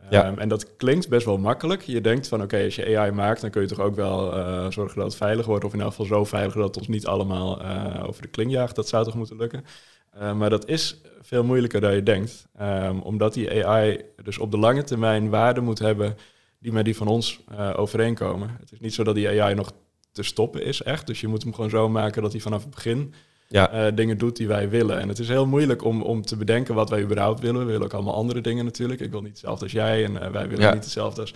Ja. 0.09 0.27
Um, 0.27 0.39
en 0.39 0.49
dat 0.49 0.75
klinkt 0.75 1.09
best 1.09 1.25
wel 1.25 1.37
makkelijk. 1.37 1.81
Je 1.81 2.01
denkt 2.01 2.27
van 2.27 2.41
oké, 2.41 2.63
als 2.63 2.75
je 2.75 2.97
AI 2.97 3.11
maakt, 3.11 3.41
dan 3.41 3.49
kun 3.49 3.61
je 3.61 3.67
toch 3.67 3.79
ook 3.79 3.95
wel 3.95 4.37
uh, 4.37 4.71
zorgen 4.71 4.95
dat 4.95 5.05
het 5.05 5.15
veilig 5.15 5.45
wordt. 5.45 5.63
Of 5.63 5.73
in 5.73 5.81
elk 5.81 5.89
geval 5.89 6.05
zo 6.05 6.25
veilig 6.25 6.53
dat 6.53 6.63
het 6.63 6.77
ons 6.77 6.87
niet 6.87 7.05
allemaal 7.05 7.61
uh, 7.61 8.03
over 8.07 8.21
de 8.21 8.27
kling 8.27 8.51
jaagt. 8.51 8.75
Dat 8.75 8.87
zou 8.87 9.03
toch 9.03 9.15
moeten 9.15 9.37
lukken. 9.37 9.65
maar 10.35 10.49
dat 10.49 10.67
is 10.67 11.01
veel 11.21 11.43
moeilijker 11.43 11.81
dan 11.81 11.95
je 11.95 12.03
denkt. 12.03 12.47
Um, 12.61 12.99
omdat 12.99 13.33
die 13.33 13.65
AI 13.65 14.01
dus 14.23 14.37
op 14.37 14.51
de 14.51 14.57
lange 14.57 14.83
termijn 14.83 15.29
waarde 15.29 15.61
moet 15.61 15.79
hebben 15.79 16.17
die 16.59 16.71
met 16.71 16.85
die 16.85 16.95
van 16.95 17.07
ons 17.07 17.43
overeenkomen. 17.75 18.55
Het 18.59 18.71
is 18.71 18.79
niet 18.79 18.93
zo 18.93 19.03
dat 19.03 19.15
die 19.15 19.41
AI 19.41 19.53
nog 19.53 19.71
te 20.11 20.23
stoppen 20.23 20.63
is, 20.63 20.81
echt. 20.81 21.07
Dus 21.07 21.21
je 21.21 21.27
moet 21.27 21.43
hem 21.43 21.53
gewoon 21.53 21.69
zo 21.69 21.89
maken 21.89 22.21
dat 22.21 22.31
hij 22.31 22.41
vanaf 22.41 22.61
het 22.61 22.69
begin 22.69 23.13
ja. 23.47 23.87
uh, 23.87 23.95
dingen 23.95 24.17
doet 24.17 24.35
die 24.35 24.47
wij 24.47 24.69
willen. 24.69 24.99
En 24.99 25.07
het 25.07 25.19
is 25.19 25.27
heel 25.27 25.45
moeilijk 25.45 25.83
om, 25.83 26.01
om 26.01 26.21
te 26.21 26.35
bedenken 26.35 26.75
wat 26.75 26.89
wij 26.89 27.01
überhaupt 27.01 27.39
willen. 27.39 27.59
We 27.59 27.65
willen 27.65 27.83
ook 27.83 27.93
allemaal 27.93 28.13
andere 28.13 28.41
dingen 28.41 28.65
natuurlijk. 28.65 28.99
Ik 28.99 29.11
wil 29.11 29.21
niet 29.21 29.29
hetzelfde 29.29 29.63
als 29.63 29.73
jij 29.73 30.03
en 30.05 30.11
uh, 30.11 30.27
wij 30.27 30.47
willen 30.47 30.65
Ja. 30.65 30.73
niet 30.73 30.83
hetzelfde 30.83 31.21
als 31.21 31.33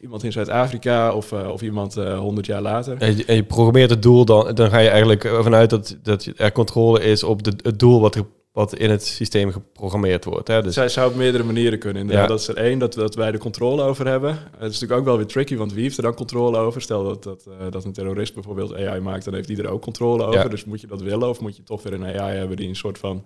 iemand 0.00 0.24
in 0.24 0.32
Zuid-Afrika 0.32 1.14
of, 1.14 1.32
uh, 1.32 1.48
of 1.48 1.62
iemand 1.62 1.94
honderd 1.94 2.46
jaar 2.46 2.62
later. 2.62 2.96
En 2.98 3.16
je, 3.16 3.24
en 3.24 3.34
je 3.34 3.44
programmeert 3.44 3.90
het 3.90 4.02
doel, 4.02 4.24
dan, 4.24 4.54
dan 4.54 4.70
ga 4.70 4.78
je 4.78 4.88
eigenlijk 4.88 5.28
vanuit 5.42 5.70
dat, 5.70 5.96
dat 6.02 6.28
er 6.36 6.52
controle 6.52 7.02
is 7.02 7.22
op 7.22 7.42
de, 7.42 7.52
het 7.62 7.78
doel 7.78 8.00
wat 8.00 8.14
er 8.14 8.24
wat 8.54 8.74
in 8.74 8.90
het 8.90 9.06
systeem 9.06 9.52
geprogrammeerd 9.52 10.24
wordt. 10.24 10.48
Hè? 10.48 10.62
Dus 10.62 10.74
Zij 10.74 10.88
zou 10.88 11.10
op 11.10 11.16
meerdere 11.16 11.44
manieren 11.44 11.78
kunnen. 11.78 12.02
Inderdaad. 12.02 12.24
Ja. 12.24 12.30
Dat 12.30 12.40
is 12.40 12.48
er 12.48 12.56
één, 12.56 12.78
dat, 12.78 12.94
dat 12.94 13.14
wij 13.14 13.32
de 13.32 13.38
controle 13.38 13.82
over 13.82 14.06
hebben. 14.06 14.30
Het 14.30 14.72
is 14.72 14.80
natuurlijk 14.80 15.00
ook 15.00 15.04
wel 15.04 15.16
weer 15.16 15.26
tricky, 15.26 15.56
want 15.56 15.72
wie 15.72 15.82
heeft 15.82 15.96
er 15.96 16.02
dan 16.02 16.14
controle 16.14 16.58
over? 16.58 16.82
Stel 16.82 17.04
dat, 17.04 17.22
dat, 17.22 17.46
eh, 17.46 17.66
dat 17.70 17.84
een 17.84 17.92
terrorist 17.92 18.34
bijvoorbeeld 18.34 18.74
AI 18.74 19.00
maakt, 19.00 19.24
dan 19.24 19.34
heeft 19.34 19.48
die 19.48 19.62
er 19.62 19.68
ook 19.68 19.82
controle 19.82 20.24
over. 20.24 20.40
Ja. 20.40 20.48
Dus 20.48 20.64
moet 20.64 20.80
je 20.80 20.86
dat 20.86 21.02
willen 21.02 21.28
of 21.28 21.40
moet 21.40 21.56
je 21.56 21.62
toch 21.62 21.82
weer 21.82 21.92
een 21.92 22.20
AI 22.20 22.36
hebben 22.36 22.56
die 22.56 22.68
een 22.68 22.76
soort 22.76 22.98
van, 22.98 23.24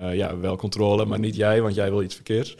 eh, 0.00 0.14
ja, 0.14 0.38
wel 0.38 0.56
controle, 0.56 1.04
maar 1.04 1.18
niet 1.18 1.36
jij, 1.36 1.62
want 1.62 1.74
jij 1.74 1.90
wil 1.90 2.02
iets 2.02 2.14
verkeers. 2.14 2.56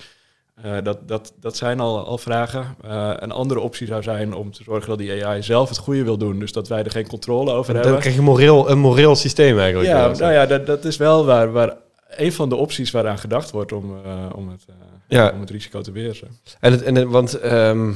Eh, 0.63 0.73
dat, 0.83 1.09
dat, 1.09 1.33
dat 1.41 1.57
zijn 1.57 1.81
al, 1.81 2.07
al 2.07 2.19
vragen. 2.19 2.77
Eh, 2.83 3.13
een 3.17 3.33
andere 3.33 3.61
optie 3.61 3.87
zou 3.87 4.03
zijn 4.03 4.35
om 4.35 4.53
te 4.53 4.63
zorgen 4.63 4.89
dat 4.89 4.99
die 4.99 5.27
AI 5.27 5.43
zelf 5.43 5.69
het 5.69 5.79
goede 5.79 6.03
wil 6.05 6.19
doen. 6.19 6.39
Dus 6.39 6.53
dat 6.53 6.69
wij 6.69 6.85
er 6.85 6.91
geen 6.91 7.09
controle 7.09 7.53
over 7.53 7.73
dan 7.73 7.83
hebben. 7.83 8.01
krijg 8.01 8.17
je 8.17 8.23
moreel, 8.23 8.71
een 8.71 8.79
moreel 8.79 9.17
systeem 9.17 9.59
eigenlijk. 9.59 9.89
Ja, 9.91 10.09
nou 10.09 10.33
ja, 10.33 10.47
dat, 10.47 10.67
dat 10.67 10.85
is 10.85 10.97
wel 10.97 11.25
waar, 11.25 11.53
waar 11.53 11.77
een 12.21 12.33
van 12.33 12.49
de 12.49 12.57
opties 12.57 12.91
waaraan 12.91 13.19
gedacht 13.19 13.51
wordt 13.51 13.73
om, 13.73 13.97
eh, 14.05 14.27
om, 14.35 14.49
het, 14.49 14.65
eh, 14.69 14.75
Ja. 15.09 15.31
om 15.35 15.41
het 15.41 15.51
risico 15.51 15.81
te 15.81 15.91
beheersen. 15.93 16.29
En, 16.61 16.73
het, 16.73 16.83
en 16.83 17.09
want 17.11 17.35
ehm, 17.35 17.93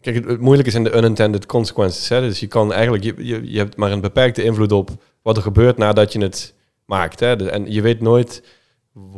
kijk, 0.00 0.16
het, 0.16 0.24
het 0.24 0.40
moeilijke 0.40 0.70
is 0.70 0.76
in 0.76 0.84
de 0.84 0.96
unintended 0.96 1.46
consequences. 1.46 2.08
Hè? 2.08 2.20
Dus 2.20 2.40
je 2.40 2.46
kan 2.46 2.72
eigenlijk, 2.72 3.04
je, 3.04 3.14
je, 3.16 3.52
je 3.52 3.58
hebt 3.58 3.76
maar 3.76 3.92
een 3.92 4.00
beperkte 4.00 4.42
invloed 4.42 4.72
op 4.72 4.90
wat 5.22 5.36
er 5.36 5.42
gebeurt 5.42 5.76
nadat 5.76 6.12
je 6.12 6.20
het 6.20 6.54
maakt. 6.84 7.20
Hè? 7.20 7.50
En 7.50 7.72
je 7.72 7.82
weet 7.82 8.00
nooit 8.00 8.42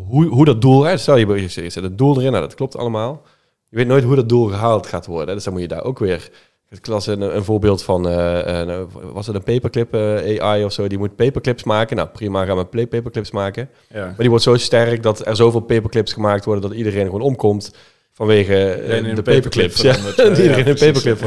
hoe, 0.07 0.26
hoe 0.26 0.45
dat 0.45 0.61
doel, 0.61 0.82
hè? 0.82 0.97
stel 0.97 1.16
je, 1.16 1.26
je 1.43 1.49
zet 1.49 1.74
het 1.74 1.99
doel 1.99 2.16
erin, 2.18 2.30
nou, 2.32 2.45
dat 2.45 2.55
klopt 2.55 2.76
allemaal. 2.76 3.22
Je 3.68 3.76
weet 3.76 3.86
nooit 3.86 4.05
hoe 4.05 4.16
dat 4.16 4.28
doel 4.28 4.47
gehaald 4.47 4.86
gaat 4.86 5.07
worden. 5.07 5.28
hè. 5.28 5.34
Dus 5.34 5.45
dan 5.45 5.53
moet 5.53 5.62
je 5.62 5.68
daar 5.68 5.84
ook 5.84 5.99
weer. 5.99 6.30
Ik 6.76 6.86
las 6.86 7.06
een, 7.06 7.20
een 7.36 7.44
voorbeeld 7.44 7.82
van, 7.82 8.08
eh, 8.08 8.60
eh, 8.60 8.66
nou, 8.66 8.88
was 9.12 9.26
het 9.26 9.36
een 9.36 9.42
paperclip 9.42 9.94
eh, 9.94 10.42
AI 10.42 10.64
of 10.64 10.72
zo? 10.72 10.86
Die 10.88 10.98
moet 10.98 11.16
paperclips 11.16 11.64
maken. 11.64 11.96
Nou, 11.96 12.08
prima, 12.08 12.44
gaan 12.44 12.56
we 12.56 12.64
paperclips 12.64 13.30
maken. 13.30 13.68
Ja. 13.88 14.04
Maar 14.04 14.14
die 14.18 14.28
wordt 14.28 14.44
zo 14.44 14.56
sterk 14.56 15.02
dat 15.02 15.26
er 15.26 15.36
zoveel 15.36 15.60
paperclips 15.60 16.12
gemaakt 16.12 16.44
worden 16.44 16.68
dat 16.68 16.78
iedereen 16.78 17.04
gewoon 17.04 17.20
omkomt 17.20 17.74
vanwege 18.12 18.54
in 18.84 19.14
de 19.14 19.22
paperclip 19.22 19.72
paperclips. 19.72 19.80
Ja, 19.80 19.94
iedereen 20.28 20.64
ja, 20.64 20.70
een 20.70 20.92
paperclip. 20.92 21.22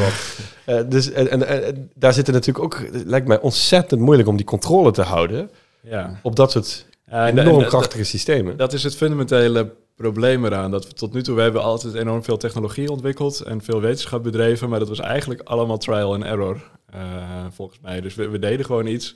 Eh, 0.65 0.79
dus 0.89 1.11
en, 1.11 1.47
en, 1.47 1.89
daar 1.95 2.13
zitten 2.13 2.33
natuurlijk 2.33 2.65
ook, 2.65 2.79
het 2.91 3.03
lijkt 3.05 3.27
mij 3.27 3.39
ontzettend 3.39 4.01
moeilijk 4.01 4.27
om 4.27 4.35
die 4.35 4.45
controle 4.45 4.91
te 4.91 5.01
houden 5.01 5.49
Ja. 5.81 6.19
op 6.21 6.35
dat 6.35 6.51
soort 6.51 6.85
enorm 7.11 7.61
en- 7.61 7.67
krachtige 7.67 8.03
systemen. 8.03 8.57
Dat 8.57 8.73
is 8.73 8.83
het 8.83 8.95
fundamentele 8.95 9.73
probleem 9.95 10.45
eraan. 10.45 10.71
Dat 10.71 10.87
we 10.87 10.93
tot 10.93 11.13
nu 11.13 11.21
toe, 11.21 11.35
we 11.35 11.41
hebben 11.41 11.61
altijd 11.61 11.93
enorm 11.93 12.23
veel 12.23 12.37
technologie 12.37 12.91
ontwikkeld 12.91 13.39
en 13.39 13.61
veel 13.61 13.81
wetenschap 13.81 14.23
bedreven, 14.23 14.69
maar 14.69 14.79
dat 14.79 14.87
was 14.87 14.99
eigenlijk 14.99 15.41
allemaal 15.41 15.77
trial 15.77 16.13
and 16.13 16.23
error, 16.23 16.71
eh, 16.85 17.45
volgens 17.51 17.79
mij. 17.79 18.01
Dus 18.01 18.15
we, 18.15 18.29
we 18.29 18.39
deden 18.39 18.65
gewoon 18.65 18.87
iets. 18.87 19.15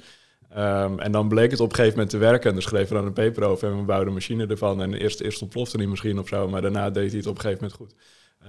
Ehm, 0.49 0.99
en 0.99 1.11
dan 1.11 1.27
bleek 1.27 1.51
het 1.51 1.59
op 1.59 1.69
een 1.69 1.75
gegeven 1.75 1.93
moment 1.93 2.09
te 2.09 2.17
werken. 2.17 2.47
En 2.47 2.53
dan 2.53 2.61
schreven 2.61 2.87
we 2.87 2.93
dan 2.93 3.05
een 3.05 3.13
paper 3.13 3.43
over 3.43 3.69
en 3.69 3.77
we 3.77 3.83
bouwden 3.83 4.07
een 4.07 4.13
machine 4.13 4.47
ervan. 4.47 4.81
En 4.81 4.93
eerst, 4.93 5.19
eerst 5.19 5.41
ontplofte 5.41 5.77
die 5.77 5.87
misschien 5.87 6.19
of 6.19 6.27
zo, 6.27 6.47
maar 6.47 6.61
daarna 6.61 6.89
deed 6.89 7.09
hij 7.09 7.17
het 7.17 7.27
op 7.27 7.35
een 7.35 7.41
gegeven 7.41 7.63
moment 7.63 7.79
goed. 7.79 7.95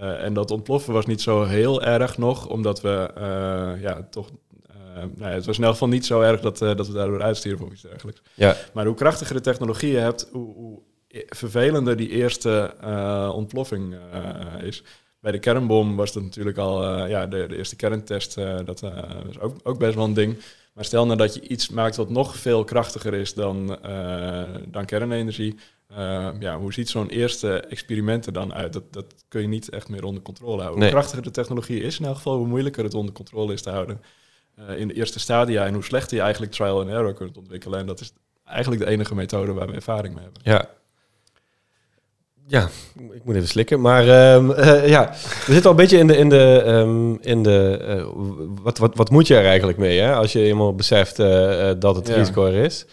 Eh, 0.00 0.24
en 0.24 0.34
dat 0.34 0.50
ontploffen 0.50 0.92
was 0.92 1.06
niet 1.06 1.20
zo 1.20 1.44
heel 1.44 1.82
erg 1.82 2.18
nog, 2.18 2.48
omdat 2.48 2.80
we 2.80 3.10
eh, 3.14 3.82
ja, 3.82 4.06
toch. 4.10 4.30
nou 4.94 5.10
ja, 5.18 5.28
het 5.28 5.46
was 5.46 5.58
in 5.58 5.64
elk 5.64 5.72
geval 5.72 5.88
niet 5.88 6.06
zo 6.06 6.20
erg 6.20 6.40
dat, 6.40 6.58
dat 6.58 6.86
we 6.86 6.92
daardoor 6.92 7.22
uitstierven 7.22 7.66
of 7.66 7.72
iets 7.72 7.82
dergelijks. 7.82 8.22
Ja, 8.34 8.56
Maar 8.72 8.86
hoe 8.86 8.94
krachtiger 8.94 9.34
de 9.34 9.40
technologie 9.40 9.90
je 9.90 9.98
hebt, 9.98 10.28
hoe, 10.32 10.54
hoe 10.54 10.80
vervelender 11.26 11.96
die 11.96 12.08
eerste 12.08 12.74
eh, 12.80 13.32
ontploffing 13.34 13.96
eh, 14.12 14.62
is. 14.62 14.82
Bij 15.20 15.32
de 15.32 15.38
kernbom 15.38 15.96
was 15.96 16.12
dat 16.12 16.22
natuurlijk 16.22 16.58
al, 16.58 16.84
eh, 16.84 17.10
ja, 17.10 17.26
de, 17.26 17.46
de 17.46 17.56
eerste 17.56 17.76
kerntest, 17.76 18.34
dat 18.64 18.80
was 18.80 19.40
ook, 19.40 19.56
ook 19.62 19.78
best 19.78 19.94
wel 19.94 20.04
een 20.04 20.14
ding. 20.14 20.36
Maar 20.74 20.84
stel 20.84 21.06
nou 21.06 21.18
dat 21.18 21.34
je 21.34 21.48
iets 21.48 21.68
maakt 21.68 21.96
wat 21.96 22.10
nog 22.10 22.36
veel 22.36 22.64
krachtiger 22.64 23.14
is 23.14 23.34
dan, 23.34 23.78
dan 24.66 24.84
kernenergie. 24.84 25.54
ja, 26.38 26.58
hoe 26.58 26.72
ziet 26.72 26.88
zo'n 26.88 27.08
eerste 27.08 27.60
experiment 27.60 28.26
er 28.26 28.32
dan 28.32 28.54
uit? 28.54 28.72
Dat, 28.72 28.92
dat 28.92 29.14
kun 29.28 29.40
je 29.40 29.48
niet 29.48 29.68
echt 29.68 29.88
meer 29.88 30.04
onder 30.04 30.22
controle 30.22 30.60
houden. 30.60 30.78
Nee. 30.78 30.90
Hoe 30.90 30.98
krachtiger 30.98 31.24
de 31.24 31.30
technologie 31.30 31.80
is, 31.80 31.98
in 31.98 32.04
elk 32.04 32.16
geval, 32.16 32.36
hoe 32.36 32.46
moeilijker 32.46 32.84
het 32.84 32.94
onder 32.94 33.14
controle 33.14 33.52
is 33.52 33.62
te 33.62 33.70
houden. 33.70 34.00
in 34.76 34.88
de 34.88 34.94
eerste 34.94 35.18
stadia 35.18 35.66
en 35.66 35.74
hoe 35.74 35.84
slechter 35.84 36.16
je 36.16 36.22
eigenlijk 36.22 36.52
trial 36.52 36.80
and 36.80 36.90
error 36.90 37.14
kunt 37.14 37.36
ontwikkelen. 37.36 37.78
En 37.78 37.86
dat 37.86 38.00
is 38.00 38.12
eigenlijk 38.44 38.82
de 38.82 38.88
enige 38.90 39.14
methode 39.14 39.52
waar 39.52 39.66
we 39.66 39.74
ervaring 39.74 40.14
mee 40.14 40.24
hebben. 40.24 40.42
ja. 40.44 40.76
Ja, 42.48 42.68
ik 43.12 43.24
moet 43.24 43.34
even 43.34 43.48
slikken. 43.48 43.80
Maar 43.80 44.08
ehm, 44.08 44.50
eh, 44.60 44.88
ja, 44.88 45.10
we 45.46 45.52
zitten 45.52 45.64
al 45.64 45.70
een 45.70 45.76
beetje 45.76 45.98
in 45.98 46.06
de... 46.06 46.16
In 46.16 46.28
de, 46.28 46.62
ehm, 46.66 47.14
in 47.20 47.42
de 47.42 47.78
eh, 47.86 48.06
wat, 48.62 48.78
wat, 48.78 48.96
wat 48.96 49.10
moet 49.10 49.26
je 49.26 49.36
er 49.36 49.44
eigenlijk 49.44 49.78
mee, 49.78 49.98
hè? 49.98 50.14
Als 50.14 50.32
je 50.32 50.42
eenmaal 50.42 50.74
beseft 50.74 51.18
eh, 51.18 51.70
dat 51.78 51.96
het 51.96 52.08
Ja. 52.08 52.14
risico 52.14 52.46
er 52.46 52.64
is. 52.64 52.86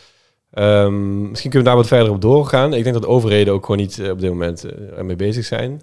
Ehm, 0.52 1.30
misschien 1.30 1.50
kunnen 1.52 1.68
we 1.70 1.76
daar 1.76 1.84
wat 1.84 1.88
verder 1.88 2.12
op 2.12 2.22
doorgaan. 2.22 2.74
Ik 2.74 2.84
denk 2.84 2.96
dat 2.96 3.06
overheden 3.06 3.54
ook 3.54 3.66
gewoon 3.66 3.82
niet 3.82 4.02
op 4.12 4.20
dit 4.20 4.30
moment 4.30 4.66
ermee 4.96 5.16
bezig 5.16 5.46
zijn. 5.46 5.82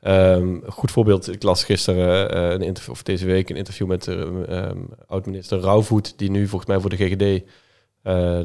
Een 0.00 0.62
goed 0.68 0.90
voorbeeld, 0.90 1.32
ik 1.32 1.42
las 1.42 1.64
gisteren 1.64 2.36
een 2.52 2.62
interview, 2.62 2.92
of 2.92 3.02
deze 3.02 3.26
week 3.26 3.50
een 3.50 3.56
interview 3.56 3.86
met 3.86 4.04
de 4.04 4.72
oud-minister 5.06 5.60
Rauwvoet, 5.60 6.14
die 6.16 6.30
nu 6.30 6.46
volgens 6.46 6.70
mij 6.70 6.80
voor 6.80 6.90
de 6.90 6.96
GGD 6.96 7.42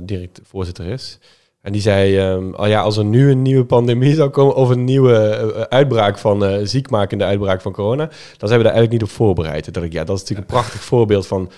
direct 0.07 0.39
voorzitter 0.43 0.85
is. 0.85 1.19
En 1.67 1.73
die 1.73 1.81
zei, 1.81 2.17
ehm, 2.17 2.53
oh 2.53 2.67
ja, 2.67 2.81
als 2.81 2.97
er 2.97 3.05
nu 3.05 3.31
een 3.31 3.41
nieuwe 3.41 3.65
pandemie 3.65 4.15
zou 4.15 4.29
komen 4.29 4.55
of 4.55 4.69
een 4.69 4.83
nieuwe 4.83 5.17
eh, 5.17 5.61
uitbraak 5.61 6.17
van 6.17 6.45
eh, 6.45 6.59
ziekmakende 6.63 7.23
uitbraak 7.23 7.61
van 7.61 7.71
corona, 7.71 8.09
dan 8.37 8.47
zijn 8.47 8.59
we 8.59 8.65
daar 8.65 8.73
eigenlijk 8.73 8.91
niet 8.91 9.03
op 9.03 9.09
voorbereid. 9.09 9.67
Ik, 9.67 9.93
ja, 9.93 10.03
dat 10.03 10.15
is 10.15 10.21
natuurlijk 10.21 10.49
een 10.49 10.55
prachtig 10.55 10.81
voorbeeld 10.81 11.27
van 11.27 11.51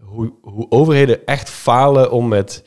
hoe, 0.00 0.32
hoe 0.40 0.66
overheden 0.68 1.26
echt 1.26 1.50
falen 1.50 2.10
om 2.10 2.28
met, 2.28 2.64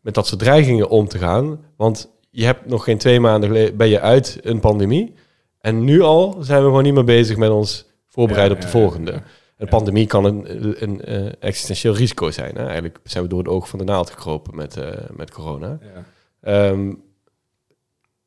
met 0.00 0.14
dat 0.14 0.26
soort 0.26 0.40
dreigingen 0.40 0.88
om 0.88 1.08
te 1.08 1.18
gaan. 1.18 1.60
Want 1.76 2.10
je 2.30 2.44
hebt 2.44 2.66
nog 2.66 2.84
geen 2.84 2.98
twee 2.98 3.20
maanden 3.20 3.48
geleden, 3.48 3.76
ben 3.76 3.88
je 3.88 4.00
uit 4.00 4.38
een 4.42 4.60
pandemie. 4.60 5.14
En 5.60 5.84
nu 5.84 6.00
al 6.00 6.36
zijn 6.40 6.60
we 6.60 6.66
gewoon 6.66 6.82
niet 6.82 6.94
meer 6.94 7.04
bezig 7.04 7.36
met 7.36 7.50
ons 7.50 7.86
voorbereiden 8.08 8.58
Ja, 8.58 8.64
op 8.64 8.70
de 8.70 8.78
ja, 8.78 8.84
volgende. 8.84 9.12
ja. 9.12 9.22
Een 9.56 9.68
pandemie 9.68 10.06
kan 10.06 10.24
een, 10.24 10.82
een, 10.82 11.00
eh, 11.04 11.26
existentieel 11.40 11.94
risico 11.94 12.30
zijn. 12.30 12.54
Hè? 12.56 12.64
Eigenlijk 12.64 12.98
zijn 13.04 13.22
we 13.22 13.28
door 13.28 13.38
het 13.38 13.48
oog 13.48 13.68
van 13.68 13.78
de 13.78 13.84
naald 13.84 14.10
gekropen 14.10 14.56
met, 14.56 14.76
eh, 14.76 14.88
met 15.16 15.30
corona. 15.30 15.78
Ja. 15.94 16.04
Ehm, 16.44 16.92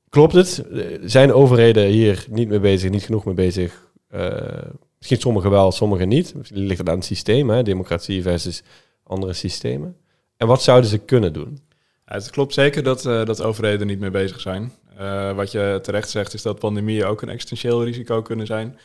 klopt 0.09 0.33
het? 0.33 0.63
Zijn 1.03 1.33
overheden 1.33 1.85
hier 1.85 2.25
niet 2.29 2.49
mee 2.49 2.59
bezig, 2.59 2.91
niet 2.91 3.03
genoeg 3.03 3.25
mee 3.25 3.33
bezig? 3.33 3.89
Eh, 4.09 4.71
misschien 4.97 5.19
sommigen 5.19 5.49
wel, 5.49 5.71
sommigen 5.71 6.07
niet. 6.07 6.35
Misschien 6.35 6.57
ligt 6.57 6.79
het 6.79 6.89
aan 6.89 6.95
het 6.95 7.05
systeem, 7.05 7.49
hè? 7.49 7.63
democratie 7.63 8.21
versus 8.21 8.63
andere 9.03 9.33
systemen. 9.33 9.97
En 10.37 10.47
wat 10.47 10.61
zouden 10.61 10.89
ze 10.89 10.97
kunnen 10.97 11.33
doen? 11.33 11.59
Het 12.05 12.29
klopt 12.29 12.53
zeker 12.53 12.83
dat, 12.83 13.05
eh, 13.05 13.25
dat 13.25 13.41
overheden 13.41 13.79
er 13.79 13.85
niet 13.85 13.99
mee 13.99 14.09
bezig 14.09 14.39
zijn. 14.39 14.71
Eh, 14.97 15.35
wat 15.35 15.51
je 15.51 15.79
terecht 15.81 16.09
zegt 16.09 16.33
is 16.33 16.41
dat 16.41 16.59
pandemieën 16.59 17.05
ook 17.05 17.21
een 17.21 17.29
existentieel 17.29 17.83
risico 17.83 18.21
kunnen 18.21 18.45
zijn. 18.45 18.77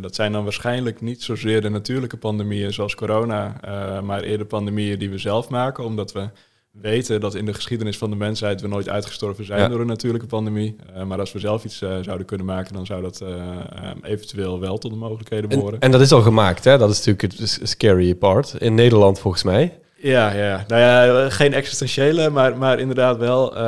Dat 0.00 0.14
zijn 0.14 0.32
dan 0.32 0.42
waarschijnlijk 0.42 1.00
niet 1.00 1.22
zozeer 1.22 1.60
de 1.60 1.68
natuurlijke 1.68 2.16
pandemieën 2.16 2.72
zoals 2.72 2.94
corona, 2.94 3.60
maar 4.00 4.22
eerder 4.22 4.46
pandemieën 4.46 4.98
die 4.98 5.10
we 5.10 5.18
zelf 5.18 5.48
maken, 5.48 5.84
omdat 5.84 6.12
we 6.12 6.28
weten 6.70 7.20
dat 7.20 7.34
in 7.34 7.44
de 7.44 7.54
geschiedenis 7.54 7.98
van 7.98 8.10
de 8.10 8.16
mensheid 8.16 8.60
we 8.60 8.68
nooit 8.68 8.88
uitgestorven 8.88 9.44
zijn 9.44 9.60
Ja. 9.60 9.68
door 9.68 9.80
een 9.80 9.86
natuurlijke 9.86 10.26
pandemie. 10.26 10.76
Eh, 10.94 11.04
maar 11.04 11.18
als 11.18 11.32
we 11.32 11.38
zelf 11.38 11.64
iets 11.64 11.82
eh, 11.82 11.98
zouden 12.02 12.26
kunnen 12.26 12.46
maken, 12.46 12.74
dan 12.74 12.86
zou 12.86 13.02
dat 13.02 13.20
eh, 13.20 13.28
eh, 13.38 13.90
eventueel 14.02 14.60
wel 14.60 14.78
tot 14.78 14.90
de 14.90 14.96
mogelijkheden 14.96 15.50
En, 15.50 15.56
behoren. 15.56 15.80
en 15.80 15.90
dat 15.90 16.00
is 16.00 16.12
al 16.12 16.22
gemaakt, 16.22 16.64
hè? 16.64 16.78
dat 16.78 16.90
is 16.90 17.04
natuurlijk 17.04 17.40
het 17.40 17.60
scary 17.62 18.14
part. 18.14 18.54
In 18.58 18.74
Nederland 18.74 19.18
volgens 19.18 19.42
mij. 19.42 19.78
Ja, 20.00 20.32
ja. 20.32 20.64
Nou 20.68 20.80
ja, 20.80 21.30
geen 21.30 21.52
existentiële, 21.52 22.30
maar, 22.30 22.58
maar 22.58 22.78
inderdaad 22.80 23.16
wel 23.16 23.58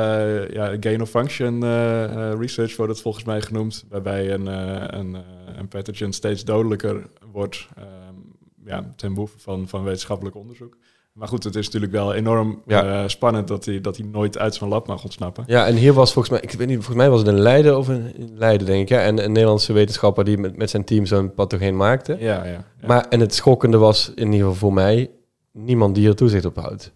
ja, 0.53 0.77
gain 0.79 1.01
of 1.01 1.09
function 1.09 1.61
research 2.39 2.75
wordt 2.75 2.91
het 2.91 3.01
volgens 3.01 3.23
mij 3.23 3.41
genoemd, 3.41 3.85
waarbij 3.89 4.31
een, 4.33 4.45
een, 4.97 5.17
een 5.57 5.67
pathogen 5.67 6.13
steeds 6.13 6.43
dodelijker 6.43 7.07
wordt 7.31 7.67
ehm, 7.77 7.87
ja, 8.65 8.93
ten 8.95 9.13
behoeve 9.13 9.39
van, 9.39 9.67
van 9.67 9.83
wetenschappelijk 9.83 10.35
onderzoek. 10.35 10.77
Maar 11.13 11.27
goed, 11.27 11.43
het 11.43 11.55
is 11.55 11.65
natuurlijk 11.65 11.91
wel 11.91 12.13
enorm 12.13 12.61
Ja. 12.65 13.01
eh, 13.01 13.07
spannend 13.07 13.47
dat 13.47 13.65
hij, 13.65 13.81
dat 13.81 13.97
hij 13.97 14.05
nooit 14.05 14.37
uit 14.37 14.55
zijn 14.55 14.69
lab 14.69 14.87
mag 14.87 15.03
ontsnappen. 15.03 15.43
Ja, 15.47 15.65
en 15.67 15.75
hier 15.75 15.93
was 15.93 16.13
volgens 16.13 16.33
mij, 16.33 16.43
ik 16.51 16.57
weet 16.57 16.67
niet, 16.67 16.75
volgens 16.75 16.97
mij 16.97 17.09
was 17.09 17.19
het 17.19 17.27
een 17.27 17.39
Leiden 17.39 17.77
of 17.77 17.87
een 17.87 18.15
in 18.15 18.31
Leiden, 18.37 18.67
denk 18.67 18.81
ik. 18.81 18.89
Hè? 18.89 18.97
En 18.97 19.23
een 19.23 19.31
Nederlandse 19.31 19.73
wetenschapper 19.73 20.23
die 20.23 20.37
met, 20.37 20.57
met 20.57 20.69
zijn 20.69 20.83
team 20.83 21.05
zo'n 21.05 21.33
pathogeen 21.33 21.77
maakte. 21.77 22.17
Ja, 22.19 22.45
ja. 22.45 22.51
ja. 22.51 22.87
Maar, 22.87 23.05
en 23.09 23.19
het 23.19 23.33
schokkende 23.33 23.77
was 23.77 24.11
in 24.15 24.25
ieder 24.25 24.39
geval 24.39 24.53
voor 24.53 24.73
mij, 24.73 25.09
niemand 25.51 25.95
die 25.95 26.07
er 26.07 26.15
toezicht 26.15 26.45
op 26.45 26.55
houdt. 26.55 26.91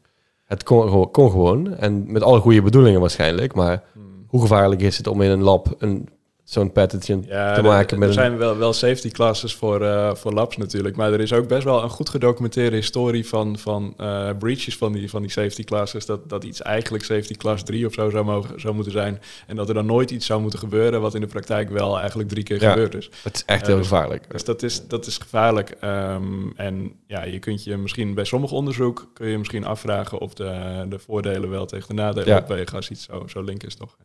Het 0.45 0.63
kon, 0.63 0.81
gewoon- 0.89 1.11
kon 1.11 1.31
gewoon, 1.31 1.75
en 1.75 2.11
met 2.11 2.21
alle 2.23 2.39
goede 2.39 2.61
bedoelingen 2.61 2.99
waarschijnlijk, 2.99 3.55
maar 3.55 3.83
Hmm. 3.93 4.03
hoe 4.27 4.41
gevaarlijk 4.41 4.81
is 4.81 4.97
het 4.97 5.07
om 5.07 5.21
in 5.21 5.29
een 5.29 5.43
lab 5.43 5.75
een 5.77 6.07
zo'n 6.45 6.71
pathogen 6.71 7.23
Ja, 7.27 7.53
te 7.53 7.57
er- 7.59 7.63
maken 7.63 7.93
er, 7.93 7.99
met 7.99 8.13
zijn 8.13 8.37
wel, 8.37 8.57
wel 8.57 8.73
safety 8.73 9.09
classes 9.11 9.53
voor, 9.55 9.81
eh, 9.81 10.15
voor 10.15 10.33
labs 10.33 10.57
natuurlijk. 10.57 10.95
Maar 10.95 11.13
er 11.13 11.19
is 11.19 11.33
ook 11.33 11.47
best 11.47 11.63
wel 11.63 11.83
een 11.83 11.89
goed 11.89 12.09
gedocumenteerde 12.09 12.75
historie 12.75 13.27
van, 13.27 13.57
van 13.57 13.93
eh, 13.97 14.29
breaches 14.39 14.77
van 14.77 14.93
die, 14.93 15.09
van 15.09 15.21
die 15.21 15.31
safety 15.31 15.63
classes. 15.63 16.05
Dat, 16.05 16.29
dat 16.29 16.43
iets 16.43 16.61
eigenlijk 16.61 17.03
safety 17.03 17.33
class 17.33 17.63
3 17.63 17.85
of 17.85 17.93
zo 17.93 18.09
zou, 18.09 18.25
mogen, 18.25 18.59
zou 18.59 18.73
moeten 18.73 18.91
zijn. 18.93 19.21
En 19.47 19.55
dat 19.55 19.67
er 19.67 19.73
dan 19.73 19.85
nooit 19.85 20.11
iets 20.11 20.25
zou 20.25 20.41
moeten 20.41 20.59
gebeuren, 20.59 21.01
wat 21.01 21.15
in 21.15 21.21
de 21.21 21.27
praktijk 21.27 21.69
wel 21.69 21.99
eigenlijk 21.99 22.29
drie 22.29 22.43
keer 22.43 22.61
Ja. 22.61 22.69
gebeurd 22.71 22.95
is. 22.95 23.09
Het 23.23 23.35
is 23.35 23.43
echt 23.45 23.67
heel 23.67 23.77
dus- 23.77 23.87
gevaarlijk. 23.87 24.31
Dus 24.31 24.43
dat 24.43 24.63
is, 24.63 24.87
dat 24.87 25.05
is 25.05 25.17
gevaarlijk. 25.17 25.69
Ehm, 25.79 26.49
en 26.55 26.91
ja, 27.07 27.23
je 27.23 27.39
kunt 27.39 27.63
je 27.63 27.77
misschien 27.77 28.13
bij 28.13 28.25
sommig 28.25 28.51
onderzoek 28.51 29.09
kun 29.13 29.27
je 29.27 29.37
misschien 29.37 29.65
afvragen 29.65 30.19
of 30.19 30.33
de, 30.33 30.85
de 30.89 30.99
voordelen 30.99 31.49
wel 31.49 31.65
tegen 31.65 31.87
de 31.87 32.01
nadelen 32.01 32.27
Ja. 32.27 32.37
opwegen 32.37 32.75
als 32.75 32.89
iets 32.89 33.03
zo, 33.03 33.23
zo 33.27 33.41
link 33.41 33.63
is, 33.63 33.75
toch? 33.75 33.95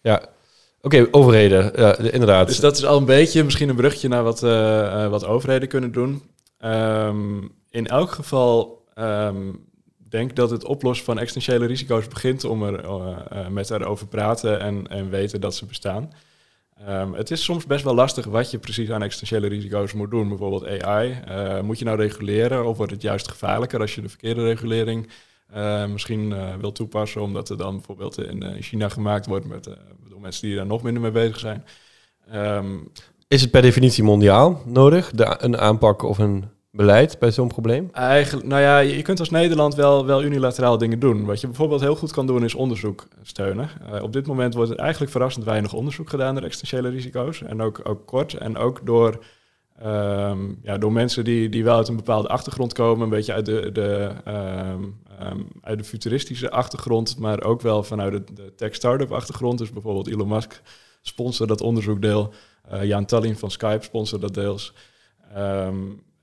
Ja. 0.00 0.22
Oké, 0.82 1.08
overheden. 1.10 1.74
Inderdaad. 2.12 2.46
Dus 2.46 2.60
dat 2.60 2.76
is 2.76 2.84
al 2.84 2.98
een 2.98 3.04
beetje 3.04 3.44
misschien 3.44 3.68
een 3.68 3.76
brugje 3.76 4.08
naar 4.08 4.22
wat, 4.22 4.42
eh, 4.42 5.04
eh, 5.04 5.10
wat 5.10 5.26
overheden 5.26 5.68
kunnen 5.68 5.92
doen. 5.92 6.22
Ehm, 6.58 7.40
in 7.70 7.86
elk 7.86 8.10
geval 8.10 8.84
ehm, 8.94 9.50
denk 10.12 10.36
dat 10.36 10.50
het 10.50 10.64
oplossen 10.64 11.04
van 11.04 11.18
existentiële 11.18 11.66
risico's 11.66 12.08
begint 12.08 12.44
om 12.44 12.62
er 12.62 12.84
eh, 12.84 13.16
eh, 13.30 13.48
met 13.48 13.70
erover 13.70 14.06
praten 14.06 14.60
en, 14.60 14.86
en 14.86 15.10
weten 15.10 15.40
dat 15.40 15.54
ze 15.54 15.66
bestaan. 15.66 16.10
Ehm, 16.86 17.12
het 17.12 17.30
is 17.30 17.44
soms 17.44 17.66
best 17.66 17.84
wel 17.84 17.94
lastig 17.94 18.24
wat 18.24 18.50
je 18.50 18.58
precies 18.58 18.90
aan 18.90 19.02
existentiële 19.02 19.48
risico's 19.48 19.92
moet 19.92 20.10
doen. 20.10 20.28
Bijvoorbeeld 20.28 20.82
AI. 20.82 21.22
Moet 21.62 21.78
je 21.78 21.84
nou 21.84 21.96
reguleren 21.96 22.66
of 22.66 22.76
wordt 22.76 22.92
het 22.92 23.02
juist 23.02 23.28
gevaarlijker 23.28 23.80
als 23.80 23.94
je 23.94 24.00
de 24.00 24.08
verkeerde 24.08 24.42
regulering 24.42 25.08
misschien 25.88 26.32
eh, 26.32 26.54
wil 26.56 26.72
toepassen, 26.72 27.22
omdat 27.22 27.48
er 27.48 27.56
dan 27.56 27.74
bijvoorbeeld 27.74 28.18
in 28.18 28.62
China 28.62 28.88
gemaakt 28.88 29.26
wordt 29.26 29.46
met 29.46 29.68
mensen 30.22 30.46
die 30.46 30.56
daar 30.56 30.66
nog 30.66 30.82
minder 30.82 31.02
mee 31.02 31.10
bezig 31.10 31.38
zijn. 31.38 31.64
Ehm, 32.30 32.76
Is 33.28 33.40
het 33.40 33.50
per 33.50 33.62
definitie 33.62 34.04
mondiaal 34.04 34.62
nodig, 34.64 35.10
de, 35.10 35.36
een 35.38 35.58
aanpak 35.58 36.02
of 36.02 36.18
een 36.18 36.44
beleid 36.70 37.18
bij 37.18 37.30
zo'n 37.30 37.48
probleem? 37.48 37.88
Eigenlijk, 37.92 38.46
nou 38.46 38.62
ja, 38.62 38.78
je 38.78 38.96
je 38.96 39.02
kunt 39.02 39.18
als 39.18 39.30
Nederland 39.30 39.74
wel, 39.74 40.06
wel 40.06 40.22
unilateraal 40.22 40.78
dingen 40.78 40.98
doen. 40.98 41.24
Wat 41.24 41.40
je 41.40 41.46
bijvoorbeeld 41.46 41.80
heel 41.80 41.96
goed 41.96 42.12
kan 42.12 42.26
doen 42.26 42.44
is 42.44 42.54
onderzoek 42.54 43.08
steunen. 43.22 43.68
Eh, 43.92 44.02
op 44.02 44.12
dit 44.12 44.26
moment 44.26 44.54
wordt 44.54 44.70
er 44.70 44.76
eigenlijk 44.76 45.12
verrassend 45.12 45.44
weinig 45.44 45.72
onderzoek 45.72 46.08
gedaan 46.08 46.34
naar 46.34 46.42
existentiële 46.42 46.88
risico's. 46.88 47.42
En 47.42 47.62
ook, 47.62 47.80
ook 47.84 48.06
kort. 48.06 48.34
En 48.34 48.56
ook 48.56 48.80
door, 48.84 49.24
ehm, 49.82 50.38
ja, 50.62 50.78
door 50.78 50.92
mensen 50.92 51.24
die, 51.24 51.48
die 51.48 51.64
wel 51.64 51.76
uit 51.76 51.88
een 51.88 51.96
bepaalde 51.96 52.28
achtergrond 52.28 52.72
komen. 52.72 53.04
Een 53.04 53.10
beetje 53.10 53.32
uit 53.32 53.46
de, 53.46 53.70
de, 53.72 54.12
ehm, 54.24 54.82
ehm, 55.18 55.40
uit 55.60 55.78
de 55.78 55.84
futuristische 55.84 56.50
achtergrond. 56.50 57.18
Maar 57.18 57.42
ook 57.42 57.60
wel 57.60 57.82
vanuit 57.82 58.12
de, 58.12 58.32
de 58.34 58.54
tech-startup 58.54 59.12
achtergrond. 59.12 59.58
Dus 59.58 59.70
bijvoorbeeld 59.70 60.08
Elon 60.08 60.28
Musk 60.28 60.62
sponsort 61.02 61.48
dat 61.48 61.60
onderzoekdeel. 61.60 62.32
Eh 62.68 62.84
Jan 62.84 63.04
Tallinn 63.04 63.36
van 63.36 63.50
Skype 63.50 63.84
sponsort 63.84 64.22
dat 64.22 64.34
deels. 64.34 64.74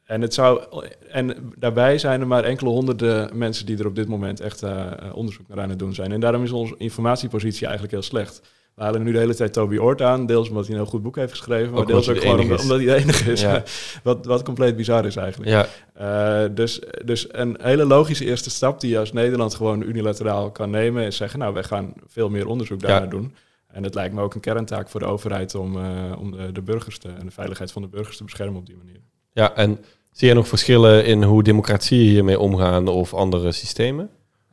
En, 0.09 0.21
het 0.21 0.33
zou, 0.33 0.63
en 1.09 1.53
daarbij 1.57 1.97
zijn 1.97 2.21
er 2.21 2.27
maar 2.27 2.43
enkele 2.43 2.69
honderden 2.69 3.37
mensen 3.37 3.65
die 3.65 3.77
er 3.77 3.87
op 3.87 3.95
dit 3.95 4.07
moment 4.07 4.39
echt 4.39 4.63
eh, 4.63 4.91
onderzoek 5.13 5.47
naar 5.47 5.59
aan 5.59 5.69
het 5.69 5.79
doen 5.79 5.93
zijn. 5.93 6.11
En 6.11 6.19
daarom 6.19 6.43
is 6.43 6.51
onze 6.51 6.75
informatiepositie 6.77 7.63
eigenlijk 7.63 7.93
heel 7.93 8.03
slecht. 8.03 8.41
We 8.79 8.85
halen 8.85 9.03
nu 9.03 9.11
de 9.11 9.17
hele 9.17 9.35
tijd 9.35 9.53
Toby 9.53 9.77
Ort 9.77 10.01
aan, 10.01 10.25
deels 10.25 10.49
omdat 10.49 10.63
hij 10.65 10.75
een 10.75 10.81
heel 10.81 10.89
goed 10.89 11.01
boek 11.01 11.15
heeft 11.15 11.31
geschreven, 11.31 11.71
maar 11.71 11.81
Ook 11.81 11.87
deels 11.87 12.09
ook 12.09 12.19
gewoon 12.19 12.39
omdat, 12.39 12.67
hij 12.67 12.77
de 12.77 12.95
enige 12.95 13.31
is. 13.31 13.41
Ja. 13.41 13.63
wat, 14.03 14.25
wat 14.25 14.43
compleet 14.43 14.75
bizar 14.75 15.05
is 15.05 15.15
eigenlijk. 15.15 15.49
Ja, 15.51 15.67
Eh, 15.93 16.49
dus, 16.55 16.81
dus 17.05 17.27
een 17.31 17.57
hele 17.61 17.85
logische 17.85 18.25
eerste 18.25 18.49
stap 18.49 18.79
die 18.79 18.89
je 18.89 18.99
als 18.99 19.11
Nederland 19.13 19.55
gewoon 19.55 19.81
unilateraal 19.81 20.51
kan 20.51 20.69
nemen, 20.69 21.03
is 21.05 21.15
zeggen, 21.17 21.39
nou, 21.39 21.53
wij 21.53 21.63
gaan 21.63 21.93
veel 22.07 22.29
meer 22.29 22.47
onderzoek 22.47 22.79
daarnaar 22.79 23.01
Ja. 23.03 23.07
doen. 23.09 23.33
En 23.67 23.83
het 23.83 23.95
lijkt 23.95 24.13
me 24.13 24.21
ook 24.21 24.33
een 24.33 24.39
kerntaak 24.41 24.89
voor 24.89 24.99
de 24.99 25.05
overheid 25.05 25.55
om, 25.55 25.77
eh, 25.77 26.19
om 26.19 26.31
de, 26.31 26.51
de 26.51 26.61
burgers 26.61 26.97
te, 26.97 27.07
en 27.19 27.25
de 27.25 27.31
veiligheid 27.31 27.71
van 27.71 27.81
de 27.81 27.87
burgers 27.87 28.17
te 28.17 28.23
beschermen 28.23 28.59
op 28.59 28.65
die 28.65 28.77
manier. 28.77 28.99
ja, 29.31 29.55
en 29.55 29.79
zie 30.11 30.27
je 30.27 30.33
nog 30.33 30.47
verschillen 30.47 31.05
in 31.05 31.23
hoe 31.23 31.43
democratieën 31.43 32.09
hiermee 32.09 32.39
omgaan 32.39 32.87
of 32.87 33.13
andere 33.13 33.51
systemen? 33.51 34.09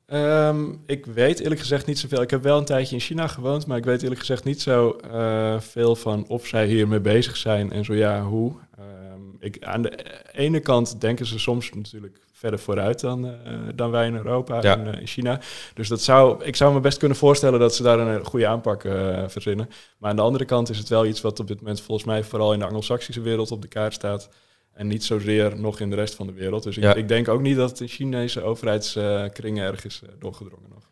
Ehm, 0.06 0.72
ik 0.86 1.06
weet 1.06 1.40
eerlijk 1.40 1.60
gezegd 1.60 1.86
niet 1.86 1.98
zoveel. 1.98 2.22
Ik 2.22 2.30
heb 2.30 2.42
wel 2.42 2.58
een 2.58 2.64
tijdje 2.64 2.94
in 2.94 3.00
China 3.00 3.26
gewoond, 3.26 3.66
maar 3.66 3.76
ik 3.78 3.84
weet 3.84 4.02
eerlijk 4.02 4.20
gezegd 4.20 4.44
niet 4.44 4.62
zo 4.62 4.90
eh, 5.10 5.60
veel 5.60 5.96
van 5.96 6.24
of 6.28 6.46
zij 6.46 6.66
hiermee 6.66 7.00
bezig 7.00 7.36
zijn 7.36 7.72
en 7.72 7.84
zo 7.84 7.94
ja, 7.94 8.22
hoe. 8.22 8.52
Ehm, 8.78 9.20
ik, 9.38 9.64
aan 9.64 9.82
de 9.82 10.04
ene 10.32 10.60
kant 10.60 11.00
denken 11.00 11.26
ze 11.26 11.38
soms 11.38 11.72
natuurlijk 11.72 12.20
verder 12.32 12.58
vooruit 12.58 13.00
dan, 13.00 13.26
eh, 13.26 13.32
dan 13.74 13.90
wij 13.90 14.06
in 14.06 14.16
Europa 14.16 14.62
Ja. 14.62 14.78
en 14.78 14.94
eh, 14.94 15.00
in 15.00 15.06
China. 15.06 15.40
Dus 15.74 15.88
dat 15.88 16.00
zou, 16.02 16.44
ik 16.44 16.56
zou 16.56 16.74
me 16.74 16.80
best 16.80 16.98
kunnen 16.98 17.16
voorstellen 17.16 17.60
dat 17.60 17.74
ze 17.74 17.82
daar 17.82 17.98
een 17.98 18.24
goede 18.24 18.46
aanpak 18.46 18.80
verzinnen. 19.26 19.68
Maar 19.98 20.10
aan 20.10 20.16
de 20.16 20.22
andere 20.22 20.44
kant 20.44 20.70
is 20.70 20.78
het 20.78 20.88
wel 20.88 21.06
iets 21.06 21.20
wat 21.20 21.40
op 21.40 21.46
dit 21.46 21.60
moment 21.60 21.80
volgens 21.80 22.06
mij 22.06 22.24
vooral 22.24 22.52
in 22.52 22.58
de 22.58 22.64
Anglo-Saxische 22.64 23.20
wereld 23.20 23.50
op 23.50 23.62
de 23.62 23.68
kaart 23.68 23.94
staat. 23.94 24.28
En 24.76 24.86
niet 24.86 25.04
zozeer 25.04 25.60
nog 25.60 25.80
in 25.80 25.90
de 25.90 25.96
rest 25.96 26.14
van 26.14 26.26
de 26.26 26.32
wereld. 26.32 26.62
Dus 26.62 26.76
ik, 26.76 26.82
Ja. 26.82 26.94
ik 26.94 27.08
denk 27.08 27.28
ook 27.28 27.40
niet 27.40 27.56
dat 27.56 27.70
het 27.70 27.80
in 27.80 27.88
Chinese 27.88 28.42
overheidskringen 28.42 29.64
ergens 29.64 30.02
eh, 30.02 30.08
doorgedrongen 30.18 30.68
nog. 30.74 30.84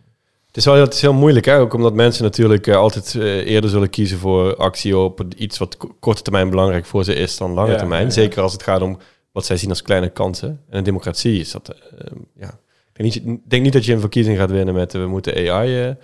Het 0.47 0.57
is 0.57 0.65
wel 0.65 0.75
heel, 0.75 0.85
het 0.85 0.95
is 0.95 1.01
heel 1.01 1.13
moeilijk, 1.13 1.45
hè? 1.47 1.59
ook 1.59 1.75
omdat 1.75 1.95
mensen 1.95 2.25
natuurlijk 2.25 2.67
eh, 2.67 2.77
altijd 2.77 3.15
eh, 3.15 3.47
eerder 3.47 3.71
zullen 3.71 3.91
kiezen 3.91 4.19
voor 4.19 4.57
actie 4.57 4.97
op 4.99 5.25
iets 5.37 5.59
wat 5.59 5.77
ko- 5.77 5.97
korte 6.01 6.23
termijn 6.23 6.51
belangrijk 6.51 6.85
voor 6.87 7.05
ze 7.05 7.15
is 7.15 7.37
dan 7.37 7.53
lange 7.53 7.71
Ja, 7.71 7.77
termijn. 7.79 8.05
ja. 8.05 8.11
Zeker 8.11 8.43
als 8.43 8.53
het 8.53 8.63
gaat 8.63 8.83
om 8.83 8.99
wat 9.33 9.45
zij 9.47 9.57
zien 9.57 9.69
als 9.71 9.83
kleine 9.83 10.09
kansen. 10.11 10.49
En 10.71 10.79
een 10.79 10.85
democratie 10.85 11.41
is 11.41 11.51
dat, 11.51 11.69
eh, 11.69 12.07
ja. 12.37 12.49
Ik 12.93 13.01
denk 13.03 13.15
niet, 13.15 13.27
ik 13.37 13.51
denk 13.51 13.63
niet 13.63 13.73
dat 13.73 13.85
je 13.85 13.93
een 13.93 14.01
verkiezing 14.01 14.39
gaat 14.39 14.51
winnen 14.51 14.75
met 14.75 14.93
we 14.93 15.07
moeten 15.07 15.51
AI 15.51 15.97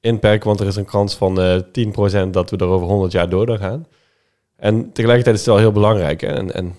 inperken, 0.00 0.46
want 0.46 0.60
er 0.60 0.66
is 0.66 0.76
een 0.76 0.84
kans 0.84 1.14
van 1.14 1.40
eh 1.40 1.56
10% 1.72 2.30
dat 2.34 2.50
we 2.50 2.56
er 2.56 2.66
over 2.66 2.86
100 2.86 3.12
jaar 3.12 3.28
door 3.28 3.58
gaan. 3.58 3.86
En 4.56 4.92
tegelijkertijd 4.92 5.36
is 5.36 5.40
het 5.44 5.50
wel 5.54 5.58
heel 5.62 5.72
belangrijk. 5.72 6.20
Hè? 6.20 6.28
En, 6.28 6.54
en 6.54 6.74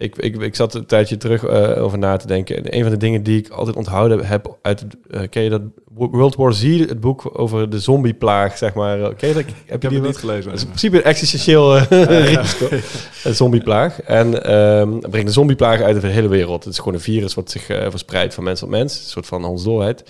ik, 0.00 0.16
ik, 0.16 0.36
ik 0.42 0.54
zat 0.56 0.74
een 0.74 0.86
tijdje 0.86 1.16
terug 1.16 1.44
eh, 1.44 1.82
over 1.82 1.98
na 1.98 2.16
te 2.16 2.26
denken. 2.26 2.56
En 2.56 2.76
een 2.76 2.82
van 2.82 2.90
de 2.90 2.96
dingen 2.96 3.22
die 3.22 3.38
ik 3.38 3.48
altijd 3.48 3.76
onthouden 3.76 4.26
heb 4.26 4.58
uit... 4.62 4.80
het, 4.80 4.96
eh, 5.10 5.20
ken 5.30 5.42
je 5.42 5.50
dat 5.50 5.62
World 5.94 6.36
War 6.36 6.52
Z, 6.54 6.78
het 6.78 7.00
boek 7.00 7.30
over 7.32 7.70
de 7.70 7.78
zombieplaag, 7.80 8.56
zeg 8.58 8.74
maar. 8.74 9.02
eh, 9.02 9.08
Ken 9.16 9.28
je 9.28 9.34
dat? 9.34 9.44
Heb 9.44 9.54
je 9.56 9.62
heb 9.66 9.80
die 9.80 9.90
het 9.90 9.98
wel- 10.00 10.08
niet 10.08 10.16
gelezen. 10.16 10.44
dat 10.44 10.54
is 10.54 10.60
in 10.60 10.66
principe 10.68 10.96
een 10.96 11.02
existentieel. 11.04 11.76
Een 13.24 13.34
zombieplaag. 13.34 14.00
En 14.02 14.32
het 14.32 15.10
brengt 15.10 15.26
een 15.26 15.32
zombieplaag 15.32 15.80
uit 15.80 16.00
de 16.00 16.06
hele 16.06 16.28
wereld. 16.28 16.64
Het 16.64 16.72
is 16.72 16.78
gewoon 16.78 16.94
een 16.94 17.00
virus 17.00 17.34
wat 17.34 17.50
zich 17.50 17.64
verspreidt 17.66 18.34
van 18.34 18.44
mens 18.44 18.62
op 18.62 18.68
mens. 18.68 18.98
Een 18.98 19.04
soort 19.10 19.26
van 19.26 19.44
hondsdolheid. 19.44 20.04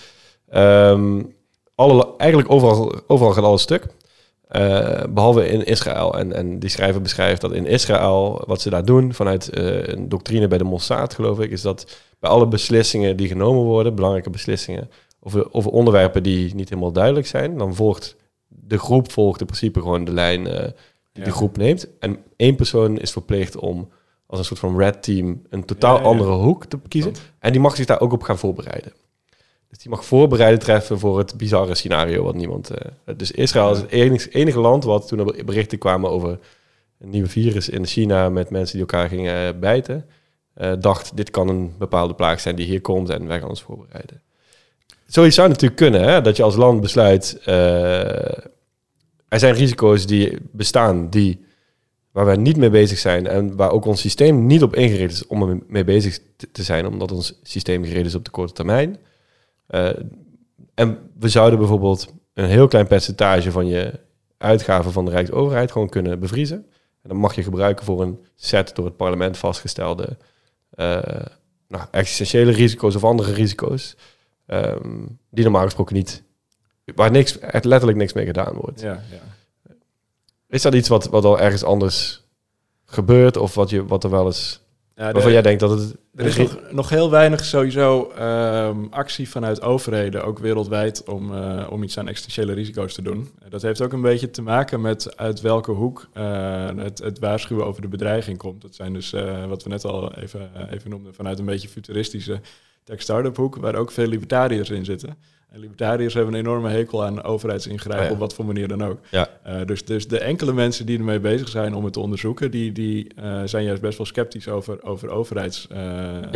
Ehm 0.49 1.23
alle, 1.75 2.09
eigenlijk 2.17 2.51
overal, 2.53 3.01
overal 3.07 3.33
gaat 3.33 3.45
alles 3.45 3.63
stuk. 3.63 3.87
Eh, 4.51 5.03
behalve 5.11 5.49
in 5.49 5.65
Israël. 5.65 6.19
En, 6.19 6.33
en 6.33 6.59
die 6.59 6.71
schrijver 6.71 7.01
beschrijft 7.01 7.41
dat 7.41 7.53
in 7.53 7.67
Israël, 7.67 8.43
wat 8.47 8.61
ze 8.61 8.71
daar 8.71 8.85
doen, 8.85 9.15
vanuit 9.15 9.49
eh, 9.49 9.87
een 9.87 10.09
doctrine 10.09 10.49
bij 10.49 10.59
de 10.59 10.65
Mossad, 10.65 11.15
geloof 11.15 11.41
ik, 11.41 11.51
is 11.51 11.63
dat 11.63 11.97
bij 12.19 12.31
alle 12.31 12.49
beslissingen 12.49 13.17
die 13.17 13.29
genomen 13.29 13.63
worden, 13.63 13.95
belangrijke 13.95 14.31
beslissingen, 14.31 14.91
over, 15.21 15.53
over 15.53 15.71
onderwerpen 15.71 16.23
die 16.23 16.55
niet 16.55 16.69
helemaal 16.69 16.93
duidelijk 16.93 17.27
zijn, 17.27 17.59
dan 17.59 17.75
volgt 17.75 18.17
de 18.49 18.79
groep 18.79 19.13
volgt 19.13 19.41
in 19.41 19.47
principe 19.47 19.81
gewoon 19.81 20.05
de 20.05 20.13
lijn 20.13 20.47
eh, 20.47 20.71
die 21.13 21.25
de 21.25 21.33
groep 21.33 21.57
neemt. 21.57 21.99
En 21.99 22.19
één 22.37 22.57
persoon 22.57 22.99
is 22.99 23.13
verplicht 23.13 23.57
om 23.57 23.89
als 24.27 24.39
een 24.39 24.45
soort 24.45 24.61
van 24.61 24.79
red 24.79 25.03
team 25.03 25.43
een 25.49 25.65
totaal 25.65 25.97
Ja, 25.97 26.03
ja. 26.03 26.07
andere 26.09 26.33
hoek 26.33 26.65
te 26.65 26.79
kiezen. 26.89 27.13
En 27.39 27.53
die 27.53 27.61
mag 27.61 27.77
zich 27.77 27.87
daar 27.87 28.01
ook 28.01 28.13
op 28.13 28.23
gaan 28.23 28.39
voorbereiden. 28.39 28.93
Dus 29.71 29.79
die 29.79 29.91
mag 29.91 30.05
voorbereiden 30.05 30.59
treffen 30.61 30.99
voor 30.99 31.19
het 31.19 31.37
bizarre 31.37 31.75
scenario 31.75 32.23
wat 32.23 32.35
niemand... 32.35 32.71
eh, 32.71 33.15
dus 33.17 33.31
Israël 33.31 33.71
is 33.73 33.79
het 33.79 33.91
enige, 33.91 34.31
enige 34.31 34.59
land 34.61 34.85
wat 34.85 35.09
toen 35.09 35.19
er 35.19 35.45
berichten 35.45 35.79
kwamen 35.79 36.11
over 36.11 36.39
een 36.99 37.11
nieuwe 37.11 37.29
virus 37.29 37.69
in 37.69 37.87
China 37.87 38.29
met 38.29 38.51
mensen 38.51 38.73
die 38.79 38.87
elkaar 38.87 39.09
gingen 39.09 39.47
eh, 39.55 39.61
bijten, 39.61 40.07
eh, 40.55 40.73
dacht 40.81 41.17
dit 41.17 41.31
kan 41.31 41.49
een 41.49 41.75
bepaalde 41.79 42.15
plaag 42.15 42.41
zijn 42.41 42.57
die 42.57 42.67
hier 42.67 42.81
komt 42.81 43.09
en 43.11 43.27
wij 43.27 43.39
gaan 43.39 43.49
ons 43.49 43.63
voorbereiden. 43.63 44.23
Zoiets 45.07 45.35
zou 45.35 45.49
natuurlijk 45.49 45.81
kunnen, 45.81 46.03
hè? 46.03 46.21
dat 46.21 46.37
je 46.37 46.43
als 46.43 46.57
land 46.57 46.81
besluit, 46.81 47.39
er 47.45 49.39
zijn 49.39 49.55
risico's 49.55 50.07
die 50.07 50.39
bestaan 50.53 51.11
die, 51.11 51.45
waar 52.11 52.25
wij 52.25 52.37
niet 52.37 52.57
mee 52.57 52.71
bezig 52.71 52.99
zijn 52.99 53.27
en 53.27 53.57
waar 53.57 53.71
ook 53.71 53.85
ons 53.85 54.01
systeem 54.01 54.47
niet 54.47 54.63
op 54.63 54.77
ingericht 54.77 55.13
is 55.13 55.27
om 55.27 55.43
er 55.49 55.59
mee 55.67 55.85
bezig 55.85 56.19
te- 56.37 56.49
te 56.53 56.63
zijn, 56.63 56.87
omdat 56.87 57.13
ons 57.13 57.39
systeem 57.43 57.85
gereden 57.85 58.07
is 58.07 58.15
op 58.15 58.25
de 58.25 58.31
korte 58.31 58.53
termijn. 58.53 58.99
Eh, 59.71 59.91
en 60.75 61.11
we 61.19 61.29
zouden 61.29 61.59
bijvoorbeeld 61.59 62.15
een 62.35 62.49
heel 62.49 62.69
klein 62.69 62.87
percentage 62.87 63.51
van 63.51 63.67
je 63.67 64.01
uitgaven 64.39 64.93
van 64.93 65.05
de 65.05 65.11
Rijksoverheid 65.11 65.73
gewoon 65.73 65.89
kunnen 65.89 66.19
bevriezen. 66.19 66.57
En 67.03 67.09
dan 67.09 67.17
mag 67.17 67.35
je 67.35 67.43
gebruiken 67.43 67.85
voor 67.85 68.03
een 68.03 68.25
set 68.35 68.75
door 68.75 68.85
het 68.85 68.97
parlement 68.97 69.39
vastgestelde 69.39 70.17
eh, 70.71 71.25
nou, 71.69 71.85
existentiële 71.91 72.53
risico's 72.53 72.95
of 72.95 73.05
andere 73.05 73.33
risico's. 73.33 73.97
ehm, 74.47 75.07
die 75.31 75.45
normaal 75.45 75.65
gesproken 75.65 75.95
niet, 75.95 76.23
waar 76.95 77.11
niks, 77.11 77.39
echt 77.39 77.65
letterlijk 77.65 77.99
niks 77.99 78.13
mee 78.13 78.27
gedaan 78.27 78.55
wordt. 78.55 78.81
Ja, 78.81 79.03
ja. 79.11 79.75
Is 80.49 80.63
dat 80.63 80.75
iets 80.75 80.89
wat, 80.89 81.09
wat 81.09 81.25
al 81.25 81.41
ergens 81.41 81.65
anders 81.65 82.25
gebeurt 82.85 83.37
of 83.37 83.55
wat, 83.55 83.71
je, 83.71 83.85
wat 83.85 84.05
er 84.05 84.11
wel 84.11 84.27
eens 84.27 84.61
Ja, 84.95 85.13
Waarvan 85.13 85.33
jij 85.33 85.43
denkt 85.43 85.61
dat 85.61 85.71
het... 85.71 85.97
Er 86.15 86.27
is 86.27 86.37
nog, 86.37 86.61
nog 86.71 86.89
heel 86.89 87.11
weinig 87.11 87.45
sowieso 87.45 88.11
ehm, 88.11 88.85
actie 88.91 89.29
vanuit 89.29 89.63
overheden, 89.63 90.25
ook 90.25 90.39
wereldwijd, 90.39 91.05
om, 91.05 91.35
eh, 91.35 91.67
om 91.71 91.83
iets 91.83 91.99
aan 91.99 92.09
existentiële 92.09 92.53
risico's 92.53 92.95
te 92.95 93.03
doen. 93.03 93.31
Dat 93.49 93.63
heeft 93.63 93.83
ook 93.83 93.93
een 93.93 94.01
beetje 94.01 94.31
te 94.31 94.43
maken 94.43 94.81
met 94.81 95.17
uit 95.17 95.41
welke 95.41 95.71
hoek 95.71 96.09
eh, 96.13 96.69
het, 96.77 96.99
het 96.99 97.19
waarschuwen 97.19 97.67
over 97.67 97.83
de 97.83 97.89
bedreiging 97.89 98.39
komt. 98.39 98.63
Dat 98.63 98.75
zijn 98.75 98.93
dus, 98.93 99.13
eh, 99.13 99.47
wat 99.47 99.63
we 99.63 99.69
net 99.69 99.85
al 99.85 100.15
even, 100.15 100.51
even 100.71 100.91
noemden, 100.91 101.15
vanuit 101.15 101.39
een 101.39 101.45
beetje 101.45 101.69
futuristische 101.69 102.41
tech-startup 102.85 103.37
hoek, 103.37 103.57
waar 103.57 103.75
ook 103.75 103.91
veel 103.91 104.07
libertariërs 104.07 104.71
in 104.71 104.85
zitten. 104.85 105.17
En 105.51 105.61
libertariërs 105.61 106.15
hebben 106.15 106.35
een 106.35 106.41
enorme 106.41 106.69
hekel 106.71 107.05
aan 107.05 107.23
overheidsingrijpen 107.23 108.03
Oh 108.03 108.07
ja. 108.07 108.13
op 108.13 108.19
wat 108.19 108.35
voor 108.35 108.45
manier 108.45 108.69
dan 108.69 108.85
ook. 108.85 108.99
Ja. 109.11 109.29
Eh, 109.43 109.65
dus, 109.65 109.85
dus 109.85 110.09
de 110.09 110.19
enkele 110.19 110.53
mensen 110.53 110.87
die 110.87 110.99
ermee 110.99 111.21
bezig 111.21 111.49
zijn 111.49 111.75
om 111.75 111.85
het 111.85 111.93
te 111.93 112.01
onderzoeken, 112.01 112.51
die, 112.51 112.73
die 112.73 113.15
eh, 113.17 113.43
zijn 113.45 113.65
juist 113.65 113.83
best 113.83 113.97
wel 113.97 114.07
sceptisch 114.07 114.49
over, 114.49 114.83
over 114.83 115.09
overheidsingrijpen 115.09 116.29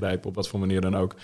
Ja. 0.00 0.18
op 0.22 0.34
wat 0.34 0.48
voor 0.48 0.60
manier 0.60 0.80
dan 0.80 0.96
ook. 0.96 1.14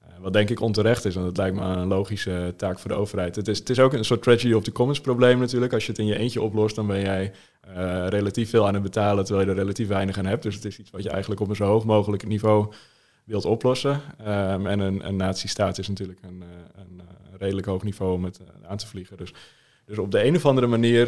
Eh, 0.00 0.08
wat 0.20 0.32
denk 0.32 0.50
ik 0.50 0.60
onterecht 0.60 1.04
is, 1.04 1.14
want 1.14 1.26
het 1.26 1.36
lijkt 1.36 1.56
me 1.56 1.62
een 1.62 1.86
logische 1.86 2.54
taak 2.56 2.78
voor 2.78 2.90
de 2.90 2.96
overheid. 2.96 3.36
Het 3.36 3.48
is, 3.48 3.58
het 3.58 3.70
is 3.70 3.80
ook 3.80 3.92
een 3.92 4.04
soort 4.04 4.22
tragedy 4.22 4.52
of 4.52 4.62
the 4.62 4.72
commons 4.72 5.00
probleem 5.00 5.38
natuurlijk. 5.38 5.72
Als 5.72 5.84
je 5.84 5.90
het 5.90 6.00
in 6.00 6.06
je 6.06 6.18
eentje 6.18 6.42
oplost, 6.42 6.74
dan 6.76 6.86
ben 6.86 7.00
jij 7.00 7.32
relatief 8.08 8.50
veel 8.50 8.66
aan 8.66 8.74
het 8.74 8.82
betalen, 8.82 9.24
terwijl 9.24 9.46
je 9.46 9.52
er 9.52 9.58
relatief 9.58 9.88
weinig 9.88 10.18
aan 10.18 10.26
hebt. 10.26 10.42
Dus 10.42 10.54
het 10.54 10.64
is 10.64 10.78
iets 10.78 10.90
wat 10.90 11.02
je 11.02 11.10
eigenlijk 11.10 11.40
op 11.40 11.48
een 11.48 11.56
zo 11.56 11.64
hoog 11.64 11.84
mogelijk 11.84 12.26
niveau 12.26 12.72
wilt 13.24 13.44
oplossen. 13.44 14.00
Ehm, 14.18 14.66
en 14.66 14.80
een, 14.80 15.06
een 15.06 15.16
nazistaat 15.16 15.78
is 15.78 15.88
natuurlijk 15.88 16.18
een, 16.22 16.42
eh, 16.42 16.82
een 16.82 17.00
eh, 17.00 17.34
redelijk 17.38 17.66
hoog 17.66 17.82
niveau 17.82 18.12
om 18.12 18.24
het 18.24 18.38
eh, 18.38 18.70
aan 18.70 18.76
te 18.76 18.86
vliegen. 18.86 19.16
Dus, 19.16 19.34
dus 19.84 19.98
op 19.98 20.10
de 20.10 20.24
een 20.24 20.36
of 20.36 20.46
andere 20.46 20.66
manier 20.66 21.06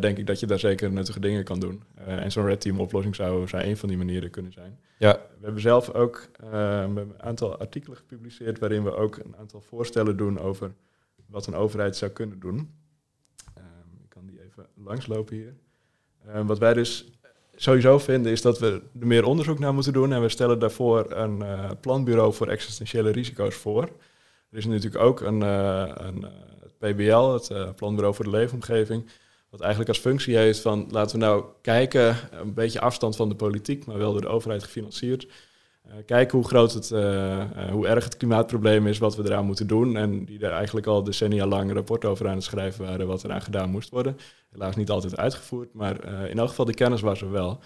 denk 0.00 0.18
ik 0.18 0.26
dat 0.26 0.40
je 0.40 0.46
daar 0.46 0.58
zeker 0.58 0.92
nuttige 0.92 1.20
dingen 1.20 1.44
kan 1.44 1.60
doen. 1.60 1.82
En 1.94 2.32
zo'n 2.32 2.46
red 2.46 2.60
team 2.60 2.80
oplossing 2.80 3.14
zou, 3.14 3.48
zou 3.48 3.62
een 3.62 3.76
van 3.76 3.88
die 3.88 3.98
manieren 3.98 4.30
kunnen 4.30 4.52
zijn. 4.52 4.78
Ja, 5.00 5.12
We 5.38 5.44
hebben 5.44 5.62
zelf 5.62 5.90
ook 5.90 6.28
eh, 6.40 6.50
we 6.50 6.56
hebben 6.56 7.08
een 7.08 7.22
aantal 7.22 7.58
artikelen 7.58 7.96
gepubliceerd 7.96 8.58
waarin 8.58 8.84
we 8.84 8.94
ook 8.94 9.16
een 9.16 9.36
aantal 9.36 9.60
voorstellen 9.60 10.16
doen 10.16 10.38
over 10.38 10.74
wat 11.26 11.46
een 11.46 11.54
overheid 11.54 11.96
zou 11.96 12.10
kunnen 12.10 12.40
doen. 12.40 12.74
Ehm, 13.54 14.02
ik 14.04 14.08
kan 14.08 14.26
die 14.26 14.42
even 14.42 14.66
langslopen 14.74 15.36
hier. 15.36 15.54
Ehm, 16.26 16.46
wat 16.46 16.58
wij 16.58 16.74
dus 16.74 17.19
sowieso 17.62 17.98
vinden 17.98 18.32
is 18.32 18.42
dat 18.42 18.58
we 18.58 18.82
er 19.00 19.06
meer 19.06 19.24
onderzoek 19.24 19.58
naar 19.58 19.74
moeten 19.74 19.92
doen 19.92 20.12
en 20.12 20.20
we 20.20 20.28
stellen 20.28 20.58
daarvoor 20.58 21.10
een 21.10 21.42
eh, 21.42 21.70
planbureau 21.80 22.32
voor 22.32 22.48
existentiële 22.48 23.10
risico's 23.10 23.54
voor. 23.54 23.82
Er 24.50 24.58
is 24.58 24.66
natuurlijk 24.66 25.02
ook 25.02 25.20
een, 25.20 25.42
eh, 25.42 25.90
een 25.94 26.24
eh, 26.24 26.30
het 26.62 26.78
PBL, 26.78 27.32
het 27.32 27.76
Planbureau 27.76 28.14
voor 28.14 28.24
de 28.24 28.30
Leefomgeving, 28.30 29.08
wat 29.50 29.60
eigenlijk 29.60 29.88
als 29.90 29.98
functie 29.98 30.36
heeft 30.36 30.60
van 30.60 30.86
laten 30.90 31.18
we 31.18 31.24
nou 31.24 31.44
kijken, 31.60 32.16
een 32.32 32.54
beetje 32.54 32.80
afstand 32.80 33.16
van 33.16 33.28
de 33.28 33.34
politiek, 33.34 33.86
maar 33.86 33.98
wel 33.98 34.12
door 34.12 34.20
de 34.20 34.28
overheid 34.28 34.62
gefinancierd. 34.62 35.26
Eh, 35.82 35.96
kijken 36.06 36.38
hoe 36.38 36.46
groot 36.48 36.72
het, 36.72 36.90
eh, 36.90 37.40
eh, 37.40 37.70
hoe 37.70 37.86
erg 37.86 38.04
het 38.04 38.16
klimaatprobleem 38.16 38.86
is, 38.86 38.98
wat 38.98 39.16
we 39.16 39.22
eraan 39.24 39.46
moeten 39.46 39.66
doen. 39.66 39.96
En 39.96 40.24
die 40.24 40.38
er 40.44 40.52
eigenlijk 40.52 40.86
al 40.86 41.02
decennia 41.04 41.46
lang 41.46 41.68
een 41.68 41.74
rapport 41.74 42.04
over 42.04 42.28
aan 42.28 42.34
het 42.34 42.44
schrijven 42.44 42.84
waren 42.84 43.06
wat 43.06 43.24
eraan 43.24 43.42
gedaan 43.42 43.70
moest 43.70 43.90
worden. 43.90 44.16
Helaas 44.50 44.76
niet 44.76 44.90
altijd 44.90 45.16
uitgevoerd, 45.16 45.74
maar 45.74 46.04
in 46.28 46.38
elk 46.38 46.48
geval 46.48 46.64
de 46.64 46.74
kennis 46.74 47.00
was 47.00 47.20
er 47.20 47.30
wel. 47.30 47.58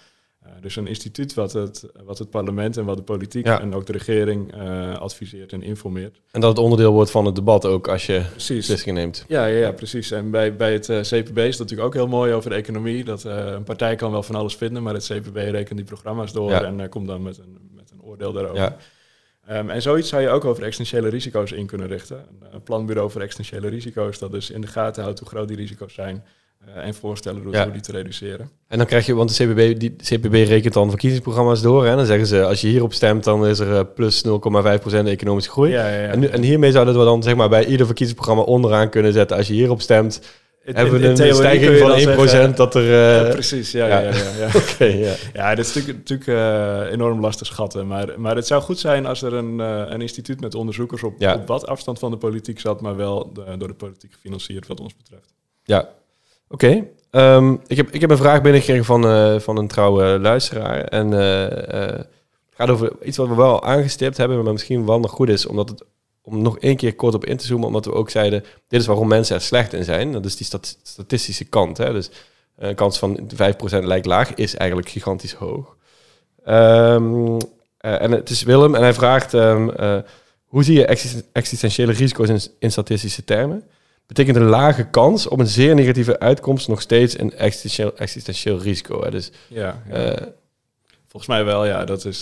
Dus 0.61 0.75
een 0.75 0.87
instituut 0.87 1.33
wat 1.33 1.53
het, 1.53 1.85
wat 2.03 2.17
het 2.17 2.29
parlement 2.29 2.77
en 2.77 2.85
wat 2.85 2.97
de 2.97 3.03
politiek 3.03 3.45
Ja. 3.45 3.61
en 3.61 3.73
ook 3.73 3.85
de 3.85 3.91
regering 3.91 4.53
adviseert 4.99 5.53
en 5.53 5.61
informeert. 5.61 6.21
en 6.31 6.41
dat 6.41 6.49
het 6.49 6.59
onderdeel 6.59 6.93
wordt 6.93 7.11
van 7.11 7.25
het 7.25 7.35
debat 7.35 7.65
ook 7.65 7.87
als 7.87 8.05
je 8.05 8.21
beslissingen 8.33 8.93
neemt. 8.95 9.25
Ja, 9.27 9.45
ja, 9.45 9.57
ja, 9.57 9.71
precies. 9.71 10.11
En 10.11 10.31
bij, 10.31 10.55
bij 10.55 10.73
het 10.73 10.85
CPB 10.85 11.37
is 11.37 11.57
dat 11.57 11.59
natuurlijk 11.59 11.87
ook 11.87 11.93
heel 11.93 12.07
mooi 12.07 12.33
over 12.33 12.49
de 12.49 12.55
economie. 12.55 13.03
Dat 13.03 13.23
een 13.23 13.63
partij 13.63 13.95
kan 13.95 14.11
wel 14.11 14.23
van 14.23 14.35
alles 14.35 14.55
vinden, 14.55 14.83
maar 14.83 14.93
het 14.93 15.05
CPB 15.13 15.35
rekent 15.35 15.77
die 15.77 15.85
programma's 15.87 16.31
door 16.31 16.49
Ja. 16.49 16.63
en 16.63 16.89
komt 16.89 17.07
dan 17.07 17.21
met 17.23 17.37
een 17.37 17.74
oordeel 18.05 18.33
daarover. 18.33 18.57
Ja. 18.61 18.77
Ehm, 19.47 19.69
en 19.69 19.81
zoiets 19.81 20.09
zou 20.09 20.21
je 20.21 20.29
ook 20.29 20.45
over 20.45 20.63
existentiële 20.63 21.09
risico's 21.09 21.51
in 21.51 21.65
kunnen 21.65 21.87
richten. 21.87 22.17
Een, 22.17 22.47
eh, 22.51 22.59
planbureau 22.63 23.11
voor 23.11 23.21
existentiële 23.21 23.67
risico's, 23.67 24.19
dat 24.19 24.31
dus 24.31 24.49
in 24.49 24.61
de 24.61 24.67
gaten 24.67 25.03
houdt 25.03 25.19
hoe 25.19 25.27
groot 25.27 25.47
die 25.47 25.57
risico's 25.57 25.93
zijn 25.93 26.23
eh, 26.65 26.85
en 26.85 26.93
voorstellen 26.93 27.43
doet 27.43 27.53
Ja. 27.53 27.63
hoe 27.63 27.71
die 27.71 27.81
te 27.81 27.91
reduceren. 27.91 28.49
En 28.67 28.77
dan 28.77 28.87
krijg 28.87 29.05
je, 29.05 29.13
want 29.13 29.37
de 29.37 29.45
CPB, 29.45 29.79
die, 29.79 29.95
CPB 29.95 30.33
rekent 30.33 30.73
dan 30.73 30.89
verkiezingsprogramma's 30.89 31.61
door. 31.61 31.85
Hè? 31.85 31.95
Dan 31.95 32.05
zeggen 32.05 32.27
ze, 32.27 32.43
als 32.43 32.61
je 32.61 32.67
hierop 32.67 32.93
stemt, 32.93 33.23
dan 33.23 33.45
is 33.45 33.59
er 33.59 33.77
eh, 33.77 33.81
plus 33.95 34.23
0,5% 34.23 35.07
economische 35.07 35.51
groei. 35.51 35.71
Ja, 35.71 35.89
ja, 35.89 36.01
ja. 36.01 36.07
En, 36.07 36.31
en 36.31 36.41
hiermee 36.41 36.71
zouden 36.71 36.99
we 36.99 37.03
dan 37.05 37.23
zeg 37.23 37.35
maar, 37.35 37.49
bij 37.49 37.65
ieder 37.65 37.85
verkiezingsprogramma 37.85 38.43
onderaan 38.43 38.89
kunnen 38.89 39.13
zetten. 39.13 39.37
Als 39.37 39.47
je 39.47 39.53
hierop 39.53 39.81
stemt, 39.81 40.21
hebben 40.65 40.99
we 40.99 41.07
een 41.07 41.35
stijging 41.35 41.77
van 41.77 41.87
dan 41.89 41.99
1% 41.99 42.29
zeggen- 42.29 42.55
dat 42.55 42.75
er... 42.75 42.83
Ja, 42.83 43.25
eh, 43.25 43.31
precies, 43.31 43.71
ja, 43.71 43.87
ja. 43.87 43.99
ja. 43.99 44.09
ja, 44.09 44.15
ja, 44.15 44.31
ja. 44.39 44.47
Oké, 44.61 44.85
ja. 44.85 45.13
Ja, 45.33 45.55
dit 45.55 45.65
is 45.65 45.73
natuurlijk, 45.73 45.97
natuurlijk 46.09 46.29
eh, 46.29 46.91
enorm 46.91 47.19
lastig 47.21 47.47
schatten. 47.47 47.87
Maar, 47.87 48.13
maar 48.17 48.35
het 48.35 48.47
zou 48.47 48.61
goed 48.61 48.79
zijn 48.79 49.05
als 49.05 49.21
er 49.21 49.33
een, 49.33 49.59
eh, 49.59 49.83
een 49.87 50.01
instituut 50.01 50.39
met 50.41 50.55
onderzoekers 50.55 51.03
op, 51.03 51.13
op 51.21 51.47
wat 51.47 51.67
afstand 51.67 51.99
van 51.99 52.11
de 52.11 52.17
politiek 52.17 52.59
zat, 52.59 52.81
maar 52.81 52.95
wel 52.95 53.33
de- 53.33 53.57
door 53.57 53.67
de 53.67 53.73
politiek 53.73 54.13
gefinancierd, 54.13 54.67
wat 54.67 54.79
ons 54.79 54.95
betreft. 54.95 55.33
Ja, 55.63 55.89
oké. 56.49 56.85
Ehm, 57.11 57.55
ik, 57.67 57.77
heb, 57.77 57.89
ik 57.91 58.01
heb 58.01 58.09
een 58.09 58.17
vraag 58.17 58.41
binnengekregen 58.41 58.85
van, 58.85 59.41
van 59.41 59.57
een 59.57 59.67
trouwe 59.67 60.19
luisteraar. 60.19 60.81
En 60.83 61.11
het 61.11 62.07
gaat 62.55 62.69
over 62.69 62.91
iets 63.03 63.17
wat 63.17 63.27
we 63.27 63.35
wel 63.35 63.63
aangestipt 63.63 64.17
hebben, 64.17 64.43
maar 64.43 64.53
misschien 64.53 64.85
wel 64.85 64.99
nog 64.99 65.11
goed 65.11 65.29
is, 65.29 65.45
omdat 65.45 65.69
het, 65.69 65.83
om 66.25 66.41
nog 66.41 66.59
één 66.59 66.75
keer 66.75 66.95
kort 66.95 67.13
op 67.13 67.25
in 67.25 67.37
te 67.37 67.45
zoomen, 67.45 67.67
omdat 67.67 67.85
we 67.85 67.93
ook 67.93 68.09
zeiden, 68.09 68.43
dit 68.67 68.79
is 68.79 68.85
waarom 68.87 69.07
mensen 69.07 69.35
er 69.35 69.41
slecht 69.41 69.73
in 69.73 69.83
zijn. 69.83 70.11
Dat 70.11 70.25
is 70.25 70.35
die 70.35 70.45
stat- 70.45 70.77
statistische 70.83 71.45
kant. 71.45 71.77
Hè? 71.77 71.91
Dus 71.93 72.09
eh, 72.55 72.69
een 72.69 72.75
kans 72.75 72.99
van 72.99 73.19
5% 73.35 73.83
lijkt 73.83 74.05
laag, 74.05 74.33
is 74.33 74.55
eigenlijk 74.55 74.89
gigantisch 74.89 75.33
hoog. 75.33 75.75
Ehm, 76.45 77.37
eh, 77.77 78.01
en 78.01 78.11
het 78.11 78.29
is 78.29 78.43
Willem 78.43 78.75
en 78.75 78.81
hij 78.81 78.93
vraagt, 78.93 79.33
ehm, 79.33 79.69
eh, 79.69 79.97
hoe 80.45 80.63
zie 80.63 80.77
je 80.77 80.85
existen- 80.85 81.23
existentiële 81.31 81.91
risico's 81.91 82.29
in, 82.29 82.39
in 82.59 82.71
statistische 82.71 83.23
termen? 83.23 83.63
betekent 84.07 84.35
een 84.35 84.43
lage 84.43 84.83
kans 84.89 85.27
op 85.27 85.39
een 85.39 85.47
zeer 85.47 85.75
negatieve 85.75 86.19
uitkomst 86.19 86.67
nog 86.67 86.81
steeds 86.81 87.19
een 87.19 87.33
existentieel, 87.33 87.97
existentieel 87.97 88.59
risico. 88.59 89.03
Hè? 89.03 89.11
Dus 89.11 89.31
Ja, 89.47 89.81
ja. 89.89 90.15
volgens 91.07 91.27
mij 91.27 91.45
wel, 91.45 91.65
ja. 91.65 91.85
Dat, 91.85 92.05
is, 92.05 92.21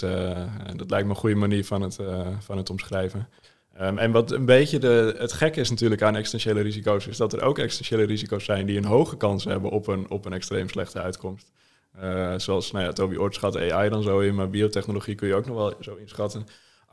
dat 0.76 0.90
lijkt 0.90 1.06
me 1.08 1.14
een 1.14 1.20
goede 1.20 1.36
manier 1.36 1.66
van 1.66 1.82
het, 1.82 1.98
van 2.40 2.58
het 2.58 2.70
omschrijven. 2.70 3.28
Ehm, 3.74 3.98
en 3.98 4.12
wat 4.12 4.32
een 4.32 4.46
beetje 4.46 4.80
de, 4.80 5.16
het 5.18 5.34
gekke 5.34 5.60
is 5.60 5.70
natuurlijk 5.70 6.02
aan 6.02 6.16
existentiële 6.16 6.62
risico's, 6.62 7.08
is 7.08 7.18
dat 7.18 7.34
er 7.34 7.42
ook 7.42 7.58
existentiële 7.58 8.04
risico's 8.04 8.44
zijn 8.46 8.66
die 8.66 8.78
een 8.78 8.86
hoge 8.86 9.18
kans 9.18 9.44
hebben 9.44 9.72
op 9.72 9.88
een, 9.88 10.10
op 10.10 10.26
een 10.26 10.34
extreem 10.34 10.70
slechte 10.70 11.02
uitkomst. 11.02 11.52
Eh, 11.92 12.34
zoals, 12.38 12.72
nou 12.72 12.86
ja, 12.86 12.92
Toby 12.94 13.16
Oort 13.16 13.36
schat 13.36 13.58
AI 13.58 13.90
dan 13.90 14.04
zo 14.04 14.20
in, 14.20 14.36
maar 14.36 14.50
biotechnologie 14.50 15.16
kun 15.16 15.28
je 15.28 15.36
ook 15.36 15.46
nog 15.46 15.56
wel 15.56 15.74
zo 15.80 15.96
inschatten. 15.96 16.46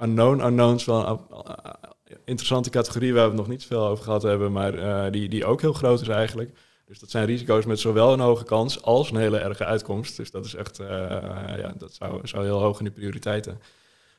Unknown 0.02 0.44
unknowns, 0.46 0.84
wel 0.84 0.98
een 1.00 1.06
a- 1.06 1.20
a- 1.48 1.78
interessante 2.24 2.70
categorie 2.70 3.12
waar 3.14 3.22
we 3.22 3.28
het 3.28 3.38
nog 3.38 3.48
niet 3.48 3.62
zoveel 3.62 3.86
over 3.86 4.04
gehad 4.04 4.22
hebben, 4.22 4.52
maar 4.52 4.74
eh, 4.74 5.12
die, 5.12 5.28
die 5.28 5.44
ook 5.44 5.60
heel 5.60 5.72
groot 5.72 6.00
is 6.00 6.08
eigenlijk. 6.08 6.50
Dus 6.86 6.98
dat 6.98 7.10
zijn 7.10 7.26
risico's 7.26 7.64
met 7.64 7.80
zowel 7.80 8.12
een 8.12 8.20
hoge 8.20 8.44
kans 8.44 8.82
als 8.82 9.10
een 9.10 9.16
hele 9.16 9.38
erge 9.38 9.64
uitkomst. 9.64 10.16
Dus 10.16 10.30
dat 10.30 10.44
is 10.44 10.54
echt, 10.54 10.78
eh, 10.78 10.88
ja, 11.58 11.74
dat 11.78 11.94
zou, 11.94 12.26
zou 12.28 12.44
heel 12.44 12.60
hoog 12.60 12.78
in 12.78 12.84
de 12.84 12.90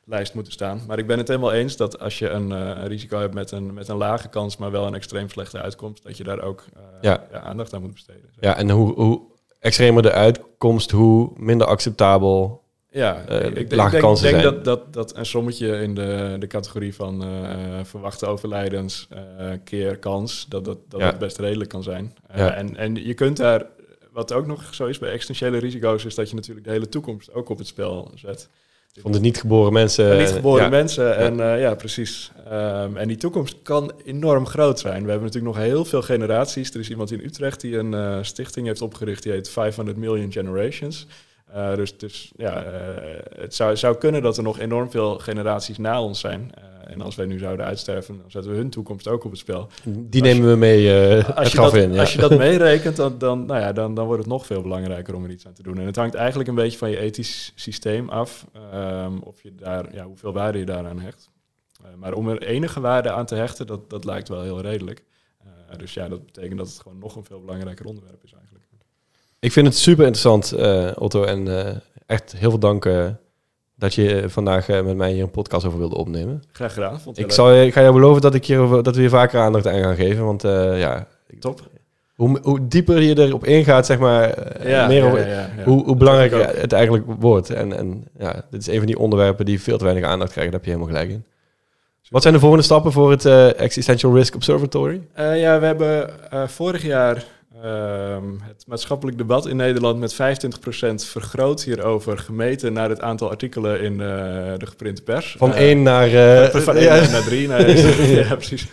prioriteitenlijst 0.04 0.34
moeten 0.34 0.52
staan. 0.52 0.80
Maar 0.86 0.98
ik 0.98 1.06
ben 1.06 1.18
het 1.18 1.28
helemaal 1.28 1.52
eens 1.52 1.76
dat 1.76 1.98
als 1.98 2.18
je 2.18 2.28
een, 2.28 2.52
eh, 2.52 2.58
een 2.58 2.86
risico 2.86 3.18
hebt 3.18 3.34
met 3.34 3.50
een, 3.50 3.74
met 3.74 3.88
een 3.88 3.96
lage 3.96 4.28
kans, 4.28 4.56
maar 4.56 4.70
wel 4.70 4.86
een 4.86 4.94
extreem 4.94 5.28
slechte 5.28 5.60
uitkomst, 5.60 6.02
dat 6.02 6.16
je 6.16 6.24
daar 6.24 6.40
ook 6.42 6.64
eh, 6.74 6.82
Ja. 7.00 7.26
ja, 7.32 7.40
aandacht 7.40 7.74
aan 7.74 7.80
moet 7.80 7.92
besteden. 7.92 8.30
ja, 8.40 8.56
en 8.56 8.70
hoe, 8.70 8.94
hoe 8.94 9.20
extremer 9.58 10.02
de 10.02 10.12
uitkomst, 10.12 10.90
hoe 10.90 11.30
minder 11.36 11.66
acceptabel. 11.66 12.60
Ja, 12.90 13.24
eh, 13.26 13.56
ik, 13.56 13.72
lage 13.74 13.90
denk, 13.90 14.02
kansen 14.02 14.30
denk 14.30 14.42
dat, 14.42 14.64
dat, 14.64 14.92
dat 14.92 15.16
een 15.16 15.26
sommetje 15.26 15.80
in 15.82 15.94
de, 15.94 16.36
de 16.38 16.46
categorie 16.46 16.94
van 16.94 17.24
verwachte 17.82 18.26
overlijdens 18.26 19.08
keer 19.64 19.98
kans, 19.98 20.46
dat 20.48 20.64
dat, 20.64 20.78
dat, 20.88 21.00
Ja. 21.00 21.10
dat 21.10 21.18
best 21.18 21.38
redelijk 21.38 21.70
kan 21.70 21.82
zijn. 21.82 22.14
Ja. 22.34 22.54
en, 22.54 22.76
en 22.76 22.94
je 22.94 23.14
kunt 23.14 23.36
daar, 23.36 23.66
wat 24.12 24.32
ook 24.32 24.46
nog 24.46 24.74
zo 24.74 24.86
is 24.86 24.98
bij 24.98 25.10
existentiële 25.10 25.58
risico's, 25.58 26.04
is 26.04 26.14
dat 26.14 26.28
je 26.28 26.34
natuurlijk 26.34 26.66
de 26.66 26.72
hele 26.72 26.88
toekomst 26.88 27.34
ook 27.34 27.48
op 27.48 27.58
het 27.58 27.66
spel 27.66 28.10
zet. 28.14 28.48
Van 29.00 29.12
de 29.12 29.20
niet 29.20 29.40
geboren 29.40 29.72
mensen. 29.72 30.18
Niet 30.18 30.28
geboren 30.28 30.62
ja. 30.62 30.68
mensen. 30.68 31.16
En 31.16 31.40
eh, 31.40 31.60
ja, 31.60 31.74
precies. 31.74 32.32
Ehm, 32.50 32.96
en 32.96 33.08
die 33.08 33.16
toekomst 33.16 33.56
kan 33.62 33.92
enorm 34.04 34.46
groot 34.46 34.80
zijn. 34.80 35.04
We 35.04 35.10
hebben 35.10 35.26
natuurlijk 35.26 35.54
nog 35.54 35.64
heel 35.64 35.84
veel 35.84 36.02
generaties. 36.02 36.70
Er 36.70 36.80
is 36.80 36.90
iemand 36.90 37.12
in 37.12 37.20
Utrecht 37.20 37.60
die 37.60 37.76
een 37.76 37.94
eh, 37.94 38.18
stichting 38.22 38.66
heeft 38.66 38.82
opgericht. 38.82 39.22
Die 39.22 39.32
heet 39.32 39.50
500 39.50 39.96
Million 39.96 40.32
Generations. 40.32 41.06
Eh, 41.52 41.74
dus 41.74 41.96
dus 41.96 42.32
ja, 42.36 42.64
het 43.38 43.54
zou, 43.54 43.76
zou 43.76 43.96
kunnen 43.96 44.22
dat 44.22 44.36
er 44.36 44.42
nog 44.42 44.58
enorm 44.58 44.90
veel 44.90 45.18
generaties 45.18 45.78
na 45.78 46.02
ons 46.02 46.20
zijn. 46.20 46.50
En 46.86 47.00
als 47.00 47.14
wij 47.14 47.26
nu 47.26 47.38
zouden 47.38 47.66
uitsterven, 47.66 48.18
dan 48.18 48.30
zetten 48.30 48.50
we 48.50 48.56
hun 48.56 48.70
toekomst 48.70 49.08
ook 49.08 49.24
op 49.24 49.30
het 49.30 49.40
spel. 49.40 49.68
Die 49.84 50.22
nemen 50.22 50.50
we 50.50 50.56
mee 50.56 50.94
eh 50.94 51.26
het 51.26 51.36
Als 51.36 51.52
je, 51.52 51.56
dat, 51.56 51.74
in. 51.74 51.92
Ja. 51.92 52.00
als 52.00 52.12
je 52.12 52.18
dat 52.18 52.38
meerekent, 52.38 52.96
dan, 52.96 53.18
dan, 53.18 53.46
nou 53.46 53.60
ja, 53.60 53.72
dan, 53.72 53.94
dan 53.94 54.06
wordt 54.06 54.22
het 54.22 54.30
nog 54.30 54.46
veel 54.46 54.62
belangrijker 54.62 55.14
om 55.14 55.24
er 55.24 55.30
iets 55.30 55.46
aan 55.46 55.52
te 55.52 55.62
doen. 55.62 55.78
En 55.78 55.86
het 55.86 55.96
hangt 55.96 56.14
eigenlijk 56.14 56.48
een 56.48 56.54
beetje 56.54 56.78
van 56.78 56.90
je 56.90 56.98
ethisch 56.98 57.52
systeem 57.54 58.08
af. 58.08 58.46
ehm, 58.72 59.16
of 59.18 59.42
je 59.42 59.54
daar, 59.54 59.94
ja, 59.94 60.04
hoeveel 60.04 60.32
waarde 60.32 60.58
je 60.58 60.64
daaraan 60.64 61.00
hecht. 61.00 61.30
Eh, 61.82 61.88
maar 61.96 62.12
om 62.12 62.28
er 62.28 62.42
enige 62.42 62.80
waarde 62.80 63.10
aan 63.10 63.26
te 63.26 63.34
hechten, 63.34 63.66
dat, 63.66 63.90
dat 63.90 64.04
lijkt 64.04 64.28
wel 64.28 64.42
heel 64.42 64.60
redelijk. 64.60 65.04
Eh, 65.38 65.78
dus 65.78 65.94
ja, 65.94 66.08
dat 66.08 66.26
betekent 66.26 66.58
dat 66.58 66.68
het 66.68 66.80
gewoon 66.80 66.98
nog 66.98 67.16
een 67.16 67.24
veel 67.24 67.40
belangrijker 67.40 67.86
onderwerp 67.86 68.24
is 68.24 68.32
eigenlijk. 68.32 68.64
Ik 69.38 69.52
vind 69.52 69.66
het 69.66 69.76
super 69.76 70.06
interessant, 70.06 70.52
Otto. 70.98 71.24
En 71.24 71.82
echt 72.06 72.32
heel 72.32 72.50
veel 72.50 72.58
dank 72.58 72.84
dat 73.82 73.94
je 73.94 74.24
vandaag 74.26 74.68
eh, 74.68 74.82
met 74.82 74.96
mij 74.96 75.12
hier 75.12 75.22
een 75.22 75.30
podcast 75.30 75.66
over 75.66 75.78
wilde 75.78 75.96
opnemen. 75.96 76.42
Graag 76.52 76.72
gedaan. 76.72 77.00
Vond 77.00 77.18
Ik, 77.18 77.32
zal, 77.32 77.54
ik 77.54 77.72
ga 77.72 77.80
jou 77.80 77.92
beloven 77.92 78.22
dat, 78.22 78.34
ik 78.34 78.46
hierover, 78.46 78.82
dat 78.82 78.94
we 78.94 79.00
hier 79.00 79.10
vaker 79.10 79.40
aandacht 79.40 79.66
aan 79.66 79.82
gaan 79.82 79.96
geven. 79.96 80.24
Want 80.24 80.44
eh, 80.44 80.78
ja, 80.80 81.06
top. 81.40 81.60
hoe, 82.14 82.38
hoe 82.42 82.68
dieper 82.68 83.00
je 83.00 83.18
erop 83.18 83.44
ingaat, 83.44 83.86
zeg 83.86 83.98
maar, 83.98 84.30
eh, 84.30 84.70
Ja, 84.70 84.86
meer 84.86 85.02
ja, 85.02 85.06
over, 85.06 85.18
ja, 85.18 85.26
ja, 85.26 85.50
ja. 85.56 85.64
hoe, 85.64 85.84
hoe 85.84 85.96
belangrijker 85.96 86.60
het 86.60 86.72
eigenlijk 86.72 87.04
wordt. 87.18 87.50
En, 87.50 87.76
en 87.76 88.04
ja, 88.18 88.44
dit 88.50 88.60
is 88.60 88.66
een 88.66 88.78
van 88.78 88.86
die 88.86 88.98
onderwerpen 88.98 89.44
die 89.44 89.60
veel 89.60 89.78
te 89.78 89.84
weinig 89.84 90.04
aandacht 90.04 90.32
krijgen. 90.32 90.52
Daar 90.52 90.60
heb 90.60 90.70
je 90.70 90.76
helemaal 90.76 91.00
gelijk 91.00 91.18
in. 91.18 91.24
Wat 92.12 92.22
zijn 92.22 92.34
de 92.34 92.40
volgende 92.40 92.64
stappen 92.64 92.92
voor 92.92 93.10
het 93.10 93.24
eh, 93.24 93.60
Existential 93.60 94.14
Risk 94.14 94.34
Observatory? 94.34 95.00
Eh, 95.12 95.40
ja, 95.40 95.60
we 95.60 95.66
hebben 95.66 96.30
eh, 96.30 96.48
vorig 96.48 96.82
jaar 96.82 97.24
het 98.42 98.64
maatschappelijk 98.66 99.18
debat 99.18 99.46
in 99.46 99.56
Nederland 99.56 99.98
met 99.98 100.14
25% 100.14 100.16
vergroot 100.94 101.62
hierover 101.62 102.18
gemeten 102.18 102.72
naar 102.72 102.88
het 102.88 103.00
aantal 103.00 103.30
artikelen 103.30 103.80
in 103.80 103.92
eh, 103.92 104.06
de 104.58 104.66
geprinte 104.66 105.02
pers. 105.02 105.34
Van 105.38 105.52
Eh, 105.54 105.60
1 105.68 105.82
naar... 105.82 106.06
eh, 106.12 106.60
van 106.60 106.80
ja. 106.80 106.96
1 106.98 107.10
naar 107.10 107.22
3. 107.24 107.48
Nee, 107.48 107.76
ja, 108.24 108.34
precies. 108.34 108.66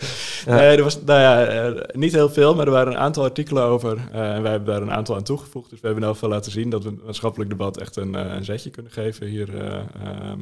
Ja. 0.46 0.54
Nee, 0.56 0.76
er 0.76 0.82
was 0.82 1.02
nou 1.04 1.20
ja, 1.20 1.44
eh, 1.46 1.82
niet 1.92 2.12
heel 2.12 2.28
veel, 2.30 2.54
maar 2.54 2.66
er 2.66 2.72
waren 2.72 2.92
een 2.92 2.98
aantal 2.98 3.24
artikelen 3.24 3.62
over. 3.62 3.98
eh, 4.12 4.34
en 4.34 4.42
wij 4.42 4.50
hebben 4.50 4.72
daar 4.74 4.82
een 4.82 4.92
aantal 4.92 5.14
aan 5.16 5.22
toegevoegd. 5.22 5.70
Dus 5.70 5.80
we 5.80 5.86
hebben 5.86 6.02
in 6.04 6.08
elk 6.10 6.18
geval 6.18 6.34
laten 6.34 6.52
zien 6.52 6.70
dat 6.70 6.82
we 6.84 6.90
het 6.90 7.04
maatschappelijk 7.04 7.50
debat 7.50 7.76
echt 7.78 7.96
een, 7.96 8.14
eh, 8.14 8.34
een 8.34 8.44
zetje 8.44 8.70
kunnen 8.70 8.92
geven 8.92 9.26
hier, 9.26 9.48
eh, 9.58 9.72
ehm, 10.04 10.38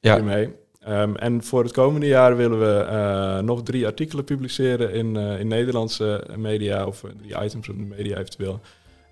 Ja. 0.00 0.14
hiermee. 0.14 0.54
Ehm, 0.88 1.14
en 1.14 1.42
voor 1.42 1.62
het 1.62 1.72
komende 1.72 2.06
jaar 2.06 2.36
willen 2.36 2.58
we 2.58 2.80
eh, 2.80 3.38
nog 3.38 3.62
drie 3.62 3.86
artikelen 3.86 4.24
publiceren 4.24 4.92
in, 4.92 5.16
eh, 5.16 5.40
in 5.40 5.48
Nederlandse 5.48 6.26
media, 6.36 6.86
of 6.86 7.04
eh, 7.04 7.10
drie 7.10 7.44
items 7.44 7.68
op 7.68 7.76
de 7.76 7.82
media 7.82 8.16
eventueel. 8.16 8.60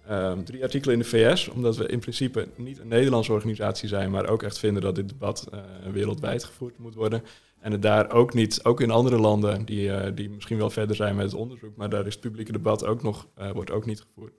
Ehm, 0.07 0.43
drie 0.43 0.62
artikelen 0.62 0.95
in 0.95 1.01
de 1.01 1.09
VS, 1.09 1.49
omdat 1.49 1.77
we 1.77 1.87
in 1.87 1.99
principe 1.99 2.49
niet 2.57 2.79
een 2.79 2.89
Nederlandse 2.89 3.33
organisatie 3.33 3.89
zijn, 3.89 4.11
maar 4.11 4.29
ook 4.29 4.43
echt 4.43 4.59
vinden 4.59 4.83
dat 4.83 4.95
dit 4.95 5.09
debat 5.09 5.49
wereldwijd 5.93 6.45
gevoerd 6.45 6.79
moet 6.79 6.95
worden. 6.95 7.22
En 7.61 7.72
het 7.72 7.83
daar 7.83 8.11
ook 8.11 8.35
niet, 8.35 8.64
ook 8.64 8.81
in 8.81 8.91
andere 8.91 9.18
landen 9.18 9.64
die, 9.64 10.14
die 10.14 10.31
misschien 10.31 10.59
wel 10.59 10.70
verder 10.70 10.97
zijn 10.97 11.16
met 11.16 11.24
het 11.24 11.35
onderzoek, 11.35 11.77
maar 11.77 11.89
daar 11.89 12.07
is 12.07 12.12
het 12.12 12.22
publieke 12.22 12.53
debat 12.53 12.87
ook 12.87 13.03
nog, 13.03 13.27
wordt 13.53 13.70
ook 13.70 13.87
niet 13.87 14.01
gevoerd. 14.01 14.33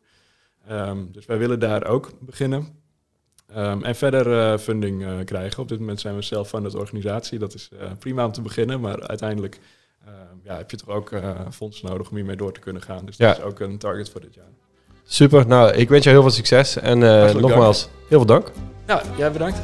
Ehm, 0.67 1.05
dus 1.11 1.25
wij 1.25 1.37
willen 1.37 1.59
daar 1.59 1.87
ook 1.87 2.11
beginnen. 2.19 2.85
Ehm, 3.53 3.83
en 3.83 3.95
verder 3.95 4.39
eh, 4.39 4.57
funding 4.59 5.03
eh, 5.03 5.11
krijgen. 5.25 5.61
Op 5.61 5.67
dit 5.69 5.79
moment 5.79 5.99
zijn 5.99 6.15
we 6.15 6.21
zelf 6.21 6.49
van 6.49 6.63
de 6.63 6.77
organisatie. 6.77 7.39
Dat 7.39 7.53
is 7.53 7.69
eh, 7.79 7.91
prima 7.99 8.25
om 8.25 8.31
te 8.31 8.41
beginnen, 8.41 8.79
maar 8.79 9.07
uiteindelijk 9.07 9.59
ehm, 10.05 10.13
ja, 10.43 10.57
heb 10.57 10.71
je 10.71 10.77
toch 10.77 10.89
ook 10.89 11.11
fondsen 11.51 11.89
nodig 11.89 12.09
om 12.09 12.15
hiermee 12.15 12.35
door 12.35 12.51
te 12.51 12.59
kunnen 12.59 12.81
gaan. 12.81 13.05
Dus 13.05 13.17
Ja. 13.17 13.27
dat 13.27 13.37
is 13.37 13.43
ook 13.43 13.59
een 13.59 13.77
target 13.77 14.09
voor 14.09 14.21
dit 14.21 14.33
jaar. 14.33 14.45
Super, 15.03 15.47
nou, 15.47 15.71
ik 15.73 15.89
wens 15.89 16.03
jou 16.03 16.15
heel 16.15 16.25
veel 16.25 16.35
succes. 16.35 16.77
En 16.77 16.99
nogmaals, 17.39 17.89
heel 18.07 18.17
veel 18.17 18.25
dank. 18.25 18.51
Ja, 18.87 19.01
jij 19.17 19.31
bedankt. 19.31 19.57